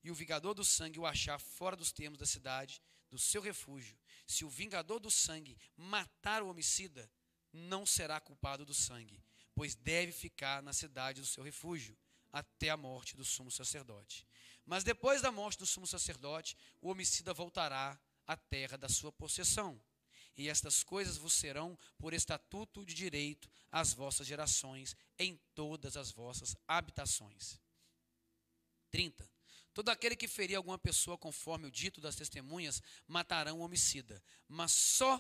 e 0.04 0.12
o 0.12 0.16
vingador 0.16 0.54
do 0.54 0.66
sangue 0.66 1.00
o 1.00 1.06
achar 1.06 1.40
fora 1.40 1.76
dos 1.76 1.92
termos 1.92 2.20
da 2.20 2.26
cidade 2.26 2.82
do 3.10 3.18
seu 3.18 3.42
refúgio, 3.42 3.98
se 4.26 4.44
o 4.44 4.50
vingador 4.50 5.00
do 5.00 5.10
sangue 5.10 5.58
matar 5.76 6.44
o 6.44 6.50
homicida, 6.50 7.10
não 7.54 7.86
será 7.86 8.20
culpado 8.20 8.66
do 8.66 8.74
sangue, 8.74 9.24
pois 9.56 9.74
deve 9.74 10.12
ficar 10.12 10.62
na 10.62 10.74
cidade 10.74 11.22
do 11.22 11.28
seu 11.28 11.44
refúgio, 11.44 11.98
até 12.40 12.70
a 12.70 12.78
morte 12.78 13.16
do 13.16 13.26
sumo 13.26 13.52
sacerdote. 13.52 14.28
Mas 14.66 14.84
depois 14.84 15.22
da 15.22 15.32
morte 15.32 15.58
do 15.58 15.66
sumo 15.66 15.88
sacerdote, 15.88 16.58
o 16.82 16.90
homicida 16.90 17.34
voltará 17.34 18.00
à 18.26 18.36
terra 18.36 18.78
da 18.78 18.90
sua 18.90 19.12
possessão. 19.12 19.82
E 20.36 20.50
estas 20.50 20.84
coisas 20.84 21.18
vos 21.18 21.34
serão 21.34 21.78
por 21.98 22.14
estatuto 22.14 22.86
de 22.86 22.94
direito 22.94 23.50
às 23.72 23.94
vossas 23.94 24.28
gerações, 24.28 24.96
em 25.18 25.36
todas 25.56 25.98
as 25.98 26.12
vossas 26.12 26.56
habitações. 26.68 27.60
30. 28.92 29.30
Todo 29.74 29.90
aquele 29.90 30.16
que 30.16 30.28
ferir 30.28 30.56
alguma 30.56 30.78
pessoa 30.78 31.18
conforme 31.18 31.68
o 31.68 31.72
dito 31.72 32.02
das 32.02 32.16
testemunhas 32.16 32.82
matarão 33.08 33.60
o 33.60 33.64
homicida, 33.64 34.22
mas 34.48 34.72
só 34.72 35.20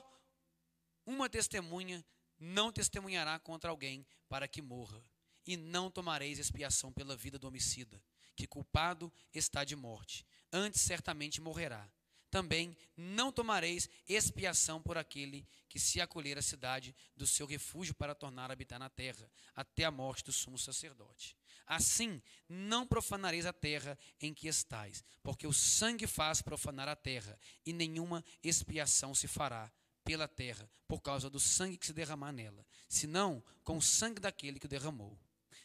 uma 1.05 1.29
testemunha 1.29 2.05
não 2.39 2.71
testemunhará 2.71 3.39
contra 3.39 3.69
alguém 3.69 4.05
para 4.27 4.47
que 4.47 4.61
morra. 4.61 5.03
E 5.47 5.57
não 5.57 5.89
tomareis 5.89 6.37
expiação 6.37 6.91
pela 6.91 7.15
vida 7.15 7.39
do 7.39 7.47
homicida, 7.47 7.99
que 8.35 8.45
culpado 8.45 9.11
está 9.33 9.63
de 9.63 9.75
morte. 9.75 10.27
Antes 10.51 10.81
certamente 10.81 11.41
morrerá. 11.41 11.89
também 12.29 12.75
não 12.95 13.31
tomareis 13.31 13.89
expiação 14.07 14.81
por 14.81 14.97
aquele 14.97 15.47
que 15.69 15.79
se 15.79 15.99
acolher 16.01 16.37
à 16.37 16.41
cidade 16.41 16.95
do 17.15 17.25
seu 17.25 17.45
refúgio 17.45 17.95
para 17.95 18.15
tornar 18.15 18.49
a 18.49 18.53
habitar 18.53 18.79
na 18.79 18.89
terra, 18.89 19.29
até 19.55 19.85
a 19.85 19.91
morte 19.91 20.25
do 20.25 20.31
sumo 20.31 20.57
sacerdote. 20.57 21.35
Assim, 21.65 22.21
não 22.47 22.85
profanareis 22.85 23.45
a 23.45 23.53
terra 23.53 23.97
em 24.21 24.33
que 24.33 24.47
estais, 24.47 25.03
porque 25.21 25.47
o 25.47 25.53
sangue 25.53 26.07
faz 26.07 26.41
profanar 26.41 26.87
a 26.87 26.95
terra, 26.95 27.37
e 27.65 27.73
nenhuma 27.73 28.23
expiação 28.43 29.13
se 29.13 29.27
fará 29.27 29.71
pela 30.03 30.27
terra, 30.27 30.69
por 30.87 31.01
causa 31.01 31.29
do 31.29 31.39
sangue 31.39 31.77
que 31.77 31.85
se 31.85 31.93
derramar 31.93 32.31
nela, 32.31 32.65
senão 32.87 33.43
com 33.63 33.77
o 33.77 33.81
sangue 33.81 34.21
daquele 34.21 34.59
que 34.59 34.65
o 34.65 34.69
derramou. 34.69 35.17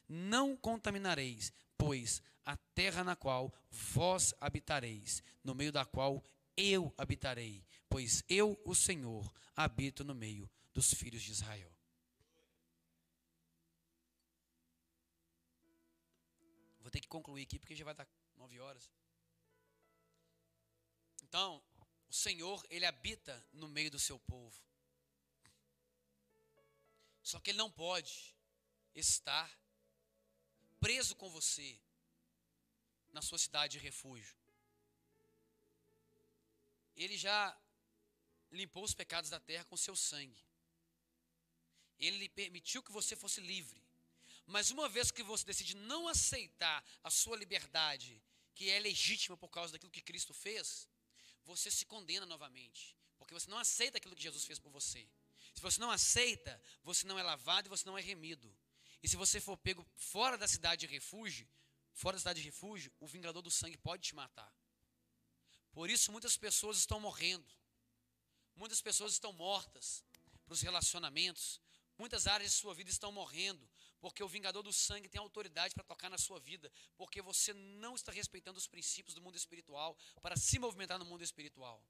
Não 0.08 0.56
contaminareis, 0.56 1.52
pois, 1.76 2.22
a 2.44 2.56
terra 2.74 3.04
na 3.04 3.16
qual 3.16 3.52
vós 3.70 4.34
habitareis, 4.40 5.22
no 5.42 5.54
meio 5.54 5.72
da 5.72 5.84
qual 5.84 6.22
eu 6.56 6.92
habitarei, 6.96 7.64
pois 7.88 8.22
eu, 8.28 8.60
o 8.64 8.74
Senhor, 8.74 9.32
habito 9.56 10.04
no 10.04 10.14
meio 10.14 10.50
dos 10.72 10.92
filhos 10.92 11.22
de 11.22 11.32
Israel. 11.32 11.72
Vou 16.80 16.90
ter 16.90 17.00
que 17.00 17.08
concluir 17.08 17.42
aqui 17.42 17.58
porque 17.58 17.76
já 17.76 17.84
vai 17.84 17.94
dar 17.94 18.08
nove 18.36 18.58
horas. 18.58 18.90
Então, 21.22 21.62
o 22.08 22.12
Senhor, 22.12 22.62
ele 22.68 22.84
habita 22.84 23.46
no 23.52 23.68
meio 23.68 23.90
do 23.90 23.98
seu 23.98 24.18
povo. 24.18 24.60
Só 27.22 27.38
que 27.38 27.50
ele 27.50 27.58
não 27.58 27.70
pode 27.70 28.36
estar 28.94 29.50
preso 30.84 31.14
com 31.14 31.28
você 31.30 31.68
na 33.12 33.22
sua 33.22 33.38
cidade 33.38 33.74
de 33.74 33.84
refúgio. 33.88 34.36
Ele 36.96 37.16
já 37.16 37.56
limpou 38.50 38.82
os 38.84 38.94
pecados 39.00 39.30
da 39.30 39.38
terra 39.38 39.64
com 39.64 39.76
seu 39.76 39.94
sangue. 39.94 40.44
Ele 42.00 42.18
lhe 42.22 42.28
permitiu 42.28 42.82
que 42.82 42.90
você 42.90 43.14
fosse 43.14 43.40
livre. 43.40 43.80
Mas 44.44 44.72
uma 44.72 44.88
vez 44.88 45.12
que 45.12 45.22
você 45.22 45.44
decide 45.44 45.76
não 45.76 46.08
aceitar 46.08 46.84
a 47.04 47.10
sua 47.10 47.36
liberdade, 47.36 48.20
que 48.56 48.68
é 48.68 48.80
legítima 48.80 49.36
por 49.36 49.48
causa 49.48 49.72
daquilo 49.72 49.92
que 49.92 50.08
Cristo 50.10 50.34
fez, 50.34 50.88
você 51.44 51.70
se 51.70 51.86
condena 51.86 52.26
novamente, 52.26 52.96
porque 53.18 53.32
você 53.32 53.48
não 53.48 53.58
aceita 53.58 53.98
aquilo 53.98 54.16
que 54.16 54.22
Jesus 54.28 54.44
fez 54.44 54.58
por 54.58 54.70
você. 54.70 55.08
Se 55.54 55.62
você 55.62 55.80
não 55.80 55.92
aceita, 55.92 56.60
você 56.82 57.06
não 57.06 57.18
é 57.18 57.22
lavado 57.22 57.68
e 57.68 57.70
você 57.70 57.86
não 57.86 57.96
é 57.96 58.02
remido. 58.02 58.52
E 59.02 59.08
se 59.08 59.16
você 59.16 59.40
for 59.40 59.56
pego 59.56 59.84
fora 59.94 60.38
da 60.38 60.46
cidade 60.46 60.86
de 60.86 60.92
refúgio, 60.92 61.48
fora 61.92 62.16
da 62.16 62.20
cidade 62.20 62.40
de 62.40 62.46
refúgio, 62.46 62.92
o 63.00 63.06
vingador 63.06 63.42
do 63.42 63.50
sangue 63.50 63.76
pode 63.76 64.02
te 64.02 64.14
matar. 64.14 64.52
Por 65.72 65.90
isso 65.90 66.12
muitas 66.12 66.36
pessoas 66.36 66.78
estão 66.78 67.00
morrendo. 67.00 67.52
Muitas 68.54 68.80
pessoas 68.80 69.12
estão 69.12 69.32
mortas 69.32 70.04
para 70.44 70.54
os 70.54 70.60
relacionamentos. 70.60 71.60
Muitas 71.98 72.26
áreas 72.26 72.52
de 72.52 72.56
sua 72.56 72.74
vida 72.74 72.90
estão 72.90 73.10
morrendo 73.10 73.68
porque 74.02 74.22
o 74.22 74.28
vingador 74.28 74.64
do 74.64 74.72
sangue 74.72 75.08
tem 75.08 75.20
autoridade 75.20 75.72
para 75.74 75.84
tocar 75.84 76.10
na 76.10 76.18
sua 76.18 76.40
vida, 76.40 76.70
porque 76.96 77.22
você 77.22 77.52
não 77.54 77.94
está 77.94 78.10
respeitando 78.10 78.58
os 78.58 78.66
princípios 78.66 79.14
do 79.14 79.22
mundo 79.22 79.36
espiritual 79.36 79.96
para 80.20 80.36
se 80.36 80.58
movimentar 80.58 80.98
no 80.98 81.04
mundo 81.04 81.22
espiritual. 81.22 81.80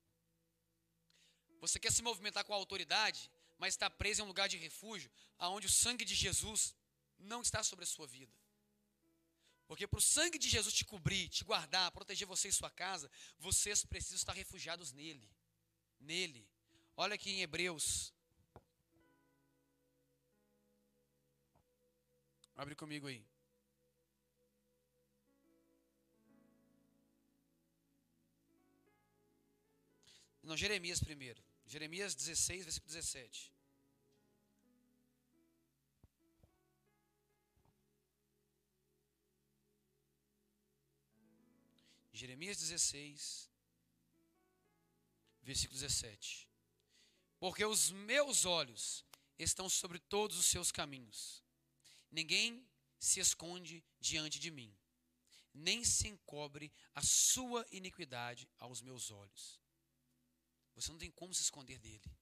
Você 1.58 1.80
quer 1.80 1.90
se 1.90 2.02
movimentar 2.02 2.44
com 2.44 2.52
autoridade, 2.52 3.30
mas 3.56 3.72
está 3.72 3.88
preso 3.88 4.20
em 4.20 4.24
um 4.24 4.28
lugar 4.28 4.46
de 4.46 4.58
refúgio, 4.58 5.10
aonde 5.38 5.66
o 5.66 5.70
sangue 5.70 6.04
de 6.04 6.14
Jesus 6.14 6.74
não 7.22 7.42
está 7.42 7.62
sobre 7.62 7.84
a 7.84 7.86
sua 7.86 8.06
vida. 8.06 8.32
Porque 9.66 9.86
para 9.86 9.98
o 9.98 10.02
sangue 10.02 10.38
de 10.38 10.48
Jesus 10.48 10.74
te 10.74 10.84
cobrir, 10.84 11.28
te 11.28 11.44
guardar, 11.44 11.90
proteger 11.92 12.26
você 12.26 12.48
e 12.48 12.52
sua 12.52 12.70
casa, 12.70 13.10
vocês 13.38 13.84
precisam 13.84 14.16
estar 14.16 14.32
refugiados 14.32 14.92
nele. 14.92 15.30
Nele. 15.98 16.46
Olha 16.96 17.14
aqui 17.14 17.30
em 17.30 17.42
Hebreus 17.42 18.12
Abre 22.62 22.76
comigo 22.76 23.06
aí. 23.06 23.24
Não, 30.42 30.56
Jeremias 30.56 31.00
primeiro. 31.00 31.42
Jeremias 31.66 32.14
16, 32.14 32.64
versículo 32.64 32.92
17. 32.92 33.51
Jeremias 42.22 42.56
16, 42.58 43.50
versículo 45.42 45.80
17. 45.80 46.48
Porque 47.40 47.64
os 47.64 47.90
meus 47.90 48.44
olhos 48.44 49.04
estão 49.36 49.68
sobre 49.68 49.98
todos 49.98 50.38
os 50.38 50.46
seus 50.46 50.70
caminhos 50.70 51.42
Ninguém 52.12 52.64
se 52.96 53.18
esconde 53.18 53.84
diante 53.98 54.38
de 54.38 54.52
mim, 54.52 54.72
nem 55.52 55.82
se 55.82 56.06
encobre 56.06 56.72
a 56.94 57.02
sua 57.02 57.66
iniquidade 57.72 58.48
aos 58.56 58.80
meus 58.80 59.10
olhos. 59.10 59.60
Você 60.76 60.92
não 60.92 60.98
tem 60.98 61.10
como 61.10 61.34
se 61.34 61.42
esconder 61.42 61.80
dele. 61.80 62.16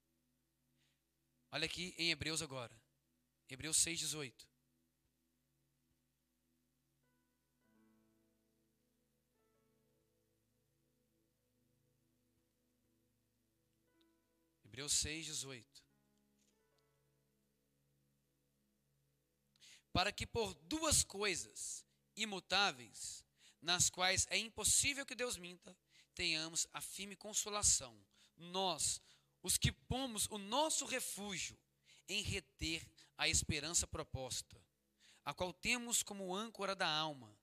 Olha 1.50 1.66
aqui 1.66 1.94
em 1.98 2.10
Hebreus 2.10 2.40
agora. 2.40 2.74
Hebreus 3.50 3.76
6,18. 3.84 4.49
Hebreus 14.80 14.94
6,18. 14.94 15.64
para 19.92 20.12
que 20.12 20.26
por 20.26 20.54
duas 20.54 21.02
coisas 21.02 21.84
imutáveis, 22.16 23.24
nas 23.60 23.90
quais 23.90 24.26
é 24.30 24.38
impossível 24.38 25.04
que 25.04 25.16
Deus 25.16 25.36
minta, 25.36 25.76
tenhamos 26.14 26.66
a 26.72 26.80
firme 26.80 27.16
consolação. 27.16 28.00
Nós, 28.36 29.02
os 29.42 29.58
que 29.58 29.72
pomos 29.72 30.26
o 30.30 30.38
nosso 30.38 30.86
refúgio 30.86 31.58
em 32.08 32.22
reter 32.22 32.88
a 33.18 33.28
esperança 33.28 33.86
proposta, 33.86 34.64
a 35.24 35.34
qual 35.34 35.52
temos 35.52 36.02
como 36.02 36.34
âncora 36.34 36.74
da 36.74 36.88
alma, 36.88 37.36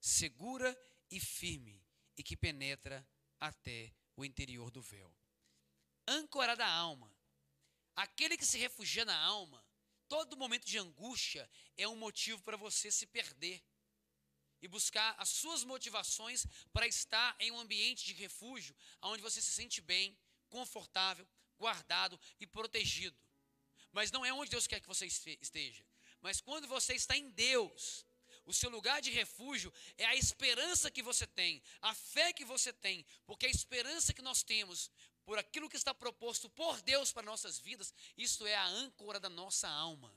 segura 0.00 0.74
e 1.10 1.20
firme, 1.20 1.84
e 2.16 2.22
que 2.22 2.36
penetra 2.36 3.06
até 3.38 3.92
o 4.16 4.24
interior 4.24 4.70
do 4.70 4.80
véu. 4.80 5.19
Âncora 6.06 6.56
da 6.56 6.68
alma. 6.68 7.14
Aquele 7.94 8.36
que 8.36 8.46
se 8.46 8.58
refugia 8.58 9.04
na 9.04 9.16
alma 9.16 9.64
Todo 10.10 10.36
momento 10.36 10.66
de 10.66 10.76
angústia 10.76 11.48
é 11.76 11.86
um 11.86 11.94
motivo 11.94 12.42
para 12.42 12.56
você 12.56 12.90
se 12.90 13.06
perder 13.06 13.62
e 14.60 14.66
buscar 14.66 15.14
as 15.16 15.28
suas 15.28 15.62
motivações 15.62 16.44
para 16.72 16.84
estar 16.84 17.36
em 17.38 17.52
um 17.52 17.60
ambiente 17.60 18.04
de 18.04 18.12
refúgio, 18.14 18.74
onde 19.02 19.22
você 19.22 19.40
se 19.40 19.52
sente 19.52 19.80
bem, 19.80 20.18
confortável, 20.48 21.24
guardado 21.56 22.18
e 22.40 22.46
protegido. 22.46 23.16
Mas 23.92 24.10
não 24.10 24.24
é 24.24 24.32
onde 24.32 24.50
Deus 24.50 24.66
quer 24.66 24.80
que 24.80 24.88
você 24.88 25.06
esteja. 25.06 25.86
Mas 26.20 26.40
quando 26.40 26.66
você 26.66 26.94
está 26.94 27.16
em 27.16 27.30
Deus, 27.30 28.04
o 28.44 28.52
seu 28.52 28.68
lugar 28.68 29.00
de 29.00 29.12
refúgio 29.12 29.72
é 29.96 30.06
a 30.06 30.16
esperança 30.16 30.90
que 30.90 31.02
você 31.02 31.24
tem, 31.24 31.62
a 31.80 31.94
fé 31.94 32.32
que 32.32 32.44
você 32.44 32.72
tem, 32.72 33.06
porque 33.24 33.46
a 33.46 33.50
esperança 33.50 34.12
que 34.12 34.22
nós 34.22 34.42
temos 34.42 34.90
por 35.30 35.38
aquilo 35.38 35.68
que 35.68 35.76
está 35.76 35.94
proposto 35.94 36.50
por 36.50 36.82
Deus 36.82 37.12
para 37.12 37.22
nossas 37.22 37.56
vidas, 37.56 37.94
isto 38.16 38.44
é 38.48 38.56
a 38.56 38.66
âncora 38.66 39.20
da 39.20 39.28
nossa 39.28 39.68
alma. 39.68 40.12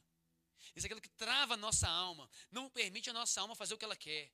Isso 0.75 0.85
é 0.85 0.87
aquilo 0.87 0.99
que 0.99 1.09
trava 1.09 1.53
a 1.53 1.57
nossa 1.57 1.87
alma, 1.87 2.27
não 2.49 2.67
permite 2.67 3.11
a 3.11 3.13
nossa 3.13 3.39
alma 3.39 3.55
fazer 3.55 3.75
o 3.75 3.77
que 3.77 3.85
ela 3.85 3.95
quer. 3.95 4.33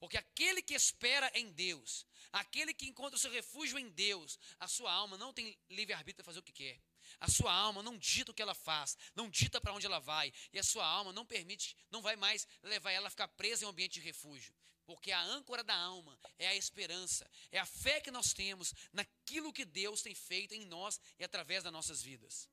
Porque 0.00 0.16
aquele 0.16 0.62
que 0.62 0.74
espera 0.74 1.30
em 1.32 1.52
Deus, 1.52 2.04
aquele 2.32 2.74
que 2.74 2.88
encontra 2.88 3.14
o 3.14 3.20
seu 3.20 3.30
refúgio 3.30 3.78
em 3.78 3.88
Deus, 3.90 4.36
a 4.58 4.66
sua 4.66 4.92
alma 4.92 5.16
não 5.16 5.32
tem 5.32 5.56
livre-arbítrio 5.70 6.24
para 6.24 6.32
fazer 6.32 6.40
o 6.40 6.42
que 6.42 6.50
quer. 6.50 6.82
A 7.20 7.30
sua 7.30 7.52
alma 7.52 7.80
não 7.80 7.96
dita 7.96 8.32
o 8.32 8.34
que 8.34 8.42
ela 8.42 8.56
faz, 8.56 8.98
não 9.14 9.30
dita 9.30 9.60
para 9.60 9.72
onde 9.72 9.86
ela 9.86 10.00
vai, 10.00 10.32
e 10.52 10.58
a 10.58 10.64
sua 10.64 10.84
alma 10.84 11.12
não 11.12 11.24
permite, 11.24 11.76
não 11.88 12.02
vai 12.02 12.16
mais 12.16 12.48
levar 12.64 12.90
ela 12.90 13.06
a 13.06 13.10
ficar 13.10 13.28
presa 13.28 13.62
em 13.62 13.66
um 13.68 13.70
ambiente 13.70 13.92
de 13.92 14.00
refúgio. 14.00 14.52
Porque 14.88 15.12
a 15.12 15.22
âncora 15.22 15.62
da 15.62 15.76
alma 15.76 16.18
é 16.38 16.48
a 16.48 16.54
esperança, 16.54 17.30
é 17.52 17.58
a 17.58 17.66
fé 17.66 18.00
que 18.00 18.10
nós 18.10 18.32
temos 18.32 18.72
naquilo 18.90 19.52
que 19.52 19.66
Deus 19.66 20.00
tem 20.00 20.14
feito 20.14 20.54
em 20.54 20.64
nós 20.64 20.98
e 21.18 21.24
através 21.24 21.62
das 21.62 21.70
nossas 21.70 22.00
vidas. 22.00 22.48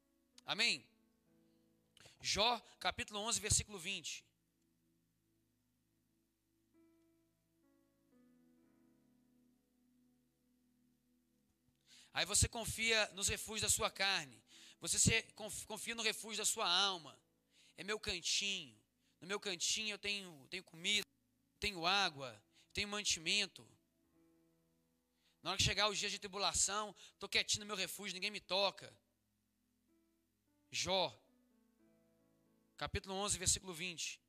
Amém? 0.46 0.86
Jó, 2.20 2.60
capítulo 2.78 3.22
11, 3.22 3.40
versículo 3.40 3.80
20. 3.80 4.26
Aí 12.14 12.26
você 12.26 12.50
confia 12.50 13.10
nos 13.14 13.30
refúgios 13.30 13.62
da 13.62 13.70
sua 13.70 13.90
carne. 13.90 14.44
Você 14.82 15.22
confia 15.68 15.96
no 15.96 16.04
refúgio 16.04 16.40
da 16.40 16.46
sua 16.46 16.70
alma. 16.70 17.18
É 17.78 17.84
meu 17.86 17.98
cantinho. 17.98 18.78
No 19.22 19.28
meu 19.28 19.40
cantinho 19.40 19.94
eu 19.94 19.98
tenho, 19.98 20.48
tenho 20.50 20.66
comida 20.66 21.06
tenho 21.66 21.84
água, 21.84 22.40
tenho 22.74 22.88
mantimento. 22.88 23.68
Na 25.42 25.50
hora 25.50 25.58
que 25.58 25.64
chegar 25.64 25.90
os 25.90 25.98
dias 25.98 26.12
de 26.12 26.20
tribulação, 26.20 26.96
estou 27.14 27.28
quietinho 27.28 27.62
no 27.62 27.66
meu 27.66 27.76
refúgio, 27.76 28.14
ninguém 28.14 28.30
me 28.30 28.40
toca. 28.40 28.96
Jó, 30.70 31.04
capítulo 32.78 33.16
11, 33.16 33.40
versículo 33.40 33.74
20. 33.74 34.22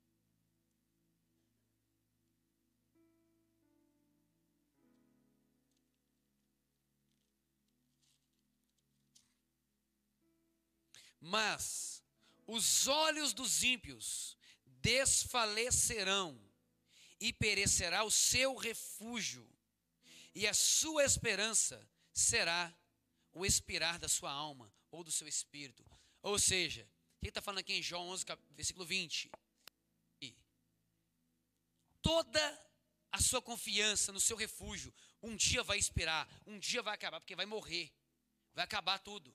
Mas 11.21 12.03
os 12.47 12.87
olhos 12.87 13.31
dos 13.31 13.61
ímpios 13.61 14.35
desfalecerão, 14.65 16.46
e 17.19 17.33
perecerá 17.33 18.03
o 18.03 18.11
seu 18.11 18.55
refúgio, 18.55 19.47
e 20.35 20.47
a 20.47 20.53
sua 20.53 21.03
esperança 21.03 21.81
será 22.13 22.73
o 23.33 23.45
expirar 23.45 23.99
da 23.99 24.07
sua 24.07 24.31
alma 24.31 24.71
ou 24.91 25.03
do 25.03 25.11
seu 25.11 25.27
espírito. 25.27 25.85
Ou 26.21 26.37
seja, 26.37 26.87
o 27.17 27.21
que 27.21 27.29
está 27.29 27.41
falando 27.41 27.59
aqui 27.59 27.73
em 27.73 27.81
João 27.81 28.09
11, 28.09 28.25
versículo 28.51 28.85
20? 28.85 29.31
E 30.21 30.35
toda 32.01 32.67
a 33.11 33.21
sua 33.21 33.41
confiança 33.41 34.11
no 34.11 34.19
seu 34.19 34.37
refúgio, 34.37 34.93
um 35.21 35.35
dia 35.35 35.63
vai 35.63 35.77
expirar, 35.77 36.27
um 36.45 36.59
dia 36.59 36.81
vai 36.81 36.93
acabar, 36.93 37.19
porque 37.19 37.35
vai 37.35 37.45
morrer, 37.45 37.91
vai 38.53 38.63
acabar 38.63 38.99
tudo. 38.99 39.33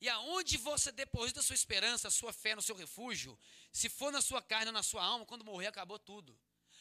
E 0.00 0.08
aonde 0.08 0.56
você 0.56 0.90
deposita 0.90 1.40
a 1.40 1.42
sua 1.42 1.54
esperança, 1.54 2.08
a 2.08 2.10
sua 2.10 2.32
fé 2.32 2.54
no 2.54 2.62
seu 2.62 2.74
refúgio, 2.74 3.38
se 3.70 3.88
for 3.90 4.10
na 4.10 4.22
sua 4.22 4.40
carne 4.40 4.68
ou 4.68 4.72
na 4.72 4.82
sua 4.82 5.04
alma, 5.04 5.26
quando 5.26 5.44
morrer 5.44 5.66
acabou 5.66 5.98
tudo. 5.98 6.38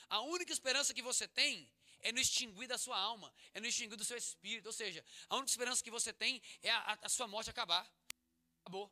A 0.09 0.21
única 0.21 0.51
esperança 0.51 0.93
que 0.93 1.01
você 1.01 1.27
tem 1.27 1.69
é 2.01 2.11
no 2.11 2.19
extinguir 2.19 2.67
da 2.67 2.77
sua 2.77 2.97
alma, 2.97 3.33
é 3.53 3.59
no 3.59 3.67
extinguir 3.67 3.95
do 3.95 4.05
seu 4.05 4.17
espírito. 4.17 4.67
Ou 4.67 4.73
seja, 4.73 5.03
a 5.27 5.35
única 5.35 5.49
esperança 5.49 5.83
que 5.83 5.91
você 5.91 6.11
tem 6.13 6.41
é 6.63 6.71
a, 6.71 6.99
a, 7.01 7.09
sua 7.09 7.27
morte 7.27 7.49
acabar. 7.49 7.87
Acabou. 8.61 8.91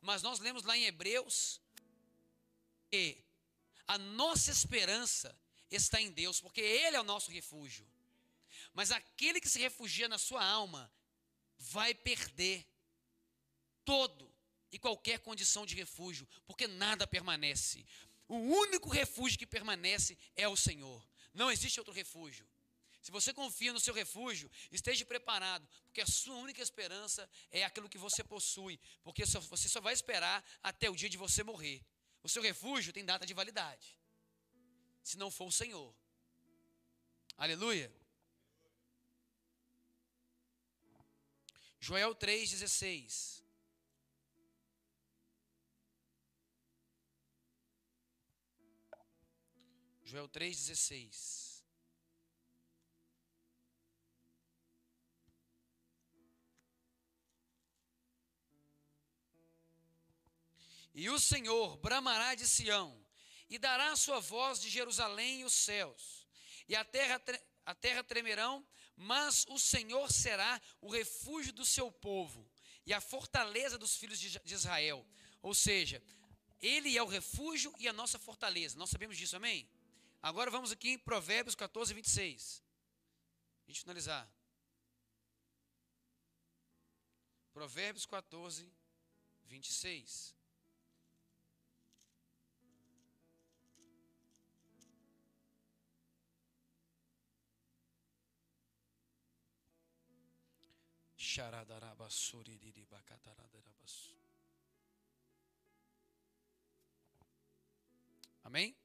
Mas 0.00 0.22
nós 0.22 0.40
lemos 0.40 0.64
lá 0.64 0.76
em 0.76 0.84
Hebreus 0.84 1.60
que 2.90 3.22
a 3.86 3.98
nossa 3.98 4.50
esperança 4.50 5.36
está 5.70 6.00
em 6.00 6.10
Deus, 6.10 6.40
porque 6.40 6.60
Ele 6.60 6.96
é 6.96 7.00
o 7.00 7.04
nosso 7.04 7.30
refúgio. 7.30 7.86
Mas 8.72 8.90
aquele 8.90 9.40
que 9.40 9.48
se 9.48 9.58
refugia 9.58 10.08
na 10.08 10.18
sua 10.18 10.44
alma 10.44 10.90
vai 11.58 11.94
perder 11.94 12.66
todo 13.84 14.32
e 14.72 14.78
qualquer 14.78 15.18
condição 15.18 15.66
de 15.66 15.74
refúgio, 15.74 16.26
porque 16.46 16.66
nada 16.66 17.06
permanece. 17.06 17.84
O 18.30 18.36
único 18.36 18.88
refúgio 18.88 19.36
que 19.36 19.44
permanece 19.44 20.16
é 20.36 20.46
o 20.46 20.56
Senhor. 20.56 21.04
Não 21.34 21.50
existe 21.50 21.80
outro 21.80 21.92
refúgio. 21.92 22.46
Se 23.02 23.10
você 23.10 23.34
confia 23.34 23.72
no 23.72 23.80
seu 23.80 23.92
refúgio, 23.92 24.48
esteja 24.70 25.04
preparado, 25.04 25.66
porque 25.86 26.00
a 26.00 26.06
sua 26.06 26.36
única 26.36 26.62
esperança 26.62 27.28
é 27.50 27.64
aquilo 27.64 27.88
que 27.88 27.98
você 27.98 28.22
possui, 28.22 28.78
porque 29.02 29.26
você 29.26 29.68
só 29.68 29.80
vai 29.80 29.92
esperar 29.92 30.44
até 30.62 30.88
o 30.88 30.94
dia 30.94 31.10
de 31.10 31.16
você 31.16 31.42
morrer. 31.42 31.84
O 32.22 32.28
seu 32.28 32.40
refúgio 32.40 32.92
tem 32.92 33.04
data 33.04 33.26
de 33.26 33.34
validade, 33.34 33.98
se 35.02 35.18
não 35.18 35.28
for 35.28 35.48
o 35.48 35.52
Senhor. 35.52 35.92
Aleluia. 37.36 37.92
Joel 41.80 42.14
3,16. 42.14 43.42
Joel 50.10 50.28
3,16. 50.28 51.62
E 60.92 61.08
o 61.08 61.20
Senhor 61.20 61.76
bramará 61.76 62.34
de 62.34 62.48
Sião, 62.48 63.00
e 63.48 63.56
dará 63.56 63.92
a 63.92 63.96
sua 63.96 64.18
voz 64.18 64.60
de 64.60 64.68
Jerusalém 64.68 65.42
e 65.42 65.44
os 65.44 65.52
céus, 65.52 66.26
e 66.66 66.74
a 66.74 66.84
terra, 66.84 67.22
a 67.64 67.72
terra 67.72 68.02
tremerão, 68.02 68.66
mas 68.96 69.46
o 69.48 69.60
Senhor 69.60 70.10
será 70.10 70.60
o 70.80 70.90
refúgio 70.90 71.52
do 71.52 71.64
seu 71.64 71.92
povo, 71.92 72.50
e 72.84 72.92
a 72.92 73.00
fortaleza 73.00 73.78
dos 73.78 73.94
filhos 73.94 74.18
de 74.18 74.40
Israel. 74.52 75.06
Ou 75.40 75.54
seja, 75.54 76.02
Ele 76.60 76.98
é 76.98 77.02
o 77.02 77.06
refúgio 77.06 77.72
e 77.78 77.86
a 77.86 77.92
nossa 77.92 78.18
fortaleza. 78.18 78.76
Nós 78.76 78.90
sabemos 78.90 79.16
disso, 79.16 79.36
amém? 79.36 79.70
Agora 80.22 80.50
vamos 80.50 80.70
aqui 80.70 80.90
em 80.90 80.98
Provérbios 80.98 81.54
14, 81.54 81.94
26. 81.94 82.62
A 83.66 83.70
gente 83.70 83.80
finalizar. 83.80 84.30
Provérbios 87.52 88.04
14, 88.06 88.70
26. 89.44 90.34
Amém? 108.42 108.79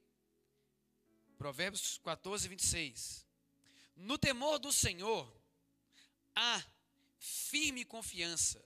Provérbios 1.36 1.98
14, 1.98 2.48
26. 2.48 3.26
No 3.96 4.18
temor 4.18 4.58
do 4.58 4.72
Senhor 4.72 5.30
há 6.34 6.62
firme 7.18 7.84
confiança, 7.84 8.62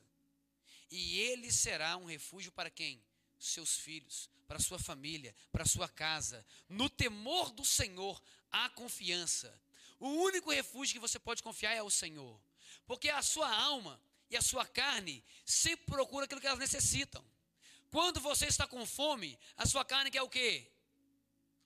e 0.91 1.21
ele 1.21 1.53
será 1.53 1.97
um 1.97 2.05
refúgio 2.05 2.51
para 2.51 2.71
quem? 2.71 3.03
Seus 3.39 3.77
filhos, 3.77 4.29
para 4.49 4.59
sua 4.59 4.79
família, 4.79 5.35
para 5.53 5.65
sua 5.65 5.89
casa. 5.89 6.45
No 6.69 6.91
temor 6.91 7.51
do 7.53 7.65
Senhor 7.65 8.21
há 8.51 8.69
confiança. 8.71 9.57
O 10.01 10.09
único 10.09 10.51
refúgio 10.51 10.95
que 10.95 11.01
você 11.01 11.19
pode 11.19 11.43
confiar 11.43 11.75
é 11.75 11.83
o 11.83 11.91
Senhor, 11.91 12.41
porque 12.87 13.09
a 13.09 13.23
sua 13.23 13.49
alma 13.55 14.01
e 14.29 14.37
a 14.37 14.43
sua 14.43 14.67
carne 14.67 15.25
sempre 15.45 15.87
procuram 15.87 16.25
aquilo 16.25 16.41
que 16.41 16.47
elas 16.47 16.59
necessitam. 16.59 17.25
Quando 17.91 18.21
você 18.21 18.47
está 18.47 18.67
com 18.67 18.85
fome, 18.87 19.39
a 19.57 19.67
sua 19.67 19.85
carne 19.85 20.11
quer 20.11 20.23
o 20.23 20.29
quê? 20.29 20.71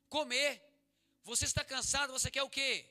Comer. 0.09 0.63
Você 1.25 1.45
está 1.47 1.65
cansado, 1.65 2.13
você 2.13 2.31
quer 2.31 2.43
o 2.43 2.51
quê? 2.51 2.87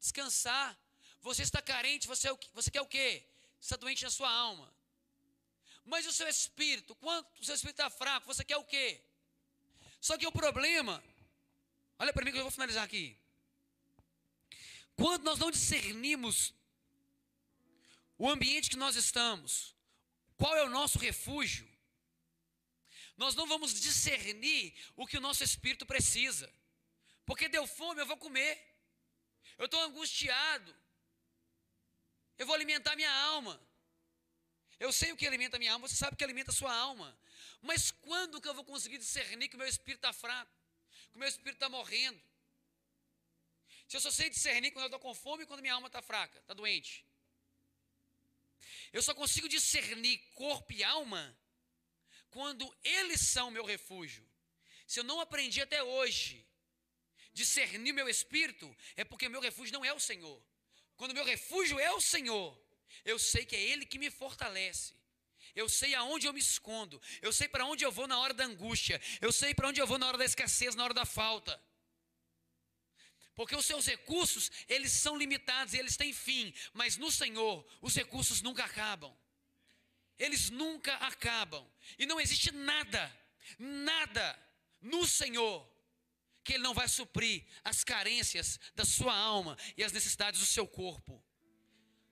Descansar. 0.00 0.76
Você 1.20 1.42
está 1.42 1.62
carente, 1.62 2.08
você, 2.08 2.28
é 2.28 2.38
você 2.52 2.70
quer 2.70 2.80
o 2.80 2.86
quê? 2.86 3.24
Está 3.60 3.76
doente 3.76 4.02
na 4.02 4.10
sua 4.10 4.30
alma. 4.30 4.72
Mas 5.84 6.06
o 6.06 6.12
seu 6.12 6.28
espírito, 6.28 6.94
quanto 6.96 7.28
o 7.40 7.44
seu 7.44 7.54
espírito 7.54 7.80
está 7.80 7.90
fraco, 7.90 8.26
você 8.26 8.44
quer 8.44 8.56
o 8.56 8.64
quê? 8.64 9.00
Só 10.00 10.18
que 10.18 10.26
o 10.26 10.32
problema, 10.32 11.02
olha 11.98 12.12
para 12.12 12.24
mim 12.24 12.32
que 12.32 12.38
eu 12.38 12.42
vou 12.42 12.50
finalizar 12.50 12.82
aqui. 12.82 13.16
Quando 14.96 15.22
nós 15.22 15.38
não 15.38 15.50
discernimos 15.50 16.52
o 18.18 18.28
ambiente 18.28 18.70
que 18.70 18.76
nós 18.76 18.96
estamos, 18.96 19.74
qual 20.36 20.56
é 20.56 20.64
o 20.64 20.70
nosso 20.70 20.98
refúgio, 20.98 21.68
nós 23.16 23.34
não 23.34 23.46
vamos 23.46 23.72
discernir 23.80 24.74
o 24.96 25.06
que 25.06 25.18
o 25.18 25.20
nosso 25.20 25.44
espírito 25.44 25.86
precisa. 25.86 26.52
Porque 27.24 27.48
deu 27.48 27.66
fome, 27.66 28.00
eu 28.00 28.06
vou 28.06 28.16
comer. 28.16 28.52
Eu 29.58 29.66
estou 29.66 29.80
angustiado. 29.82 30.74
Eu 32.38 32.46
vou 32.46 32.54
alimentar 32.54 32.96
minha 32.96 33.12
alma. 33.12 33.60
Eu 34.78 34.92
sei 34.92 35.12
o 35.12 35.16
que 35.16 35.26
alimenta 35.26 35.56
a 35.56 35.60
minha 35.60 35.72
alma, 35.72 35.86
você 35.86 35.94
sabe 35.94 36.14
o 36.14 36.16
que 36.16 36.24
alimenta 36.24 36.50
a 36.50 36.54
sua 36.54 36.74
alma. 36.74 37.16
Mas 37.60 37.92
quando 37.92 38.40
que 38.40 38.48
eu 38.48 38.54
vou 38.54 38.64
conseguir 38.64 38.98
discernir 38.98 39.48
que 39.48 39.54
o 39.54 39.58
meu 39.58 39.68
espírito 39.68 40.00
está 40.00 40.12
fraco? 40.12 40.50
Que 41.10 41.16
o 41.16 41.20
meu 41.20 41.28
espírito 41.28 41.54
está 41.54 41.68
morrendo? 41.68 42.20
Se 43.86 43.96
eu 43.96 44.00
só 44.00 44.10
sei 44.10 44.28
discernir 44.28 44.72
quando 44.72 44.84
eu 44.84 44.86
estou 44.86 44.98
com 44.98 45.14
fome 45.14 45.44
e 45.44 45.46
quando 45.46 45.60
minha 45.60 45.74
alma 45.74 45.86
está 45.86 46.02
fraca, 46.02 46.38
está 46.40 46.54
doente. 46.54 47.06
Eu 48.92 49.02
só 49.02 49.14
consigo 49.14 49.48
discernir 49.48 50.18
corpo 50.34 50.72
e 50.72 50.82
alma 50.82 51.38
quando 52.30 52.64
eles 52.82 53.20
são 53.20 53.50
meu 53.50 53.64
refúgio. 53.64 54.26
Se 54.86 54.98
eu 54.98 55.04
não 55.04 55.20
aprendi 55.20 55.60
até 55.60 55.82
hoje 55.82 56.44
discernir 57.32 57.92
meu 57.92 58.08
espírito, 58.08 58.74
é 58.96 59.04
porque 59.04 59.28
meu 59.28 59.40
refúgio 59.40 59.72
não 59.72 59.84
é 59.84 59.92
o 59.92 60.00
Senhor. 60.00 60.42
Quando 60.96 61.14
meu 61.14 61.24
refúgio 61.24 61.78
é 61.78 61.90
o 61.92 62.00
Senhor, 62.00 62.60
eu 63.04 63.18
sei 63.18 63.44
que 63.44 63.56
é 63.56 63.60
Ele 63.60 63.86
que 63.86 63.98
me 63.98 64.10
fortalece. 64.10 64.94
Eu 65.54 65.68
sei 65.68 65.94
aonde 65.94 66.26
eu 66.26 66.32
me 66.32 66.40
escondo. 66.40 67.00
Eu 67.20 67.32
sei 67.32 67.48
para 67.48 67.66
onde 67.66 67.84
eu 67.84 67.92
vou 67.92 68.06
na 68.06 68.18
hora 68.18 68.32
da 68.32 68.44
angústia. 68.44 69.00
Eu 69.20 69.32
sei 69.32 69.54
para 69.54 69.68
onde 69.68 69.80
eu 69.80 69.86
vou 69.86 69.98
na 69.98 70.06
hora 70.08 70.18
da 70.18 70.24
escassez, 70.24 70.74
na 70.74 70.84
hora 70.84 70.94
da 70.94 71.04
falta. 71.04 71.60
Porque 73.34 73.56
os 73.56 73.64
seus 73.64 73.86
recursos, 73.86 74.50
eles 74.68 74.92
são 74.92 75.16
limitados 75.16 75.74
eles 75.74 75.96
têm 75.96 76.12
fim. 76.12 76.54
Mas 76.72 76.96
no 76.96 77.10
Senhor, 77.10 77.66
os 77.80 77.94
recursos 77.94 78.40
nunca 78.40 78.64
acabam. 78.64 79.14
Eles 80.18 80.50
nunca 80.50 80.94
acabam. 80.96 81.66
E 81.98 82.06
não 82.06 82.20
existe 82.20 82.50
nada, 82.52 83.14
nada 83.58 84.38
no 84.80 85.06
Senhor 85.06 85.71
que 86.44 86.54
Ele 86.54 86.62
não 86.62 86.74
vai 86.74 86.88
suprir 86.88 87.44
as 87.64 87.84
carências 87.84 88.58
da 88.74 88.84
sua 88.84 89.14
alma 89.14 89.56
e 89.76 89.84
as 89.84 89.92
necessidades 89.92 90.40
do 90.40 90.46
seu 90.46 90.66
corpo. 90.66 91.22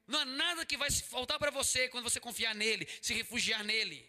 Não 0.07 0.19
há 0.19 0.25
nada 0.25 0.67
que 0.67 0.77
vai 0.77 0.91
faltar 0.91 1.39
para 1.39 1.51
você 1.51 1.89
quando 1.89 2.05
você 2.05 2.19
confiar 2.19 2.55
nele, 2.55 2.87
se 3.01 3.15
refugiar 3.15 3.63
nele. 3.63 4.09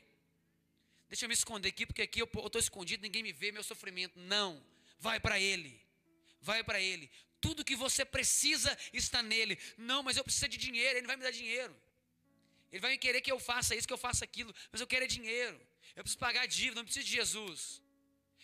Deixa 1.07 1.25
eu 1.25 1.29
me 1.29 1.33
esconder 1.33 1.69
aqui, 1.69 1.85
porque 1.85 2.01
aqui 2.01 2.21
eu 2.21 2.29
estou 2.45 2.59
escondido, 2.59 3.03
ninguém 3.03 3.21
me 3.21 3.33
vê, 3.33 3.51
meu 3.51 3.63
sofrimento. 3.63 4.17
Não, 4.17 4.65
vai 4.97 5.19
para 5.19 5.39
ele. 5.39 5.79
Vai 6.41 6.63
para 6.63 6.79
ele. 6.79 7.09
Tudo 7.39 7.65
que 7.65 7.75
você 7.75 8.03
precisa 8.05 8.75
está 8.93 9.21
nele. 9.21 9.59
Não, 9.77 10.01
mas 10.01 10.17
eu 10.17 10.23
preciso 10.23 10.47
de 10.47 10.57
dinheiro, 10.57 10.97
ele 10.97 11.07
vai 11.07 11.15
me 11.15 11.23
dar 11.23 11.31
dinheiro. 11.31 11.75
Ele 12.71 12.79
vai 12.79 12.97
querer 12.97 13.21
que 13.21 13.31
eu 13.31 13.39
faça 13.39 13.75
isso, 13.75 13.85
que 13.85 13.93
eu 13.93 13.97
faça 13.97 14.23
aquilo, 14.23 14.55
mas 14.71 14.79
eu 14.79 14.87
quero 14.87 15.03
é 15.03 15.07
dinheiro. 15.07 15.59
Eu 15.95 16.03
preciso 16.03 16.19
pagar 16.19 16.45
dívida, 16.45 16.75
não 16.75 16.85
preciso 16.85 17.05
de 17.05 17.11
Jesus. 17.11 17.81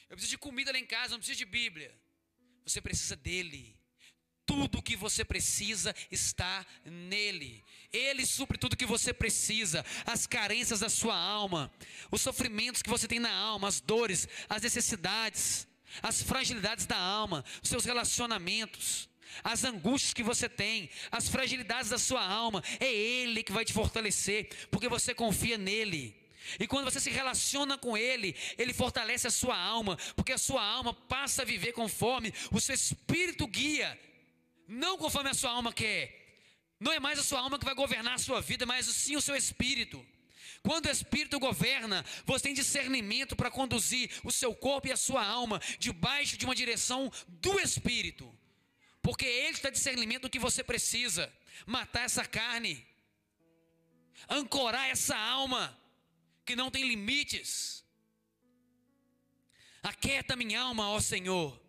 Eu 0.09 0.15
preciso 0.15 0.31
de 0.31 0.37
comida 0.37 0.71
lá 0.71 0.79
em 0.79 0.85
casa, 0.85 1.11
não 1.11 1.19
preciso 1.19 1.39
de 1.39 1.45
Bíblia. 1.45 1.93
Você 2.65 2.81
precisa 2.81 3.15
dele. 3.15 3.77
Tudo 4.45 4.81
que 4.81 4.95
você 4.95 5.25
precisa 5.25 5.93
está 6.09 6.65
nele. 6.85 7.63
Ele 7.91 8.25
supre 8.25 8.57
tudo 8.57 8.77
que 8.77 8.85
você 8.85 9.13
precisa, 9.13 9.85
as 10.05 10.25
carências 10.25 10.79
da 10.79 10.89
sua 10.89 11.17
alma, 11.17 11.71
os 12.09 12.21
sofrimentos 12.21 12.81
que 12.81 12.89
você 12.89 13.07
tem 13.07 13.19
na 13.19 13.33
alma, 13.33 13.67
as 13.67 13.81
dores, 13.81 14.27
as 14.47 14.61
necessidades, 14.61 15.67
as 16.01 16.21
fragilidades 16.21 16.85
da 16.85 16.97
alma, 16.97 17.43
os 17.61 17.67
seus 17.67 17.83
relacionamentos, 17.83 19.09
as 19.43 19.65
angústias 19.65 20.13
que 20.13 20.23
você 20.23 20.47
tem, 20.47 20.89
as 21.11 21.27
fragilidades 21.27 21.89
da 21.89 21.97
sua 21.97 22.25
alma. 22.25 22.63
É 22.79 22.89
Ele 22.89 23.43
que 23.43 23.51
vai 23.51 23.65
te 23.65 23.73
fortalecer, 23.73 24.49
porque 24.71 24.87
você 24.87 25.13
confia 25.13 25.57
nele. 25.57 26.15
E 26.59 26.67
quando 26.67 26.85
você 26.85 26.99
se 26.99 27.09
relaciona 27.09 27.77
com 27.77 27.97
Ele, 27.97 28.35
Ele 28.57 28.73
fortalece 28.73 29.27
a 29.27 29.31
sua 29.31 29.57
alma, 29.57 29.97
porque 30.15 30.33
a 30.33 30.37
sua 30.37 30.63
alma 30.63 30.93
passa 30.93 31.41
a 31.41 31.45
viver 31.45 31.73
conforme 31.73 32.33
o 32.51 32.59
seu 32.59 32.75
espírito 32.75 33.47
guia, 33.47 33.99
não 34.67 34.97
conforme 34.97 35.29
a 35.29 35.33
sua 35.33 35.51
alma 35.51 35.73
quer. 35.73 36.25
Não 36.79 36.93
é 36.93 36.99
mais 36.99 37.17
a 37.19 37.23
sua 37.23 37.39
alma 37.39 37.57
que 37.57 37.65
vai 37.65 37.73
governar 37.73 38.13
a 38.13 38.19
sua 38.19 38.41
vida, 38.41 38.65
mas 38.65 38.85
sim 38.85 39.15
o 39.15 39.21
seu 39.21 39.35
espírito. 39.35 40.05
Quando 40.61 40.87
o 40.87 40.91
espírito 40.91 41.39
governa, 41.39 42.03
você 42.25 42.43
tem 42.43 42.53
discernimento 42.53 43.35
para 43.35 43.49
conduzir 43.49 44.11
o 44.23 44.31
seu 44.31 44.53
corpo 44.53 44.87
e 44.87 44.91
a 44.91 44.97
sua 44.97 45.25
alma 45.25 45.61
debaixo 45.79 46.37
de 46.37 46.45
uma 46.45 46.55
direção 46.55 47.11
do 47.27 47.59
espírito. 47.59 48.31
Porque 49.01 49.25
ele 49.25 49.55
está 49.55 49.69
discernimento 49.69 50.23
do 50.23 50.29
que 50.29 50.39
você 50.39 50.63
precisa. 50.63 51.31
Matar 51.65 52.03
essa 52.03 52.25
carne, 52.25 52.85
ancorar 54.29 54.89
essa 54.89 55.17
alma 55.17 55.75
que 56.47 56.55
não 56.55 56.71
tem 56.71 56.87
limites. 56.87 57.83
Aquieta 59.83 60.35
minha 60.35 60.61
alma, 60.61 60.89
ó 60.89 60.99
Senhor. 60.99 61.61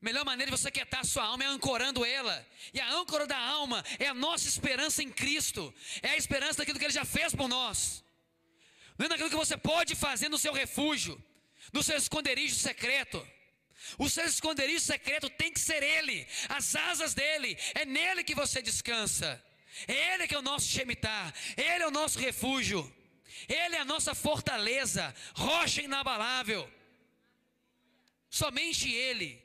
Melhor 0.00 0.24
maneira 0.24 0.50
de 0.50 0.56
você 0.56 0.70
quietar 0.70 1.00
a 1.00 1.04
sua 1.04 1.24
alma 1.24 1.44
é 1.44 1.46
ancorando 1.46 2.04
ela. 2.04 2.36
E 2.72 2.80
a 2.80 2.88
âncora 2.92 3.26
da 3.26 3.38
alma 3.38 3.84
é 3.98 4.06
a 4.06 4.14
nossa 4.14 4.46
esperança 4.46 5.02
em 5.02 5.10
Cristo. 5.10 5.74
É 6.02 6.10
a 6.10 6.16
esperança 6.16 6.58
daquilo 6.58 6.78
que 6.78 6.84
Ele 6.84 6.92
já 6.92 7.04
fez 7.04 7.34
por 7.34 7.48
nós. 7.48 8.04
Não 8.96 9.06
é 9.06 9.08
daquilo 9.08 9.30
que 9.30 9.44
você 9.44 9.56
pode 9.56 9.94
fazer 9.96 10.28
no 10.28 10.38
seu 10.38 10.52
refúgio, 10.52 11.20
no 11.72 11.82
seu 11.82 11.96
esconderijo 11.96 12.54
secreto. 12.54 13.26
O 13.98 14.08
seu 14.08 14.24
esconderijo 14.24 14.80
secreto 14.80 15.28
tem 15.30 15.52
que 15.52 15.60
ser 15.60 15.82
Ele, 15.82 16.26
as 16.48 16.76
asas 16.76 17.12
dele, 17.12 17.56
é 17.74 17.84
nele 17.84 18.22
que 18.22 18.34
você 18.34 18.62
descansa. 18.62 19.42
É 19.88 20.14
Ele 20.14 20.28
que 20.28 20.34
é 20.34 20.38
o 20.38 20.42
nosso 20.42 20.68
Shemitah, 20.68 21.34
Ele 21.56 21.82
é 21.82 21.88
o 21.88 21.90
nosso 21.90 22.18
refúgio. 22.18 22.80
Ele 23.48 23.76
é 23.76 23.80
a 23.80 23.84
nossa 23.84 24.14
fortaleza, 24.14 25.14
rocha 25.34 25.82
inabalável. 25.82 26.70
Somente 28.30 28.90
Ele. 28.90 29.42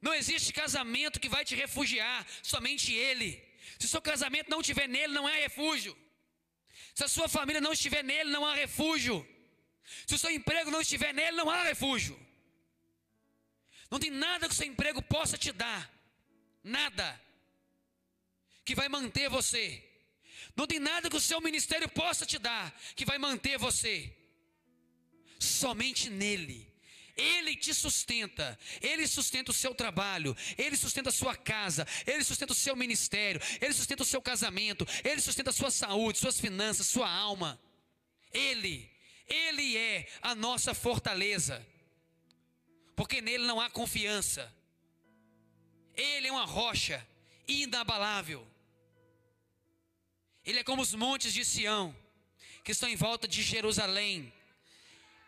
Não 0.00 0.14
existe 0.14 0.52
casamento 0.52 1.20
que 1.20 1.28
vai 1.28 1.44
te 1.44 1.54
refugiar, 1.54 2.26
somente 2.42 2.92
Ele. 2.92 3.42
Se 3.78 3.86
o 3.86 3.88
seu 3.88 4.02
casamento 4.02 4.50
não 4.50 4.60
estiver 4.60 4.88
nele, 4.88 5.12
não 5.12 5.28
é 5.28 5.40
refúgio. 5.40 5.96
Se 6.94 7.04
a 7.04 7.08
sua 7.08 7.28
família 7.28 7.60
não 7.60 7.72
estiver 7.72 8.02
nele, 8.02 8.30
não 8.30 8.44
há 8.44 8.54
refúgio. 8.54 9.26
Se 10.06 10.14
o 10.14 10.18
seu 10.18 10.30
emprego 10.30 10.70
não 10.70 10.80
estiver 10.80 11.12
nele, 11.14 11.36
não 11.36 11.48
há 11.48 11.62
refúgio. 11.62 12.18
Não 13.90 13.98
tem 13.98 14.10
nada 14.10 14.46
que 14.46 14.52
o 14.52 14.56
seu 14.56 14.66
emprego 14.66 15.02
possa 15.02 15.36
te 15.36 15.50
dar. 15.50 15.90
Nada. 16.62 17.20
Que 18.64 18.74
vai 18.74 18.88
manter 18.88 19.28
você. 19.28 19.89
Não 20.56 20.66
tem 20.66 20.78
nada 20.78 21.08
que 21.08 21.16
o 21.16 21.20
seu 21.20 21.40
ministério 21.40 21.88
possa 21.88 22.26
te 22.26 22.38
dar 22.38 22.74
que 22.94 23.04
vai 23.04 23.18
manter 23.18 23.58
você. 23.58 24.14
Somente 25.38 26.10
nele. 26.10 26.70
Ele 27.16 27.54
te 27.54 27.74
sustenta, 27.74 28.58
Ele 28.80 29.06
sustenta 29.06 29.50
o 29.50 29.54
seu 29.54 29.74
trabalho, 29.74 30.36
Ele 30.56 30.76
sustenta 30.76 31.10
a 31.10 31.12
sua 31.12 31.36
casa, 31.36 31.86
Ele 32.06 32.24
sustenta 32.24 32.52
o 32.52 32.56
seu 32.56 32.74
ministério, 32.74 33.40
Ele 33.60 33.74
sustenta 33.74 34.02
o 34.02 34.06
seu 34.06 34.22
casamento, 34.22 34.86
Ele 35.04 35.20
sustenta 35.20 35.50
a 35.50 35.52
sua 35.52 35.70
saúde, 35.70 36.18
suas 36.18 36.40
finanças, 36.40 36.86
sua 36.86 37.10
alma. 37.10 37.60
Ele, 38.32 38.90
Ele 39.26 39.76
é 39.76 40.08
a 40.22 40.34
nossa 40.34 40.72
fortaleza, 40.72 41.66
porque 42.96 43.20
nele 43.20 43.44
não 43.44 43.60
há 43.60 43.68
confiança, 43.68 44.50
Ele 45.94 46.28
é 46.28 46.32
uma 46.32 46.46
rocha 46.46 47.06
inabalável. 47.46 48.46
Ele 50.44 50.58
é 50.60 50.64
como 50.64 50.82
os 50.82 50.94
montes 50.94 51.32
de 51.32 51.44
Sião, 51.44 51.94
que 52.64 52.72
estão 52.72 52.88
em 52.88 52.96
volta 52.96 53.28
de 53.28 53.42
Jerusalém. 53.42 54.32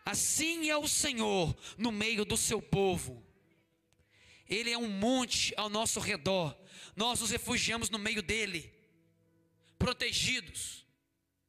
Assim 0.05 0.71
é 0.71 0.77
o 0.77 0.89
Senhor 0.89 1.57
no 1.79 1.93
meio 1.93 2.25
do 2.25 2.37
seu 2.37 2.61
povo. 2.61 3.25
Ele 4.49 4.71
é 4.71 4.79
um 4.79 4.89
monte 4.89 5.55
ao 5.57 5.69
nosso 5.69 6.01
redor. 6.01 6.57
Nós 6.97 7.21
nos 7.21 7.31
refugiamos 7.31 7.89
no 7.89 7.99
meio 7.99 8.23
dele, 8.23 8.73
protegidos, 9.79 10.85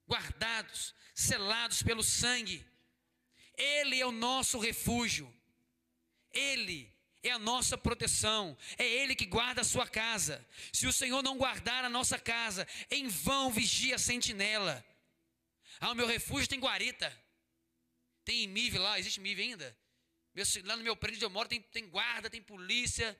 guardados, 0.07 0.93
selados 1.13 1.81
pelo 1.81 2.03
sangue. 2.03 2.65
Ele 3.57 3.99
é 3.99 4.05
o 4.05 4.11
nosso 4.11 4.59
refúgio. 4.59 5.33
Ele 6.31 6.92
é 7.23 7.31
a 7.31 7.39
nossa 7.39 7.77
proteção, 7.77 8.55
é 8.77 8.85
Ele 8.85 9.15
que 9.15 9.25
guarda 9.25 9.61
a 9.61 9.63
sua 9.63 9.87
casa. 9.87 10.45
Se 10.71 10.85
o 10.85 10.93
Senhor 10.93 11.23
não 11.23 11.37
guardar 11.37 11.85
a 11.85 11.89
nossa 11.89 12.19
casa, 12.19 12.67
em 12.91 13.07
vão 13.07 13.49
vigia 13.49 13.95
a 13.95 13.99
sentinela. 13.99 14.85
Ah, 15.79 15.91
o 15.91 15.95
meu 15.95 16.05
refúgio 16.05 16.47
tem 16.47 16.59
guarita, 16.59 17.17
tem 18.25 18.43
MIV 18.47 18.77
lá, 18.77 18.99
existe 18.99 19.19
MIV 19.19 19.41
ainda? 19.41 19.77
lá 20.63 20.75
no 20.75 20.83
meu 20.83 20.95
prédio 20.95 21.17
onde 21.17 21.25
eu 21.25 21.29
moro 21.29 21.47
tem, 21.47 21.61
tem 21.61 21.87
guarda, 21.87 22.29
tem 22.29 22.41
polícia. 22.41 23.17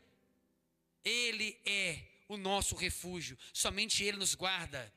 Ele 1.06 1.58
é 1.66 2.00
o 2.28 2.38
nosso 2.38 2.76
refúgio, 2.76 3.38
somente 3.54 4.04
Ele 4.04 4.18
nos 4.18 4.36
guarda. 4.36 4.92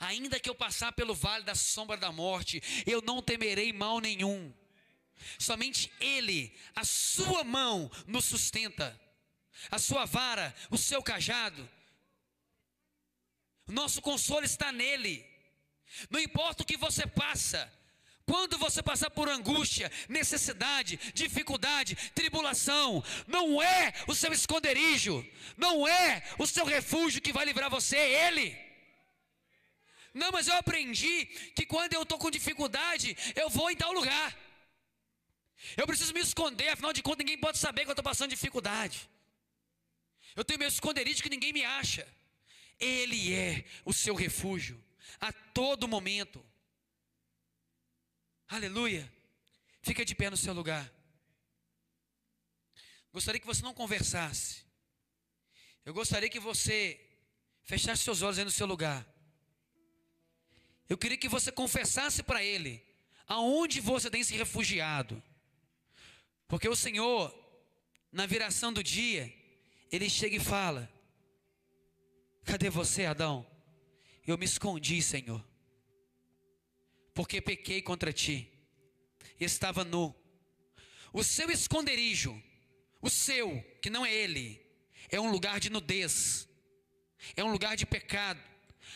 Ainda 0.00 0.40
que 0.40 0.50
eu 0.50 0.54
passar 0.54 0.92
pelo 0.92 1.14
vale 1.14 1.44
da 1.44 1.54
sombra 1.54 1.96
da 1.96 2.10
morte, 2.10 2.62
eu 2.86 3.00
não 3.00 3.22
temerei 3.22 3.72
mal 3.72 4.00
nenhum 4.00 4.52
Somente 5.38 5.92
Ele, 6.00 6.56
a 6.74 6.84
sua 6.84 7.44
mão 7.44 7.90
nos 8.06 8.24
sustenta, 8.24 8.98
a 9.70 9.78
sua 9.78 10.04
vara, 10.04 10.54
o 10.70 10.78
seu 10.78 11.02
cajado. 11.02 11.68
Nosso 13.66 14.00
consolo 14.00 14.44
está 14.44 14.70
nele. 14.70 15.24
Não 16.10 16.20
importa 16.20 16.62
o 16.62 16.66
que 16.66 16.76
você 16.76 17.06
passa, 17.06 17.72
quando 18.26 18.58
você 18.58 18.82
passar 18.82 19.08
por 19.10 19.28
angústia, 19.28 19.90
necessidade, 20.08 20.98
dificuldade, 21.14 21.94
tribulação, 22.12 23.02
não 23.26 23.62
é 23.62 23.92
o 24.08 24.14
seu 24.14 24.32
esconderijo, 24.32 25.24
não 25.56 25.86
é 25.86 26.22
o 26.36 26.46
seu 26.46 26.64
refúgio 26.64 27.22
que 27.22 27.32
vai 27.32 27.44
livrar 27.44 27.70
você, 27.70 27.96
é 27.96 28.26
Ele. 28.26 28.66
Não, 30.12 30.32
mas 30.32 30.48
eu 30.48 30.56
aprendi 30.56 31.26
que 31.54 31.64
quando 31.64 31.92
eu 31.94 32.02
estou 32.02 32.18
com 32.18 32.30
dificuldade, 32.30 33.16
eu 33.36 33.48
vou 33.48 33.70
em 33.70 33.76
tal 33.76 33.92
lugar. 33.92 34.36
Eu 35.76 35.86
preciso 35.86 36.12
me 36.12 36.20
esconder, 36.20 36.68
afinal 36.68 36.92
de 36.92 37.02
contas, 37.02 37.18
ninguém 37.18 37.38
pode 37.38 37.58
saber 37.58 37.82
que 37.82 37.88
eu 37.88 37.92
estou 37.92 38.04
passando 38.04 38.30
dificuldade. 38.30 39.08
Eu 40.34 40.44
tenho 40.44 40.58
meu 40.58 40.68
esconderijo 40.68 41.22
que 41.22 41.30
ninguém 41.30 41.52
me 41.52 41.64
acha. 41.64 42.06
Ele 42.78 43.32
é 43.32 43.64
o 43.84 43.92
seu 43.92 44.14
refúgio 44.14 44.82
a 45.20 45.32
todo 45.32 45.88
momento. 45.88 46.44
Aleluia. 48.48 49.10
Fica 49.82 50.04
de 50.04 50.14
pé 50.14 50.28
no 50.28 50.36
seu 50.36 50.52
lugar. 50.52 50.92
Gostaria 53.12 53.40
que 53.40 53.46
você 53.46 53.62
não 53.62 53.72
conversasse. 53.72 54.64
Eu 55.84 55.94
gostaria 55.94 56.28
que 56.28 56.40
você 56.40 57.00
fechasse 57.62 58.02
seus 58.02 58.20
olhos 58.20 58.38
aí 58.38 58.44
no 58.44 58.50
seu 58.50 58.66
lugar. 58.66 59.06
Eu 60.88 60.98
queria 60.98 61.16
que 61.16 61.28
você 61.28 61.50
confessasse 61.50 62.22
para 62.22 62.44
Ele 62.44 62.84
aonde 63.26 63.80
você 63.80 64.10
tem 64.10 64.22
se 64.22 64.36
refugiado. 64.36 65.22
Porque 66.48 66.68
o 66.68 66.76
Senhor, 66.76 67.34
na 68.12 68.26
viração 68.26 68.72
do 68.72 68.82
dia, 68.82 69.32
ele 69.90 70.08
chega 70.08 70.36
e 70.36 70.40
fala: 70.40 70.90
Cadê 72.44 72.70
você, 72.70 73.04
Adão? 73.04 73.46
Eu 74.26 74.38
me 74.38 74.44
escondi, 74.44 75.02
Senhor, 75.02 75.44
porque 77.14 77.40
pequei 77.40 77.82
contra 77.82 78.12
ti, 78.12 78.52
estava 79.38 79.84
nu. 79.84 80.14
O 81.12 81.22
seu 81.22 81.50
esconderijo, 81.50 82.40
o 83.00 83.08
seu, 83.08 83.62
que 83.80 83.88
não 83.88 84.04
é 84.04 84.12
ele, 84.12 84.60
é 85.08 85.20
um 85.20 85.30
lugar 85.30 85.58
de 85.60 85.70
nudez, 85.70 86.48
é 87.36 87.42
um 87.42 87.50
lugar 87.50 87.76
de 87.76 87.86
pecado, 87.86 88.40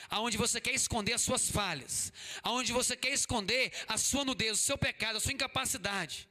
aonde 0.09 0.37
você 0.37 0.61
quer 0.61 0.75
esconder 0.75 1.15
as 1.15 1.23
suas 1.23 1.51
falhas, 1.51 2.13
aonde 2.43 2.73
você 2.73 2.97
quer 2.97 3.13
esconder 3.13 3.73
a 3.89 3.97
sua 3.97 4.25
nudez, 4.25 4.53
o 4.53 4.63
seu 4.63 4.79
pecado, 4.79 5.17
a 5.17 5.21
sua 5.21 5.33
incapacidade. 5.33 6.30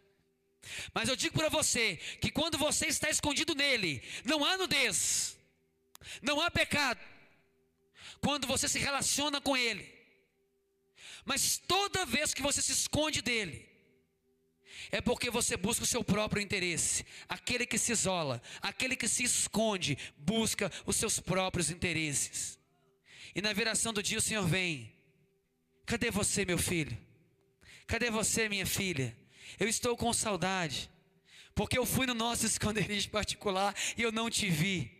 Mas 0.94 1.10
eu 1.10 1.16
digo 1.16 1.38
para 1.38 1.50
você 1.50 1.98
que 2.22 2.32
quando 2.32 2.58
você 2.58 2.88
está 2.88 3.10
escondido 3.10 3.56
nele, 3.56 4.04
não 4.26 4.44
há 4.44 4.58
nudez, 4.58 5.38
não 6.22 6.40
há 6.42 6.52
pecado. 6.52 7.00
Quando 8.22 8.48
você 8.48 8.68
se 8.68 8.80
relaciona 8.80 9.40
com 9.40 9.56
ele, 9.56 9.88
mas 11.26 11.58
toda 11.58 12.06
vez 12.06 12.34
que 12.34 12.42
você 12.42 12.62
se 12.62 12.72
esconde 12.72 13.22
dele, 13.22 13.68
é 14.92 15.02
porque 15.02 15.30
você 15.30 15.56
busca 15.56 15.84
o 15.84 15.88
seu 15.88 16.04
próprio 16.04 16.42
interesse. 16.42 17.06
Aquele 17.28 17.66
que 17.66 17.78
se 17.78 17.92
isola, 17.92 18.42
aquele 18.62 18.96
que 18.96 19.08
se 19.08 19.24
esconde, 19.24 19.98
busca 20.18 20.72
os 20.86 20.96
seus 20.96 21.20
próprios 21.20 21.70
interesses. 21.70 22.58
E 23.36 23.42
na 23.42 23.54
viração 23.54 23.94
do 23.94 24.02
dia 24.02 24.18
o 24.18 24.22
Senhor 24.22 24.46
vem. 24.48 24.92
Cadê 25.86 26.10
você, 26.10 26.46
meu 26.46 26.58
filho? 26.58 26.98
Cadê 27.86 28.10
você, 28.10 28.50
minha 28.50 28.66
filha? 28.66 29.16
Eu 29.58 29.68
estou 29.68 29.96
com 29.96 30.12
saudade, 30.14 30.90
porque 31.56 31.78
eu 31.78 31.86
fui 31.86 32.06
no 32.06 32.14
nosso 32.14 32.46
esconderijo 32.52 33.10
particular 33.10 33.74
e 33.98 34.02
eu 34.02 34.12
não 34.12 34.30
te 34.30 34.50
vi. 34.50 34.92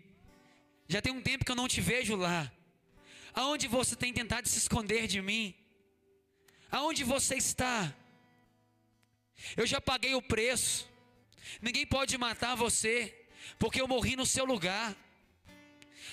Já 0.88 1.02
tem 1.02 1.14
um 1.14 1.22
tempo 1.22 1.46
que 1.46 1.52
eu 1.52 1.56
não 1.56 1.68
te 1.68 1.82
vejo 1.82 2.16
lá. 2.16 2.52
Aonde 3.34 3.68
você 3.68 3.96
tem 3.96 4.12
tentado 4.12 4.48
se 4.48 4.58
esconder 4.58 5.08
de 5.08 5.22
mim? 5.22 5.54
Aonde 6.72 7.04
você 7.04 7.36
está? 7.36 7.94
Eu 9.56 9.66
já 9.66 9.80
paguei 9.80 10.16
o 10.16 10.22
preço. 10.22 10.90
Ninguém 11.62 11.86
pode 11.86 12.18
matar 12.18 12.56
você, 12.56 13.16
porque 13.58 13.82
eu 13.82 13.88
morri 13.88 14.16
no 14.16 14.26
seu 14.26 14.46
lugar. 14.46 14.96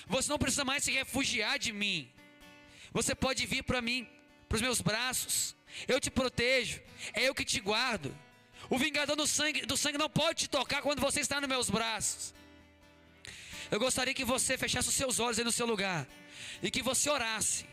Você 0.07 0.29
não 0.29 0.39
precisa 0.39 0.63
mais 0.63 0.83
se 0.83 0.91
refugiar 0.91 1.57
de 1.59 1.71
mim. 1.73 2.11
Você 2.91 3.13
pode 3.13 3.45
vir 3.45 3.63
para 3.63 3.81
mim, 3.81 4.07
para 4.47 4.55
os 4.55 4.61
meus 4.61 4.81
braços. 4.81 5.55
Eu 5.87 5.99
te 5.99 6.09
protejo, 6.09 6.81
é 7.13 7.27
eu 7.27 7.35
que 7.35 7.45
te 7.45 7.59
guardo. 7.59 8.17
O 8.69 8.77
vingador 8.77 9.15
do 9.15 9.25
sangue, 9.25 9.65
do 9.65 9.77
sangue 9.77 9.97
não 9.97 10.09
pode 10.09 10.41
te 10.41 10.49
tocar 10.49 10.81
quando 10.81 10.99
você 10.99 11.21
está 11.21 11.39
nos 11.39 11.49
meus 11.49 11.69
braços. 11.69 12.33
Eu 13.71 13.79
gostaria 13.79 14.13
que 14.13 14.25
você 14.25 14.57
fechasse 14.57 14.89
os 14.89 14.95
seus 14.95 15.19
olhos 15.19 15.37
aí 15.39 15.45
no 15.45 15.51
seu 15.51 15.65
lugar 15.65 16.07
e 16.61 16.71
que 16.71 16.81
você 16.81 17.09
orasse 17.09 17.65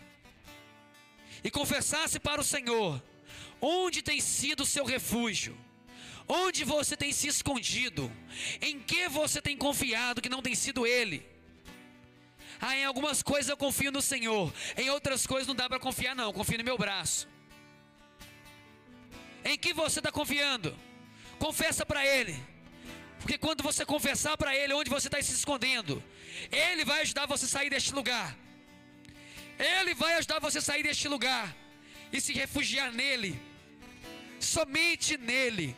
e 1.43 1.51
confessasse 1.51 2.19
para 2.19 2.41
o 2.41 2.45
Senhor 2.45 3.03
onde 3.61 4.03
tem 4.03 4.21
sido 4.21 4.63
o 4.63 4.67
seu 4.67 4.85
refúgio. 4.85 5.57
Onde 6.27 6.65
você 6.65 6.97
tem 6.97 7.13
se 7.13 7.29
escondido? 7.29 8.11
Em 8.61 8.81
que 8.81 9.09
você 9.09 9.43
tem 9.43 9.57
confiado 9.57 10.23
que 10.23 10.29
não 10.29 10.41
tem 10.41 10.55
sido 10.55 10.87
Ele? 10.87 11.25
Ah, 12.61 12.77
em 12.77 12.85
algumas 12.85 13.23
coisas 13.23 13.51
eu 13.51 13.57
confio 13.57 13.93
no 13.93 14.01
Senhor, 14.01 14.53
em 14.77 14.89
outras 14.89 15.27
coisas 15.27 15.47
não 15.47 15.55
dá 15.55 15.69
para 15.69 15.79
confiar, 15.79 16.15
não. 16.15 16.33
confio 16.33 16.57
no 16.57 16.65
meu 16.65 16.79
braço. 16.79 17.29
Em 19.45 19.59
que 19.59 19.75
você 19.75 20.01
está 20.01 20.11
confiando? 20.11 20.75
Confessa 21.47 21.85
para 21.85 22.03
Ele. 22.07 22.35
Porque 23.21 23.37
quando 23.37 23.63
você 23.63 23.85
confessar 23.85 24.35
para 24.35 24.57
Ele 24.57 24.73
onde 24.73 24.89
você 24.89 25.09
está 25.09 25.21
se 25.21 25.35
escondendo, 25.41 26.03
Ele 26.51 26.87
vai 26.87 27.03
ajudar 27.03 27.27
você 27.27 27.45
a 27.45 27.49
sair 27.49 27.69
deste 27.69 27.93
lugar. 27.99 28.35
Ele 29.59 29.93
vai 29.95 30.15
ajudar 30.15 30.39
você 30.39 30.59
a 30.59 30.63
sair 30.63 30.83
deste 30.83 31.07
lugar 31.07 31.55
e 32.11 32.19
se 32.19 32.33
refugiar 32.33 32.91
nele. 32.91 33.39
Somente 34.41 35.19
nele. 35.19 35.77